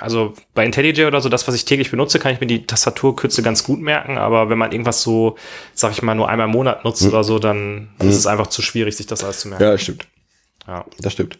[0.00, 3.42] also bei IntelliJ oder so, das, was ich täglich benutze, kann ich mir die Tastaturkürze
[3.42, 5.36] ganz gut merken, aber wenn man irgendwas so,
[5.72, 8.60] sag ich mal, nur einmal im Monat nutzt oder so, dann ist es einfach zu
[8.60, 9.64] schwierig, sich das alles zu merken.
[9.64, 10.06] Ja, das stimmt.
[10.66, 10.84] Ja.
[11.00, 11.38] Das stimmt.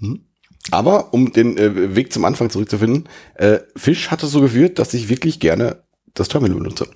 [0.00, 0.26] Mhm.
[0.72, 5.08] Aber um den äh, Weg zum Anfang zurückzufinden, äh, Fisch hatte so geführt, dass ich
[5.08, 5.84] wirklich gerne
[6.14, 6.88] das Terminal benutze.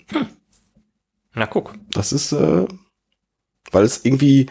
[1.34, 1.74] Na, guck.
[1.92, 2.66] Das ist, äh,
[3.70, 4.46] weil es irgendwie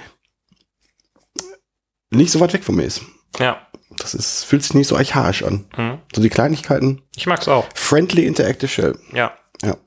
[2.12, 3.02] nicht so weit weg von mir ist.
[3.40, 3.68] Ja.
[4.00, 5.66] Das ist, fühlt sich nicht so archaisch an.
[5.76, 5.98] Hm.
[6.16, 7.02] So die Kleinigkeiten.
[7.16, 7.66] Ich mag's auch.
[7.76, 8.98] Friendly Interactive Shell.
[9.14, 9.34] Ja.
[9.62, 9.78] Ja.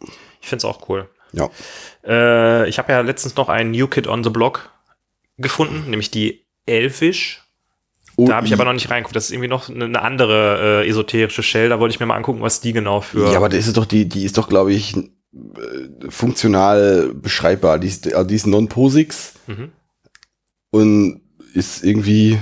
[0.41, 1.09] Ich find's auch cool.
[1.33, 1.49] Ja.
[2.07, 4.71] Äh, ich habe ja letztens noch ein New Kid on the Block
[5.39, 7.43] gefunden, nämlich die Elfish.
[8.19, 9.17] Da habe ich aber noch nicht reingeguckt.
[9.17, 11.71] Das ist irgendwie noch eine, eine andere äh, esoterische Shell.
[11.71, 13.31] Da wollte ich mir mal angucken, was die genau für.
[13.31, 15.11] Ja, aber das ist doch die, die ist doch, glaube ich, äh,
[16.11, 17.79] funktional beschreibbar.
[17.79, 19.73] Die ist, also die ist non-posix Mhm.
[20.71, 21.23] und
[21.55, 22.39] ist irgendwie,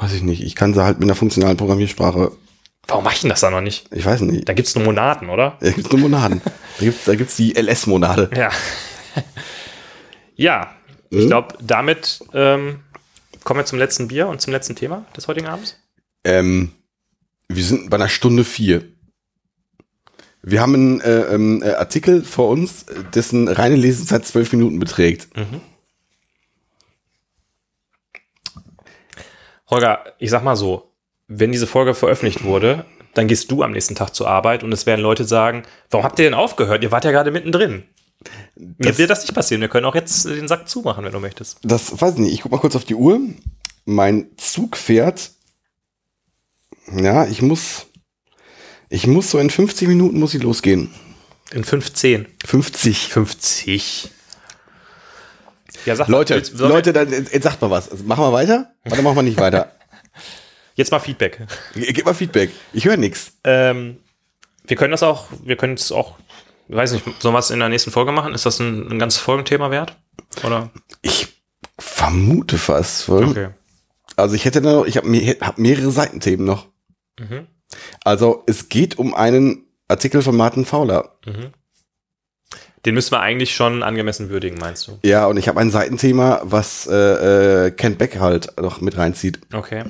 [0.00, 2.32] weiß ich nicht, ich kann sie halt mit einer funktionalen Programmiersprache,
[2.90, 3.86] Warum mach ich denn das da noch nicht?
[3.92, 4.48] ich weiß nicht.
[4.48, 5.58] Da gibt's nur Monaten, oder?
[5.60, 6.40] Da gibt's nur Monaden.
[6.78, 8.30] da gibt's, da gibt's die LS-Monade.
[8.34, 8.50] Ja.
[10.36, 10.70] ja,
[11.10, 11.28] ich Mhm.
[11.28, 12.80] glaube, damit ähm,
[13.44, 15.76] kommen wir zum letzten Bier und zum letzten Thema des heutigen Abends.
[16.24, 16.72] Ähm,
[17.48, 18.84] wir sind bei einer Stunde vier.
[20.42, 25.28] Wir haben einen äh, ähm, äh, Artikel vor uns, dessen reine Lesezeit zwölf Minuten beträgt.
[29.70, 30.92] Holger, ich sag mal so,
[31.26, 34.86] wenn diese Folge veröffentlicht wurde, dann gehst du am nächsten Tag zur Arbeit und es
[34.86, 36.82] werden Leute sagen, warum habt ihr denn aufgehört?
[36.82, 37.84] Ihr wart ja gerade mittendrin.
[38.56, 39.60] Mir Das- wird das nicht passieren.
[39.60, 41.58] Wir können auch jetzt den Sack zumachen, wenn du möchtest.
[41.62, 42.32] Das weiß ich nicht.
[42.34, 43.20] Ich guck mal kurz auf die Uhr.
[43.84, 45.30] Mein Zug fährt.
[46.92, 47.86] Ja, ich muss.
[48.88, 50.90] Ich muss so in 50 Minuten muss ich losgehen.
[51.52, 52.26] In 15.
[52.44, 53.08] 50.
[53.12, 54.10] 50.
[55.88, 57.90] Ja, sag Leute, willst- sollen wir Leute, dann jetzt sagt mal was.
[57.90, 58.72] Also machen wir weiter?
[58.86, 59.72] Oder machen wir nicht weiter?
[60.74, 61.40] Jetzt mal Feedback.
[61.74, 62.50] Gib mal Feedback.
[62.72, 63.32] Ich höre nichts.
[63.42, 63.96] Ähm,
[64.64, 66.16] wir können das auch, wir können es auch,
[66.68, 68.32] weiß nicht, sollen wir es in der nächsten Folge machen?
[68.32, 69.96] Ist das ein, ein ganzes Folgenthema wert?
[70.44, 70.70] Oder?
[71.02, 71.42] Ich
[71.80, 73.08] vermute fast.
[73.08, 73.48] Okay.
[74.14, 75.08] Also ich hätte noch, ich habe
[75.40, 76.66] hab mehrere Seitenthemen noch.
[77.18, 77.48] Mhm.
[78.04, 81.18] Also es geht um einen Artikel von Martin Fowler.
[82.86, 84.98] Den müssen wir eigentlich schon angemessen würdigen, meinst du?
[85.02, 89.40] Ja, und ich habe ein Seitenthema, was äh, äh, Kent Beck halt noch mit reinzieht.
[89.52, 89.84] Okay.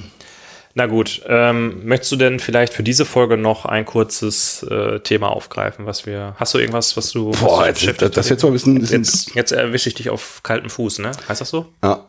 [0.75, 5.29] Na gut, ähm, möchtest du denn vielleicht für diese Folge noch ein kurzes äh, Thema
[5.29, 6.37] aufgreifen, was wir.
[6.37, 7.31] Hast du irgendwas, was du.
[7.31, 9.89] was Boah, dich jetzt, beschäftigt das, das jetzt mal ein bisschen, bisschen Jetzt, jetzt erwische
[9.89, 11.11] ich dich auf kaltem Fuß, ne?
[11.29, 11.73] Heißt das so?
[11.83, 12.07] ja,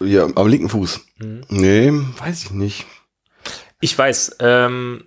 [0.00, 1.00] ja, am linken Fuß.
[1.18, 1.42] Mhm.
[1.48, 2.86] Nee, weiß ich nicht.
[3.80, 5.04] Ich weiß, ähm,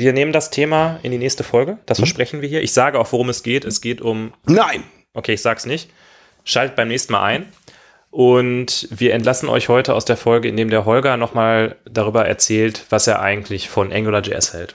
[0.00, 1.78] wir nehmen das Thema in die nächste Folge.
[1.86, 2.02] Das Mhm.
[2.02, 2.62] versprechen wir hier.
[2.62, 3.64] Ich sage auch, worum es geht.
[3.64, 4.82] Es geht um Nein!
[5.14, 5.90] Okay, ich sag's nicht.
[6.44, 7.52] Schaltet beim nächsten Mal ein.
[8.10, 12.84] Und wir entlassen euch heute aus der Folge, in dem der Holger nochmal darüber erzählt,
[12.90, 14.74] was er eigentlich von AngularJS hält.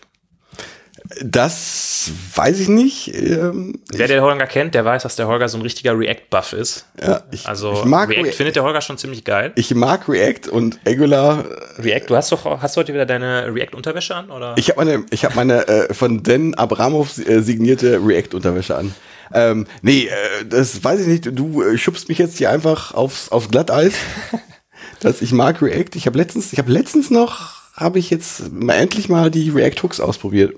[1.21, 3.13] Das weiß ich nicht.
[3.13, 6.85] Ähm, Wer den Holger kennt, der weiß, dass der Holger so ein richtiger React-Buff ist.
[6.99, 8.35] ja, ich, Also ich mag React React.
[8.35, 9.51] findet der Holger schon ziemlich geil.
[9.55, 11.45] Ich mag React und Angular.
[11.77, 14.31] React, du hast doch hast du heute wieder deine React-Unterwäsche an?
[14.31, 14.55] Oder?
[14.57, 18.95] Ich habe meine, ich habe meine äh, von Dan Abramov äh, signierte React-Unterwäsche an.
[19.33, 21.29] Ähm, nee, äh, das weiß ich nicht.
[21.33, 23.93] Du äh, schubst mich jetzt hier einfach aufs, aufs Glatteis.
[24.99, 25.95] dass ich mag React.
[25.95, 29.83] Ich habe letztens, ich habe letztens noch, habe ich jetzt mal endlich mal die React
[29.83, 30.55] Hooks ausprobiert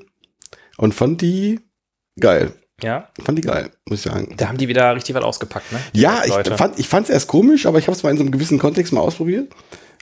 [0.78, 1.59] und fand die
[2.19, 2.53] geil.
[2.82, 4.34] ja, Fand die geil, muss ich sagen.
[4.38, 5.80] da haben die wieder richtig was ausgepackt, ne?
[5.93, 8.23] Die Ja, ich fand ich fand's erst komisch, aber ich habe es mal in so
[8.23, 9.51] einem gewissen Kontext mal ausprobiert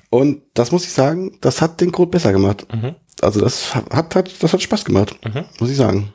[0.09, 2.67] und das muss ich sagen, das hat den Code besser gemacht.
[2.73, 2.95] Mhm.
[3.21, 5.17] Also das hat, hat das hat Spaß gemacht,
[5.59, 6.11] muss ich sagen.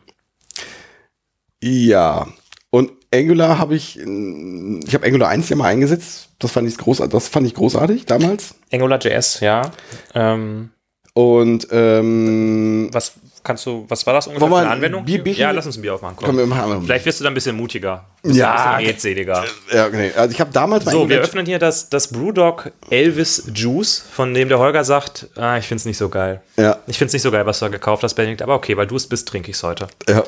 [1.63, 2.27] Ja,
[2.71, 6.29] und Angular habe ich ich habe Angular 1 ja mal eingesetzt.
[6.39, 8.55] Das fand ich großartig, das fand ich großartig damals.
[8.73, 9.71] AngularJS, ja.
[10.15, 10.71] Ähm,
[11.13, 15.05] Und ähm, was kannst du, was war das ungefähr Wollen für eine ein Anwendung?
[15.05, 16.17] Bier- Bierchen- ja, lass uns ein Bier aufmachen.
[16.17, 16.49] Komm.
[16.49, 16.83] machen.
[16.85, 18.05] Vielleicht wirst du dann ein bisschen mutiger.
[18.23, 18.75] Bist Ja.
[18.75, 19.45] Ein bisschen redseliger.
[19.73, 20.13] ja, okay.
[20.17, 24.35] Also ich habe damals mal So, wir öffnen hier das, das Brewdog Elvis Juice, von
[24.35, 26.41] dem der Holger sagt, ah, ich find's nicht so geil.
[26.57, 28.87] ja, Ich find's nicht so geil, was du da gekauft hast, Benedikt, aber okay, weil
[28.87, 29.89] du es bist, trinke ich's heute.
[30.09, 30.23] ja.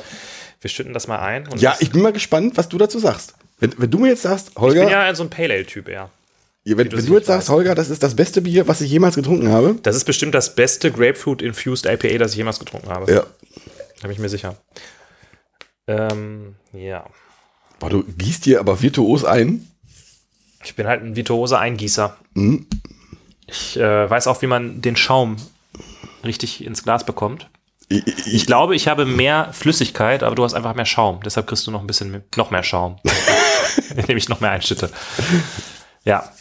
[0.61, 1.45] Wir schütten das mal ein.
[1.49, 3.33] und ja, ich bin mal gespannt, was du dazu sagst.
[3.59, 6.09] Wenn, wenn du mir jetzt sagst, ich Holger, bin ja so ein Pale Ale-Typ, ja.
[6.65, 7.49] Ja, wenn, du wenn du jetzt sagst.
[7.49, 9.75] Holger, das ist das beste Bier, was ich jemals getrunken habe.
[9.83, 13.11] Das ist bestimmt das beste Grapefruit-Infused IPA, das ich jemals getrunken habe.
[13.11, 13.21] Ja.
[13.21, 14.55] Da bin ich mir sicher.
[15.87, 17.05] Ähm, ja.
[17.79, 19.67] Boah, du gießt dir aber virtuos ein.
[20.63, 22.15] Ich bin halt ein virtuoser Eingießer.
[22.33, 22.65] Mhm.
[23.47, 25.35] Ich äh, weiß auch, wie man den Schaum
[26.23, 27.49] richtig ins Glas bekommt.
[27.89, 31.19] Ich, Ich ich, glaube, ich habe mehr Flüssigkeit, aber du hast einfach mehr Schaum.
[31.25, 32.97] Deshalb kriegst du noch ein bisschen mehr- noch mehr Schaum.
[33.97, 34.89] Indem ich noch mehr einschütte.
[36.05, 36.31] Ja,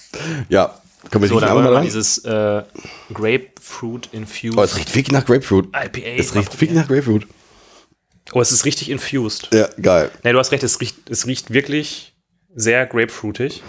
[0.48, 0.74] ja,
[1.10, 2.62] können wir so, wollen mal dieses äh,
[3.12, 5.66] Grapefruit Infused Oh, es riecht wirklich nach Grapefruit.
[5.68, 6.00] IPA.
[6.18, 7.26] Es riecht wirklich nach Grapefruit.
[8.32, 9.48] Oh, es ist richtig infused.
[9.52, 10.10] Ja, geil.
[10.22, 12.14] Nee, du hast recht, es riecht, es riecht wirklich
[12.54, 13.62] sehr grapefruitig.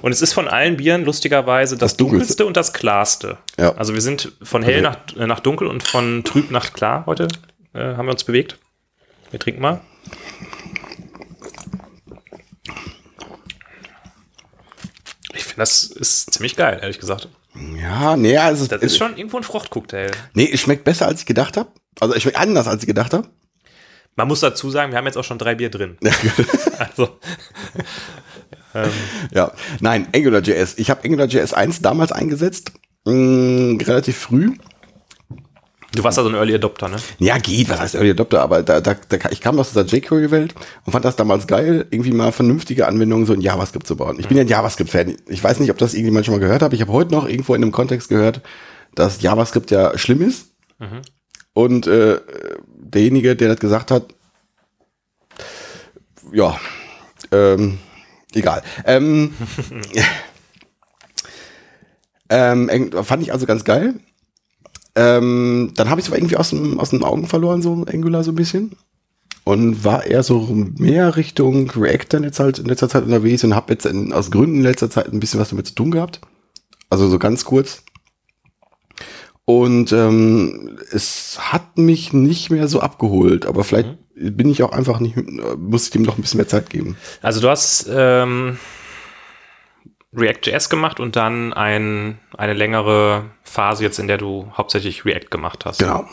[0.00, 2.36] Und es ist von allen Bieren lustigerweise das, Das dunkelste.
[2.36, 3.36] dunkelste und das klarste.
[3.58, 3.74] Ja.
[3.74, 7.04] Also wir sind von hell Also- nach, äh, nach dunkel und von trüb nach klar
[7.06, 7.28] heute
[7.74, 8.58] äh, haben wir uns bewegt.
[9.30, 9.80] Wir trinken mal.
[15.34, 17.28] Ich finde, das ist ziemlich geil, ehrlich gesagt.
[17.76, 20.10] Ja, nee, also Das ist schon irgendwo ein Fruchtcocktail.
[20.34, 21.70] Nee, es schmeckt besser, als ich gedacht habe.
[22.00, 23.28] Also es schmeckt anders, als ich gedacht habe.
[24.16, 25.96] Man muss dazu sagen, wir haben jetzt auch schon drei Bier drin.
[26.78, 27.18] also,
[29.32, 29.52] Ja.
[29.80, 30.74] Nein, AngularJS.
[30.78, 32.72] Ich habe AngularJS 1 damals eingesetzt.
[33.04, 34.54] mh, relativ früh.
[35.94, 36.96] Du warst also ein Early Adopter, ne?
[37.18, 40.54] Ja, geht, was heißt Early Adopter, aber da, da, da, ich kam aus dieser jQuery-Welt
[40.84, 44.20] und fand das damals geil, irgendwie mal vernünftige Anwendungen so in JavaScript zu bauen.
[44.20, 45.16] Ich bin ja ein JavaScript-Fan.
[45.28, 46.74] Ich weiß nicht, ob das irgendjemand schon mal gehört hat.
[46.74, 48.42] Ich habe heute noch irgendwo in einem Kontext gehört,
[48.94, 50.52] dass JavaScript ja schlimm ist.
[51.54, 52.20] Und äh,
[52.66, 54.14] derjenige, der das gesagt hat,
[56.32, 56.60] ja,
[57.32, 57.78] ähm,
[58.34, 58.62] egal.
[58.84, 59.32] Ähm,
[62.28, 63.94] ähm, fand ich also ganz geil.
[64.98, 68.24] Ähm, dann habe ich es aber irgendwie aus, dem, aus den Augen verloren, so Angular
[68.24, 68.72] so ein bisschen.
[69.44, 70.40] Und war eher so
[70.76, 74.32] mehr Richtung React dann jetzt halt in letzter Zeit unterwegs und habe jetzt in, aus
[74.32, 76.20] Gründen in letzter Zeit ein bisschen was damit zu tun gehabt.
[76.90, 77.84] Also so ganz kurz.
[79.44, 84.98] Und ähm, es hat mich nicht mehr so abgeholt, aber vielleicht bin ich auch einfach
[84.98, 85.16] nicht,
[85.56, 86.96] muss ich dem noch ein bisschen mehr Zeit geben.
[87.22, 88.58] Also du hast ähm,
[90.16, 95.64] React.js gemacht und dann ein, eine längere Phase jetzt, in der du hauptsächlich React gemacht
[95.66, 95.78] hast.
[95.78, 96.06] Genau.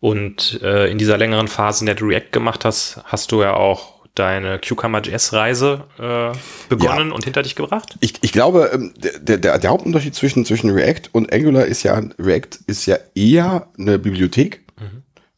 [0.00, 3.54] Und äh, in dieser längeren Phase, in der du React gemacht hast, hast du ja
[3.54, 6.36] auch deine Cucumber.js-Reise äh,
[6.68, 7.96] begonnen und hinter dich gebracht.
[8.00, 12.00] Ich, ich glaube, ähm, der, der, der Hauptunterschied zwischen, zwischen React und Angular ist ja,
[12.18, 14.64] React ist ja eher eine Bibliothek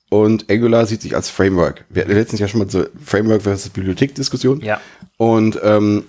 [0.08, 1.84] und Angular sieht sich als Framework.
[1.88, 4.60] Wir hatten letztens ja schon mal so Framework versus Bibliothek-Diskussion.
[4.60, 4.80] Ja.
[5.16, 6.04] Und ähm,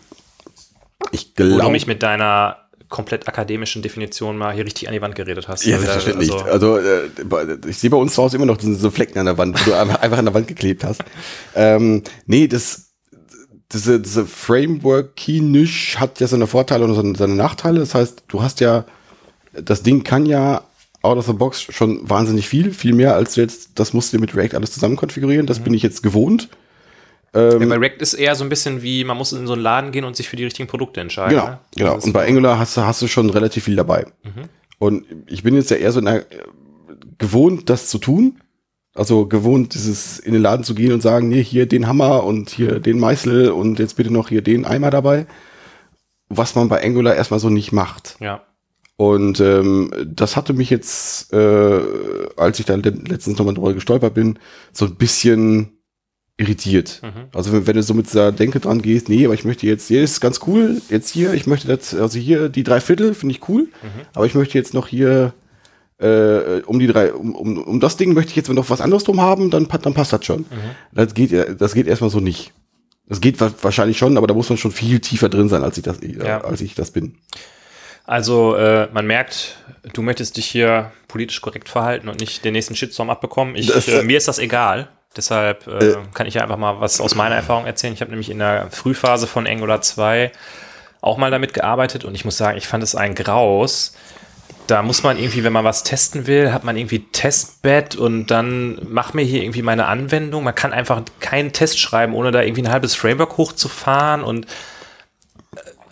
[1.11, 2.57] ich Wo du glaube, mich mit deiner
[2.89, 5.65] komplett akademischen Definition mal hier richtig an die Wand geredet hast.
[5.65, 6.31] Ja, Also, selbstverständlich.
[6.31, 9.25] also- Also, äh, ich sehe bei uns zu Hause immer noch so so Flecken an
[9.25, 11.01] der Wand, wo du einfach an der Wand geklebt hast.
[11.53, 12.93] Ähm, nee, das,
[13.73, 17.79] diese, diese Framework-Key-Nisch hat ja seine Vorteile und seine, Nachteile.
[17.79, 18.85] Das heißt, du hast ja,
[19.53, 20.63] das Ding kann ja
[21.01, 24.17] out of the box schon wahnsinnig viel, viel mehr als du jetzt, das musst du
[24.17, 25.45] dir mit React alles zusammen konfigurieren.
[25.45, 26.49] Das bin ich jetzt gewohnt.
[27.35, 29.91] Ja, bei React ist eher so ein bisschen wie, man muss in so einen Laden
[29.91, 31.31] gehen und sich für die richtigen Produkte entscheiden.
[31.37, 31.59] Genau, ne?
[31.75, 31.95] genau.
[31.95, 34.07] Und bei Angular hast du, hast du schon relativ viel dabei.
[34.79, 36.25] Und ich bin jetzt ja eher so in der,
[37.17, 38.41] gewohnt, das zu tun.
[38.95, 42.49] Also gewohnt, dieses in den Laden zu gehen und sagen, nee, hier den Hammer und
[42.49, 45.27] hier den Meißel und jetzt bitte noch hier den Eimer dabei.
[46.29, 48.17] Was man bei Angular erstmal so nicht macht.
[48.19, 48.43] ja.
[48.99, 51.79] Und ähm, das hatte mich jetzt, äh,
[52.35, 54.39] als ich da le- letztens nochmal drüber gestolpert bin,
[54.73, 55.76] so ein bisschen
[56.37, 57.01] irritiert.
[57.33, 60.03] Also wenn, du so mit dieser Denke dran gehst, nee, aber ich möchte jetzt, hier
[60.03, 63.49] ist ganz cool, jetzt hier, ich möchte das, also hier die drei Viertel finde ich
[63.49, 63.67] cool,
[64.13, 65.33] aber ich möchte jetzt noch hier
[65.99, 69.03] äh, um die drei, um, um, um das Ding möchte ich jetzt noch was anderes
[69.03, 70.45] drum haben, dann, dann passt das schon.
[70.91, 72.53] Das geht, ja- das geht erstmal so nicht.
[73.09, 75.77] Das geht wa- wahrscheinlich schon, aber da muss man schon viel tiefer drin sein, als
[75.77, 76.41] ich das, Ja.
[76.41, 77.15] als ich das bin.
[78.05, 79.57] Also äh, man merkt,
[79.93, 83.55] du möchtest dich hier politisch korrekt verhalten und nicht den nächsten Shitstorm abbekommen.
[83.55, 84.89] Ich, Das, äh, mir ist das egal.
[85.17, 87.93] Deshalb äh, kann ich ja einfach mal was aus meiner Erfahrung erzählen.
[87.93, 90.31] Ich habe nämlich in der Frühphase von Angular 2
[91.01, 93.93] auch mal damit gearbeitet und ich muss sagen, ich fand es ein Graus.
[94.67, 98.79] Da muss man irgendwie, wenn man was testen will, hat man irgendwie Testbed und dann
[98.89, 100.43] mach mir hier irgendwie meine Anwendung.
[100.43, 104.49] Man kann einfach keinen Test schreiben, ohne da irgendwie ein halbes Framework hochzufahren und äh,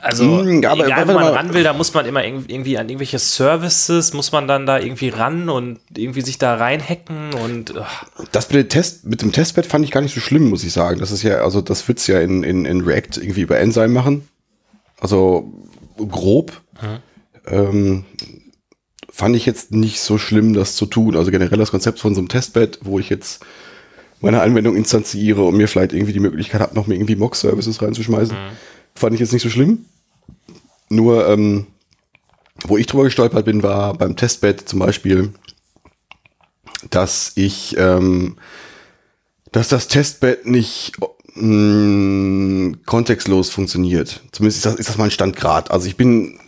[0.05, 2.87] also Mm, aber egal, wo man ran will, da muss man immer irg- irgendwie an
[2.87, 8.05] irgendwelche Services, muss man dann da irgendwie ran und irgendwie sich da reinhacken und ach,
[8.31, 10.71] Das mit dem, Test, mit dem Testbed fand ich gar nicht so schlimm, muss ich
[10.73, 10.99] sagen.
[10.99, 14.27] Das ist ja, also das wird's ja in, in, in React irgendwie über Enzyme machen.
[14.99, 15.53] Also
[15.97, 16.61] grob.
[17.47, 18.05] Ähm,
[19.11, 21.15] fand ich jetzt nicht so schlimm, das zu tun.
[21.15, 23.45] Also generell das Konzept von so einem Testbed, wo ich jetzt
[24.21, 28.35] meine Anwendung instanziere und mir vielleicht irgendwie die Möglichkeit habe, noch mir irgendwie Mock-Services reinzuschmeißen,
[28.95, 29.85] fand ich jetzt nicht so schlimm.
[30.89, 31.67] Nur, ähm,
[32.63, 35.33] wo ich drüber gestolpert bin, war beim Testbed zum Beispiel,
[36.89, 38.37] dass ich, ähm,
[39.51, 40.93] dass das Testbed nicht
[41.35, 44.21] mh, kontextlos funktioniert.
[44.31, 45.71] Zumindest ist das, ist das mein Standgrad.
[45.71, 46.39] Also ich bin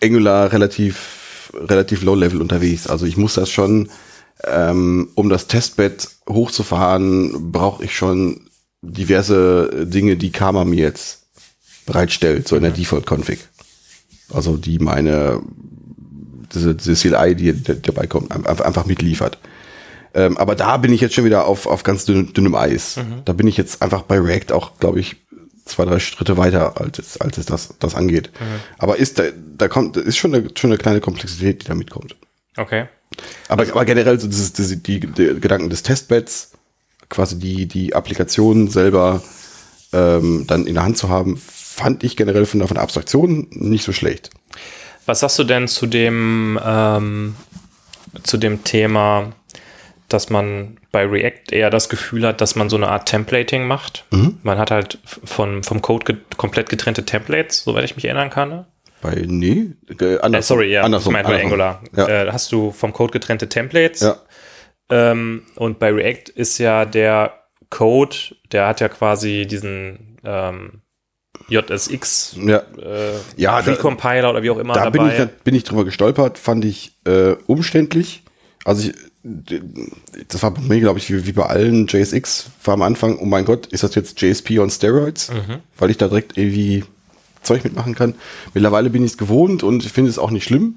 [0.00, 2.86] äh, Angular relativ, relativ low level unterwegs.
[2.86, 3.90] Also ich muss das schon,
[4.44, 8.48] ähm, um das Testbed hochzufahren, brauche ich schon
[8.82, 11.19] diverse Dinge, die Karma mir jetzt
[11.90, 13.40] bereitstellt, so in der Default-Config.
[14.32, 15.42] Also die meine
[16.54, 17.52] diese, diese CLI, die
[17.82, 19.38] dabei kommt, einfach, mitliefert.
[20.14, 22.98] Ähm, aber da bin ich jetzt schon wieder auf, auf ganz dünn, dünnem Eis.
[23.24, 25.16] Da bin ich jetzt einfach bei React auch, glaube ich,
[25.64, 28.30] zwei, drei Schritte weiter, als es, als es das, das angeht.
[28.78, 29.24] Aber ist da,
[29.56, 32.16] da kommt, ist schon eine, schon eine kleine Komplexität, die da mitkommt.
[32.56, 32.86] okay.
[33.48, 36.52] Aber, aber generell so dieses, diese, die, die Gedanken des Testbeds,
[37.08, 39.22] quasi die, die Applikation selber
[39.92, 41.40] ähm, dann in der Hand zu haben,
[41.82, 44.30] fand ich generell von der, von der Abstraktion nicht so schlecht.
[45.06, 47.34] Was sagst du denn zu dem, ähm,
[48.22, 49.32] zu dem Thema,
[50.08, 54.04] dass man bei React eher das Gefühl hat, dass man so eine Art Templating macht?
[54.42, 58.48] Man hat halt von, vom Code get komplett getrennte Templates, soweit ich mich erinnern kann.
[58.48, 58.66] ne?
[59.02, 61.42] Bei, nee, äh, Äh, anders, sorry, ja, andersrum, ich meine bei.
[61.42, 61.82] Angular.
[61.96, 62.08] Ja.
[62.08, 64.00] Äh, hast du vom Code getrennte Templates.
[64.00, 64.16] Ja.
[64.90, 67.32] Ähm, und bei React ist ja der
[67.70, 68.16] Code,
[68.52, 70.82] der hat ja quasi diesen ähm,
[71.50, 72.58] JSX ja.
[72.58, 75.24] äh, Ja, da- Precompiler oder wie auch immer Da bin dabei.
[75.24, 78.22] ich, bin ich drüber gestolpert, fand ich äh, umständlich.
[78.64, 78.94] Also ich,
[80.28, 83.24] das war bei mir, glaube ich, wie, wie bei allen JSX, war am Anfang, oh
[83.26, 85.30] mein Gott, ist das jetzt JSP on Steroids?
[85.78, 86.84] Weil ich da direkt irgendwie
[87.42, 88.14] Zeug mitmachen kann.
[88.54, 90.74] Mittlerweile bin ich es gewohnt und ich finde es auch nicht schlimm.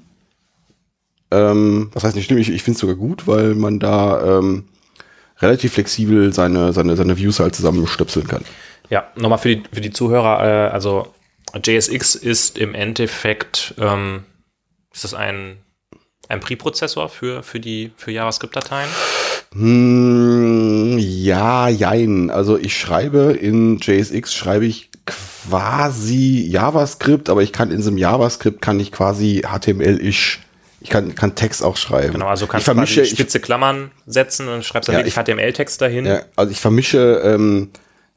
[1.30, 2.38] Ähm, was heißt nicht schlimm?
[2.38, 4.64] Ich, ich finde es sogar gut, weil man da ähm,
[5.40, 8.44] relativ flexibel seine, seine, seine Views halt zusammenstöpseln kann.
[8.90, 11.12] Ja, nochmal für die, für die Zuhörer, äh, also
[11.64, 14.24] JSX ist im Endeffekt, ähm,
[14.92, 15.58] ist das ein,
[16.28, 18.88] ein Preprozessor für, für die für JavaScript-Dateien?
[19.52, 22.30] Hm, ja, jein.
[22.30, 28.60] Also ich schreibe in JSX schreibe ich quasi JavaScript, aber ich kann in diesem JavaScript
[28.62, 30.40] kann ich quasi HTML-isch,
[30.80, 32.12] ich kann, kann Text auch schreiben.
[32.12, 35.80] Genau, also ich kannst du spitze Klammern setzen und schreibst dann Ja, wirklich ich- HTML-Text
[35.80, 36.06] dahin.
[36.06, 37.70] ja, also ich vermische ähm,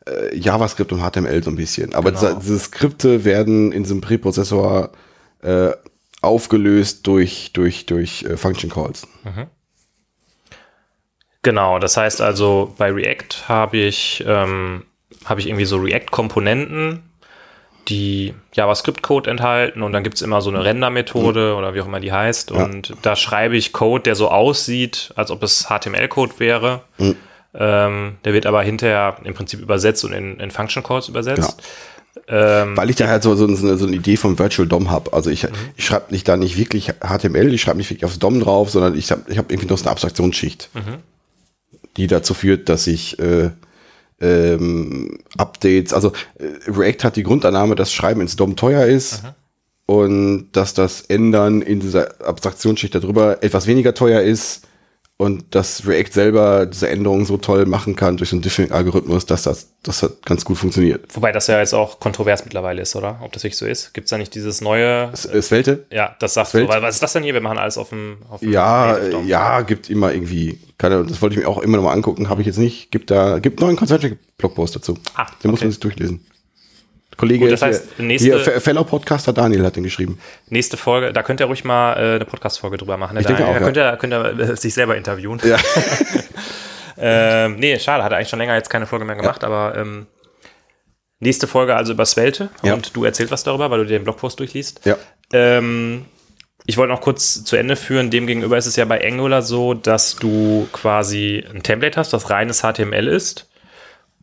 [0.07, 1.93] äh, JavaScript und HTML so ein bisschen.
[1.93, 2.33] Aber Genau.
[2.35, 4.91] diese, Skripte werden in diesem Präprozessor
[5.41, 5.71] äh,
[6.21, 9.07] aufgelöst durch, durch, durch äh, Function Calls.
[11.43, 14.83] Genau, das heißt also, bei React habe ich, ähm,
[15.25, 17.03] habe ich irgendwie so React-Komponenten,
[17.87, 22.01] die JavaScript-Code enthalten und dann gibt es immer so eine Render-Methode oder wie auch immer
[22.01, 22.51] die heißt.
[22.51, 26.81] Und da schreibe ich Code, der so aussieht, als ob es HTML-Code wäre.
[27.53, 31.61] Ähm, der wird aber hinterher im Prinzip übersetzt und in, in Function Calls übersetzt.
[32.27, 35.13] Ähm, Weil ich da halt so, so, so, eine, Idee vom Virtual DOM habe.
[35.13, 38.39] Also ich, ich schreibe nicht da nicht wirklich HTML, ich schreibe nicht wirklich aufs DOM
[38.39, 40.69] drauf, sondern ich habe ich hab irgendwie noch so eine Abstraktionsschicht,
[41.95, 43.51] die dazu führt, dass ich äh,
[44.19, 49.23] ähm, Updates, also äh, React hat die Grundannahme, dass Schreiben ins DOM teuer ist
[49.85, 54.66] und dass das Ändern in dieser Abstraktionsschicht darüber etwas weniger teuer ist
[55.19, 59.41] und dass React selber diese Änderungen so toll machen kann durch so einen Diffing-Algorithmus, dass
[59.43, 61.05] das, das hat ganz gut funktioniert.
[61.15, 63.19] wobei das ja jetzt auch kontrovers mittlerweile ist, oder?
[63.23, 63.95] Ob das wirklich so ist?
[63.95, 65.85] Gibt es da nicht dieses neue, Svelte?
[65.91, 67.33] ja, das sagst du, Welt- weil was ist das denn hier?
[67.33, 68.95] Wir machen alles auf dem, auf dem Ja,
[69.25, 72.41] ja, gibt immer irgendwie, keine, das wollte ich mir auch immer noch mal angucken, habe
[72.41, 72.91] ich jetzt nicht.
[72.91, 74.99] Gibt da, gibt einen Concentric-Blogpost dazu.
[75.15, 75.65] Ah, Den muss okay.
[75.65, 76.23] man sich durchlesen.
[77.17, 80.19] Kollege, Gut, das hier- heißt, nächste- hier, Fe- Fellow-Podcaster Daniel hat den geschrieben.
[80.49, 83.15] Nächste Folge, da könnt ihr ruhig mal äh, eine Podcast-Folge drüber machen.
[83.15, 83.21] ne?
[83.21, 83.95] Ich da, denke auch, da ja.
[83.97, 85.41] könnt ihr, könnt ihr äh, sich selber interviewen.
[85.43, 85.57] Ja.
[86.97, 90.07] ähm, nee, schade, hat er eigentlich schon länger jetzt keine Folge mehr gemacht, aber ähm,
[91.19, 92.73] nächste Folge also über Svelte Ja.
[92.73, 94.81] und du erzählst was darüber, weil du dir den Blogpost durchliest.
[94.85, 94.95] ja.
[95.33, 96.05] Ähm,
[96.69, 98.09] ich wollte noch kurz zu Ende führen.
[98.11, 102.61] Demgegenüber ist es ja bei Angular so, dass du quasi ein Template hast, das reines
[102.61, 103.47] HTML ist.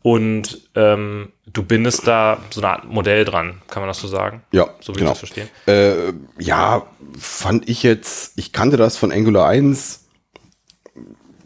[0.05, 4.43] Und ähm, du bindest da so eine Art Modell dran, kann man das so sagen?
[4.51, 5.13] Ja, So wie genau.
[5.13, 5.47] ich das verstehe.
[5.65, 6.85] Äh, ja,
[7.17, 10.05] fand ich jetzt, ich kannte das von Angular 1,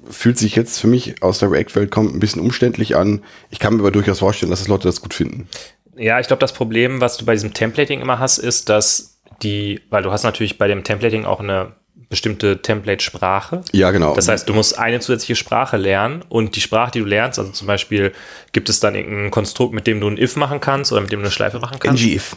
[0.09, 3.23] fühlt sich jetzt für mich aus der React-Welt kommt ein bisschen umständlich an.
[3.49, 5.47] Ich kann mir aber durchaus vorstellen, dass das Leute das gut finden.
[5.95, 9.79] Ja, ich glaube, das Problem, was du bei diesem Templating immer hast, ist, dass die,
[9.89, 11.71] weil du hast natürlich bei dem Templating auch eine
[12.09, 13.61] bestimmte Template-Sprache.
[13.71, 14.15] Ja, genau.
[14.15, 17.51] Das heißt, du musst eine zusätzliche Sprache lernen und die Sprache, die du lernst, also
[17.51, 18.11] zum Beispiel
[18.51, 21.19] gibt es dann irgendein Konstrukt, mit dem du ein if machen kannst oder mit dem
[21.19, 22.03] du eine Schleife machen kannst.
[22.03, 22.35] ngif.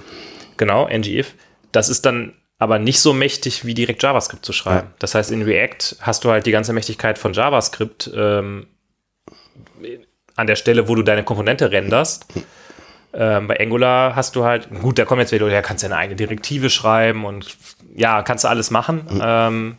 [0.58, 1.34] Genau, ngif.
[1.72, 4.88] Das ist dann aber nicht so mächtig wie direkt JavaScript zu schreiben.
[4.98, 8.66] Das heißt, in React hast du halt die ganze Mächtigkeit von JavaScript ähm,
[10.36, 12.26] an der Stelle, wo du deine Komponente renderst.
[13.14, 15.96] Ähm, bei Angular hast du halt, gut, da kommen jetzt wieder, ja, kannst du eine
[15.96, 17.56] eigene Direktive schreiben und
[17.94, 19.02] ja, kannst du alles machen.
[19.22, 19.76] Ähm,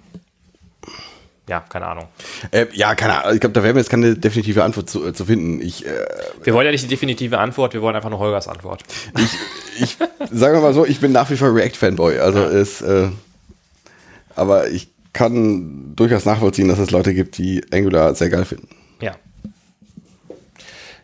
[1.48, 2.08] ja, keine Ahnung.
[2.52, 3.36] Äh, ja, keine Ahnung.
[3.36, 5.62] Ich glaube, da wäre mir jetzt keine definitive Antwort zu, äh, zu finden.
[5.62, 5.90] Ich, äh,
[6.44, 8.84] Wir wollen ja nicht die definitive Antwort, wir wollen einfach nur Holgers Antwort.
[9.80, 9.98] ich
[10.32, 12.20] sage mal so, ich bin nach wie vor React-Fanboy.
[12.20, 13.10] Also es, äh,
[14.36, 18.70] aber ich kann durchaus nachvollziehen, dass es Leute gibt, die Angular sehr geil finden.
[19.02, 19.16] Ja.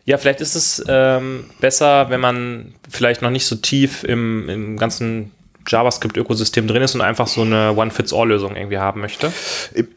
[0.06, 4.76] Ja, vielleicht ist es ähm, besser, wenn man vielleicht noch nicht so tief im, im
[4.78, 5.32] ganzen
[5.66, 9.32] JavaScript-Ökosystem drin ist und einfach so eine One-Fits-All-Lösung irgendwie haben möchte.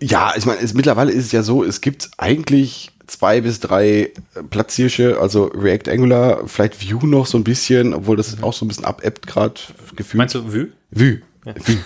[0.01, 4.11] Ja, ich meine, es, mittlerweile ist es ja so, es gibt eigentlich zwei bis drei
[4.49, 8.67] Platzhirsche, also React Angular, vielleicht Vue noch so ein bisschen, obwohl das auch so ein
[8.67, 9.55] bisschen abebbt gerade
[9.95, 10.17] gefühlt.
[10.17, 10.69] Meinst du Vue?
[10.91, 11.21] Vue.
[11.43, 11.77] Vue.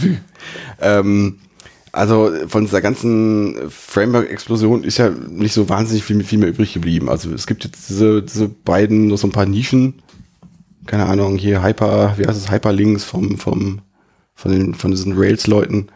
[0.00, 0.18] Vue.
[0.80, 1.38] Ähm,
[1.92, 7.08] also von dieser ganzen Framework-Explosion ist ja nicht so wahnsinnig viel, viel mehr übrig geblieben.
[7.08, 9.94] Also es gibt jetzt diese, diese beiden, noch so ein paar Nischen.
[10.86, 13.80] Keine Ahnung, hier Hyper, wie heißt es, Hyperlinks vom, vom,
[14.34, 15.88] von, den, von diesen Rails-Leuten.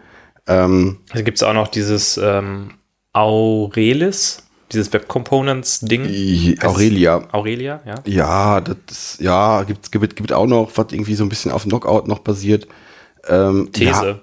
[0.46, 2.72] Ähm, Da gibt es auch noch dieses ähm,
[3.12, 4.42] Aurelis.
[4.72, 6.04] Dieses Web Components Ding.
[6.04, 7.26] I- Aurelia.
[7.32, 7.94] Aurelia, ja.
[8.06, 12.06] Ja, das ja, gibt, gibt, gibt auch noch, was irgendwie so ein bisschen auf Knockout
[12.06, 12.68] noch basiert.
[13.28, 13.90] Ähm, These.
[13.90, 14.18] Ja,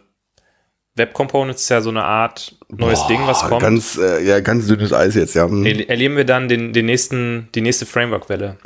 [0.96, 3.62] Web Components ist ja so eine Art neues boah, Ding, was kommt.
[3.62, 5.48] Ganz, äh, ja, ganz dünnes Eis jetzt, ja.
[5.48, 5.66] Hm.
[5.66, 8.58] Er- Erleben wir dann den, den nächsten, die nächste Framework-Welle.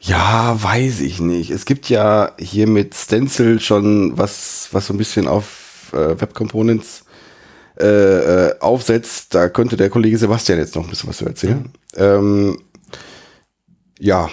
[0.00, 1.50] Ja, weiß ich nicht.
[1.50, 6.34] Es gibt ja hier mit Stencil schon was, was so ein bisschen auf äh, Web
[6.34, 7.04] Components
[7.78, 7.86] äh,
[8.48, 9.34] äh, aufsetzt.
[9.34, 11.70] Da könnte der Kollege Sebastian jetzt noch ein bisschen was zu erzählen.
[11.96, 12.58] Ähm,
[13.98, 14.30] ja,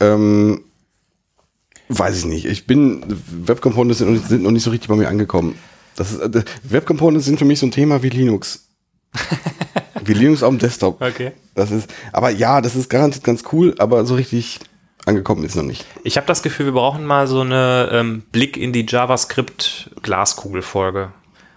[0.00, 0.62] ähm,
[1.88, 2.46] weiß ich nicht.
[2.46, 3.04] Ich bin,
[3.46, 5.56] Web Components sind, noch nicht- sind noch nicht so richtig bei mir angekommen.
[5.96, 8.68] Das ist, äh, Web Components sind für mich so ein Thema wie Linux.
[10.04, 11.00] wie Linux auf dem Desktop.
[11.00, 11.32] Okay.
[11.54, 14.60] Das ist, aber ja, das ist garantiert ganz cool, aber so richtig
[15.04, 15.84] angekommen ist noch nicht.
[16.04, 21.10] Ich habe das Gefühl, wir brauchen mal so eine ähm, Blick in die JavaScript-Glaskugel-Folge,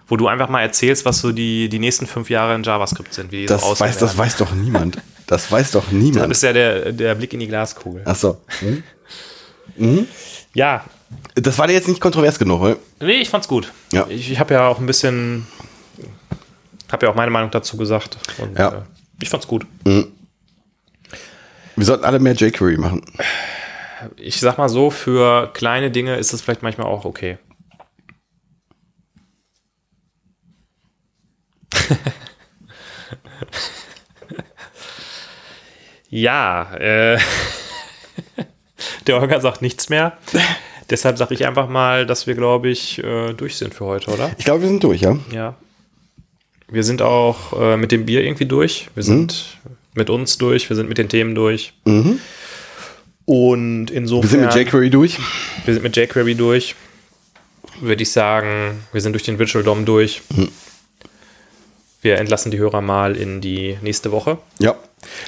[0.08, 3.32] wo du einfach mal erzählst, was so die, die nächsten fünf Jahre in JavaScript sind,
[3.32, 4.98] wie die Das so weiß, das weiß doch niemand.
[5.26, 6.30] Das weiß doch Das niemand.
[6.32, 8.02] ist ja der, der Blick in die Glaskugel.
[8.04, 8.38] Ach so.
[9.76, 10.06] Hm?
[10.54, 10.84] Ja,
[11.34, 12.76] Das war dir jetzt nicht kontrovers genug, oder?
[13.00, 13.72] nee, ich fand's gut.
[13.92, 14.06] Ja.
[14.08, 15.46] Ich, ich habe ja auch ein bisschen,
[16.92, 18.18] habe ja auch meine Meinung dazu gesagt.
[18.38, 18.68] Und, Ja.
[18.68, 18.82] äh,
[19.20, 19.66] ich fand's gut.
[19.84, 20.06] Wir
[21.84, 23.02] sollten alle mehr jQuery machen.
[24.16, 27.38] Ich sag mal so, für kleine Dinge ist es vielleicht manchmal auch okay.
[36.08, 37.18] ja, äh,
[39.06, 40.16] der Holger sagt nichts mehr.
[40.90, 44.30] Deshalb sage ich einfach mal, dass wir, glaube ich, äh, durch sind für heute, oder?
[44.38, 45.16] Ich glaube, wir sind durch, ja?
[45.32, 45.54] Ja.
[46.68, 48.88] Wir sind auch äh, mit dem Bier irgendwie durch.
[48.94, 49.58] Wir sind
[49.94, 50.68] mit uns durch.
[50.68, 51.72] Wir sind mit den Themen durch.
[53.24, 54.22] Und insofern.
[54.22, 55.18] Wir sind mit jQuery durch.
[55.64, 56.74] Wir sind mit jQuery durch.
[57.80, 60.22] Würde ich sagen, wir sind durch den Virtual DOM durch.
[62.02, 64.38] Wir entlassen die Hörer mal in die nächste Woche.
[64.58, 64.76] Ja.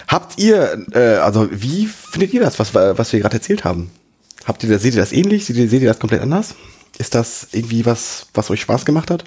[0.07, 3.91] Habt ihr, äh, also wie findet ihr das, was, wir- was wir gerade erzählt haben?
[4.45, 5.45] Habt ihr das, seht ihr das ähnlich?
[5.45, 6.55] Seht ihr, seht ihr das komplett anders?
[6.99, 9.25] Ist das irgendwie was, was euch Spaß gemacht hat?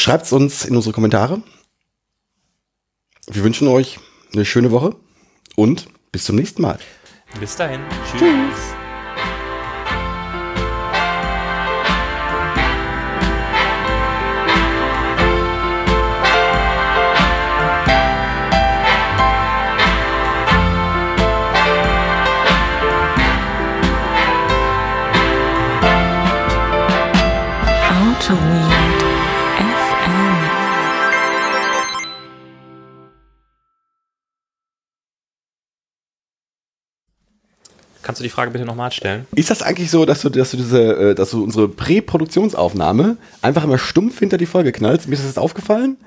[0.00, 1.42] Schreibt es uns in unsere Kommentare.
[3.26, 4.00] Wir wünschen euch
[4.32, 4.96] eine schöne Woche
[5.56, 6.78] und bis zum nächsten Mal.
[7.38, 7.82] Bis dahin.
[8.16, 8.20] Tschüss.
[8.20, 8.79] Auto
[38.02, 39.26] Kannst du die Frage bitte nochmal stellen?
[39.34, 43.64] Ist das eigentlich so, dass du, dass du diese, äh, dass du unsere Präproduktionsaufnahme einfach
[43.64, 45.06] immer stumpf hinter die Folge knallst?
[45.06, 45.98] Mir ist das jetzt aufgefallen.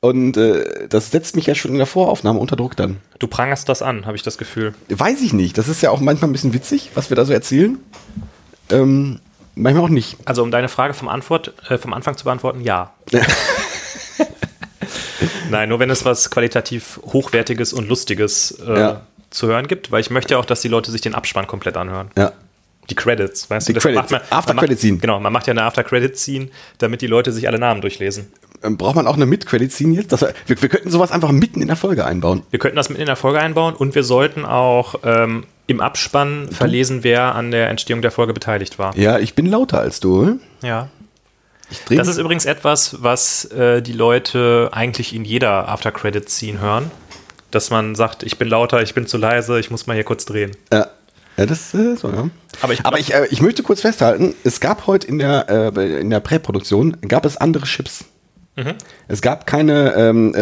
[0.00, 2.98] Und äh, das setzt mich ja schon in der Voraufnahme unter Druck dann.
[3.18, 4.74] Du prangerst das an, habe ich das Gefühl.
[4.88, 5.58] Weiß ich nicht.
[5.58, 7.78] Das ist ja auch manchmal ein bisschen witzig, was wir da so erzählen.
[8.70, 9.18] Ähm,
[9.56, 10.16] manchmal auch nicht.
[10.24, 12.92] Also um deine Frage vom, Antwort, äh, vom Anfang zu beantworten, ja.
[15.50, 19.00] Nein, nur wenn es was qualitativ Hochwertiges und Lustiges äh, Ja.
[19.30, 21.76] Zu hören gibt, weil ich möchte ja auch, dass die Leute sich den Abspann komplett
[21.76, 22.10] anhören.
[22.16, 22.32] Ja.
[22.90, 23.74] Die Credits, weißt Die du?
[23.74, 24.00] das Credits.
[24.00, 24.98] macht man- After man Credit macht, Scene.
[24.98, 26.48] Genau, man macht ja eine After Credit Scene,
[26.78, 28.32] damit die Leute sich alle Namen durchlesen.
[28.62, 30.10] Ähm, braucht man auch eine Mid-Credit-Scene jetzt?
[30.10, 32.42] Das, wir, wir könnten sowas einfach mitten in der Folge einbauen.
[32.50, 36.48] Wir könnten das mit in der Folge einbauen und wir sollten auch ähm, im Abspann
[36.50, 38.96] verlesen, wer an der Entstehung der Folge beteiligt war.
[38.96, 40.40] Ja, ich bin lauter als du.
[40.62, 40.88] Ja.
[41.90, 46.90] Das ist übrigens etwas, was äh, die Leute eigentlich in jeder After Credit Scene hören.
[47.50, 50.24] Dass man sagt, ich bin lauter, ich bin zu leise, ich muss mal hier kurz
[50.26, 50.50] drehen.
[50.72, 50.86] Ja,
[51.36, 52.28] ja das äh, so, ja.
[52.60, 55.46] Aber ich- Aber ich, äh, ich möchte kurz festhalten, es gab heute in der,
[55.76, 58.04] äh, in der Präproduktion, gab es andere Chips.
[58.56, 58.74] Mhm.
[59.06, 60.40] Es gab keine, ähm, äh,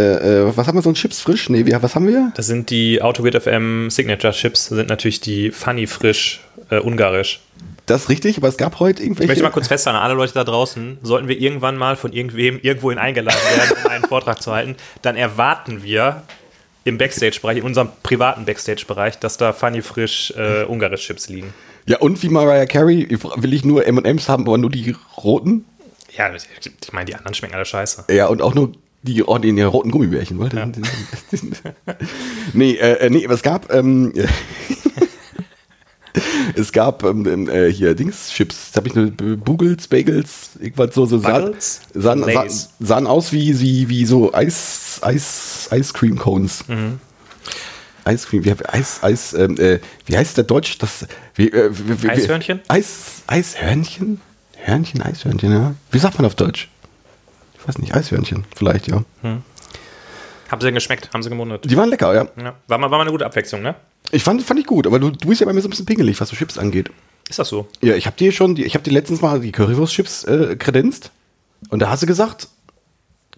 [0.49, 1.49] äh, was haben wir so ein Chips frisch?
[1.51, 2.33] Nee, wie, was haben wir?
[2.35, 7.41] Das sind die AutoWeird FM Signature Chips, sind natürlich die Funny frisch äh, ungarisch.
[7.85, 9.25] Das ist richtig, aber es gab heute irgendwelche.
[9.25, 12.59] Ich möchte mal kurz festhalten, alle Leute da draußen, sollten wir irgendwann mal von irgendwem
[12.61, 16.23] irgendwohin eingeladen werden, um einen Vortrag zu halten, dann erwarten wir
[16.87, 21.53] im Backstage-Bereich, in unserem privaten Backstage-Bereich, dass da Funny frisch äh, ungarisch Chips liegen.
[21.87, 25.65] Ja, und wie Mariah Carey will ich nur M&M's haben, aber nur die roten.
[26.17, 28.05] Ja, ich meine, die anderen schmecken alle scheiße.
[28.09, 28.73] Ja, und auch nur
[29.03, 30.39] die, oh, die, die roten Gummibärchen.
[30.39, 30.67] Weil Ja.
[32.53, 34.13] nee, äh, äh, nee, aber es gab, ähm,
[36.55, 38.73] es gab ähm, äh, hier Dings-Chips.
[38.77, 41.55] Habe ich nur B- Bugles, Bagels, irgendwas so, so sahen,
[41.95, 42.25] sahen,
[42.81, 46.67] sahen, aus wie, wie, wie so Eis, Eis, Ice Cream Cones.
[46.69, 47.01] Mhm.
[48.09, 50.79] Ice Cream, wie, Eis, Eis, ähm, äh, wie heißt der Deutsch?
[50.79, 52.61] Das, wie, äh, wie, Eishörnchen?
[52.69, 54.21] Eis, Eishörnchen?
[54.57, 55.75] Hörnchen, Eishörnchen, ja.
[55.91, 56.69] Wie sagt man auf Deutsch?
[57.59, 59.03] Ich weiß nicht, Eishörnchen, vielleicht, ja.
[59.23, 61.11] Haben sie denn geschmeckt?
[61.13, 61.69] Haben sie gemundet?
[61.69, 62.29] Die waren lecker, ja.
[62.41, 62.55] Ja.
[62.69, 63.75] War, mal, war mal eine gute Abwechslung, ne?
[64.13, 65.87] Ich fand, fand ich gut, aber du, du bist ja bei mir so ein bisschen
[65.87, 66.91] pingelig, was so Chips angeht.
[67.29, 67.67] Ist das so?
[67.83, 71.11] Ja, ich habe dir schon, die, ich habe dir letztens mal die Currywurst-Chips äh, kredenzt
[71.71, 72.49] und da hast du gesagt,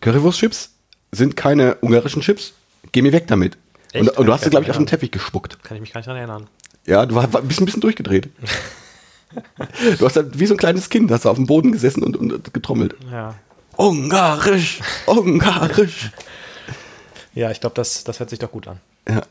[0.01, 0.71] Currywurst-Chips
[1.11, 2.53] sind keine ungarischen Chips,
[2.93, 3.57] geh mir weg damit.
[3.93, 4.09] Echt?
[4.09, 4.87] Und, und du hast sie, glaube ich, auf den.
[4.87, 5.63] Teppich gespuckt.
[5.63, 6.47] Kann ich mich gar nicht daran erinnern.
[6.87, 8.29] Ja, du war, war ein bisschen, ein bisschen durchgedreht.
[9.99, 12.17] du hast halt wie so ein kleines Kind, hast du auf dem Boden gesessen und,
[12.17, 12.95] und getrommelt.
[13.11, 13.35] Ja.
[13.77, 16.11] Ungarisch, ungarisch.
[17.35, 18.81] Ja, ich glaube, das, das hört sich doch gut an.
[19.09, 19.23] Ja.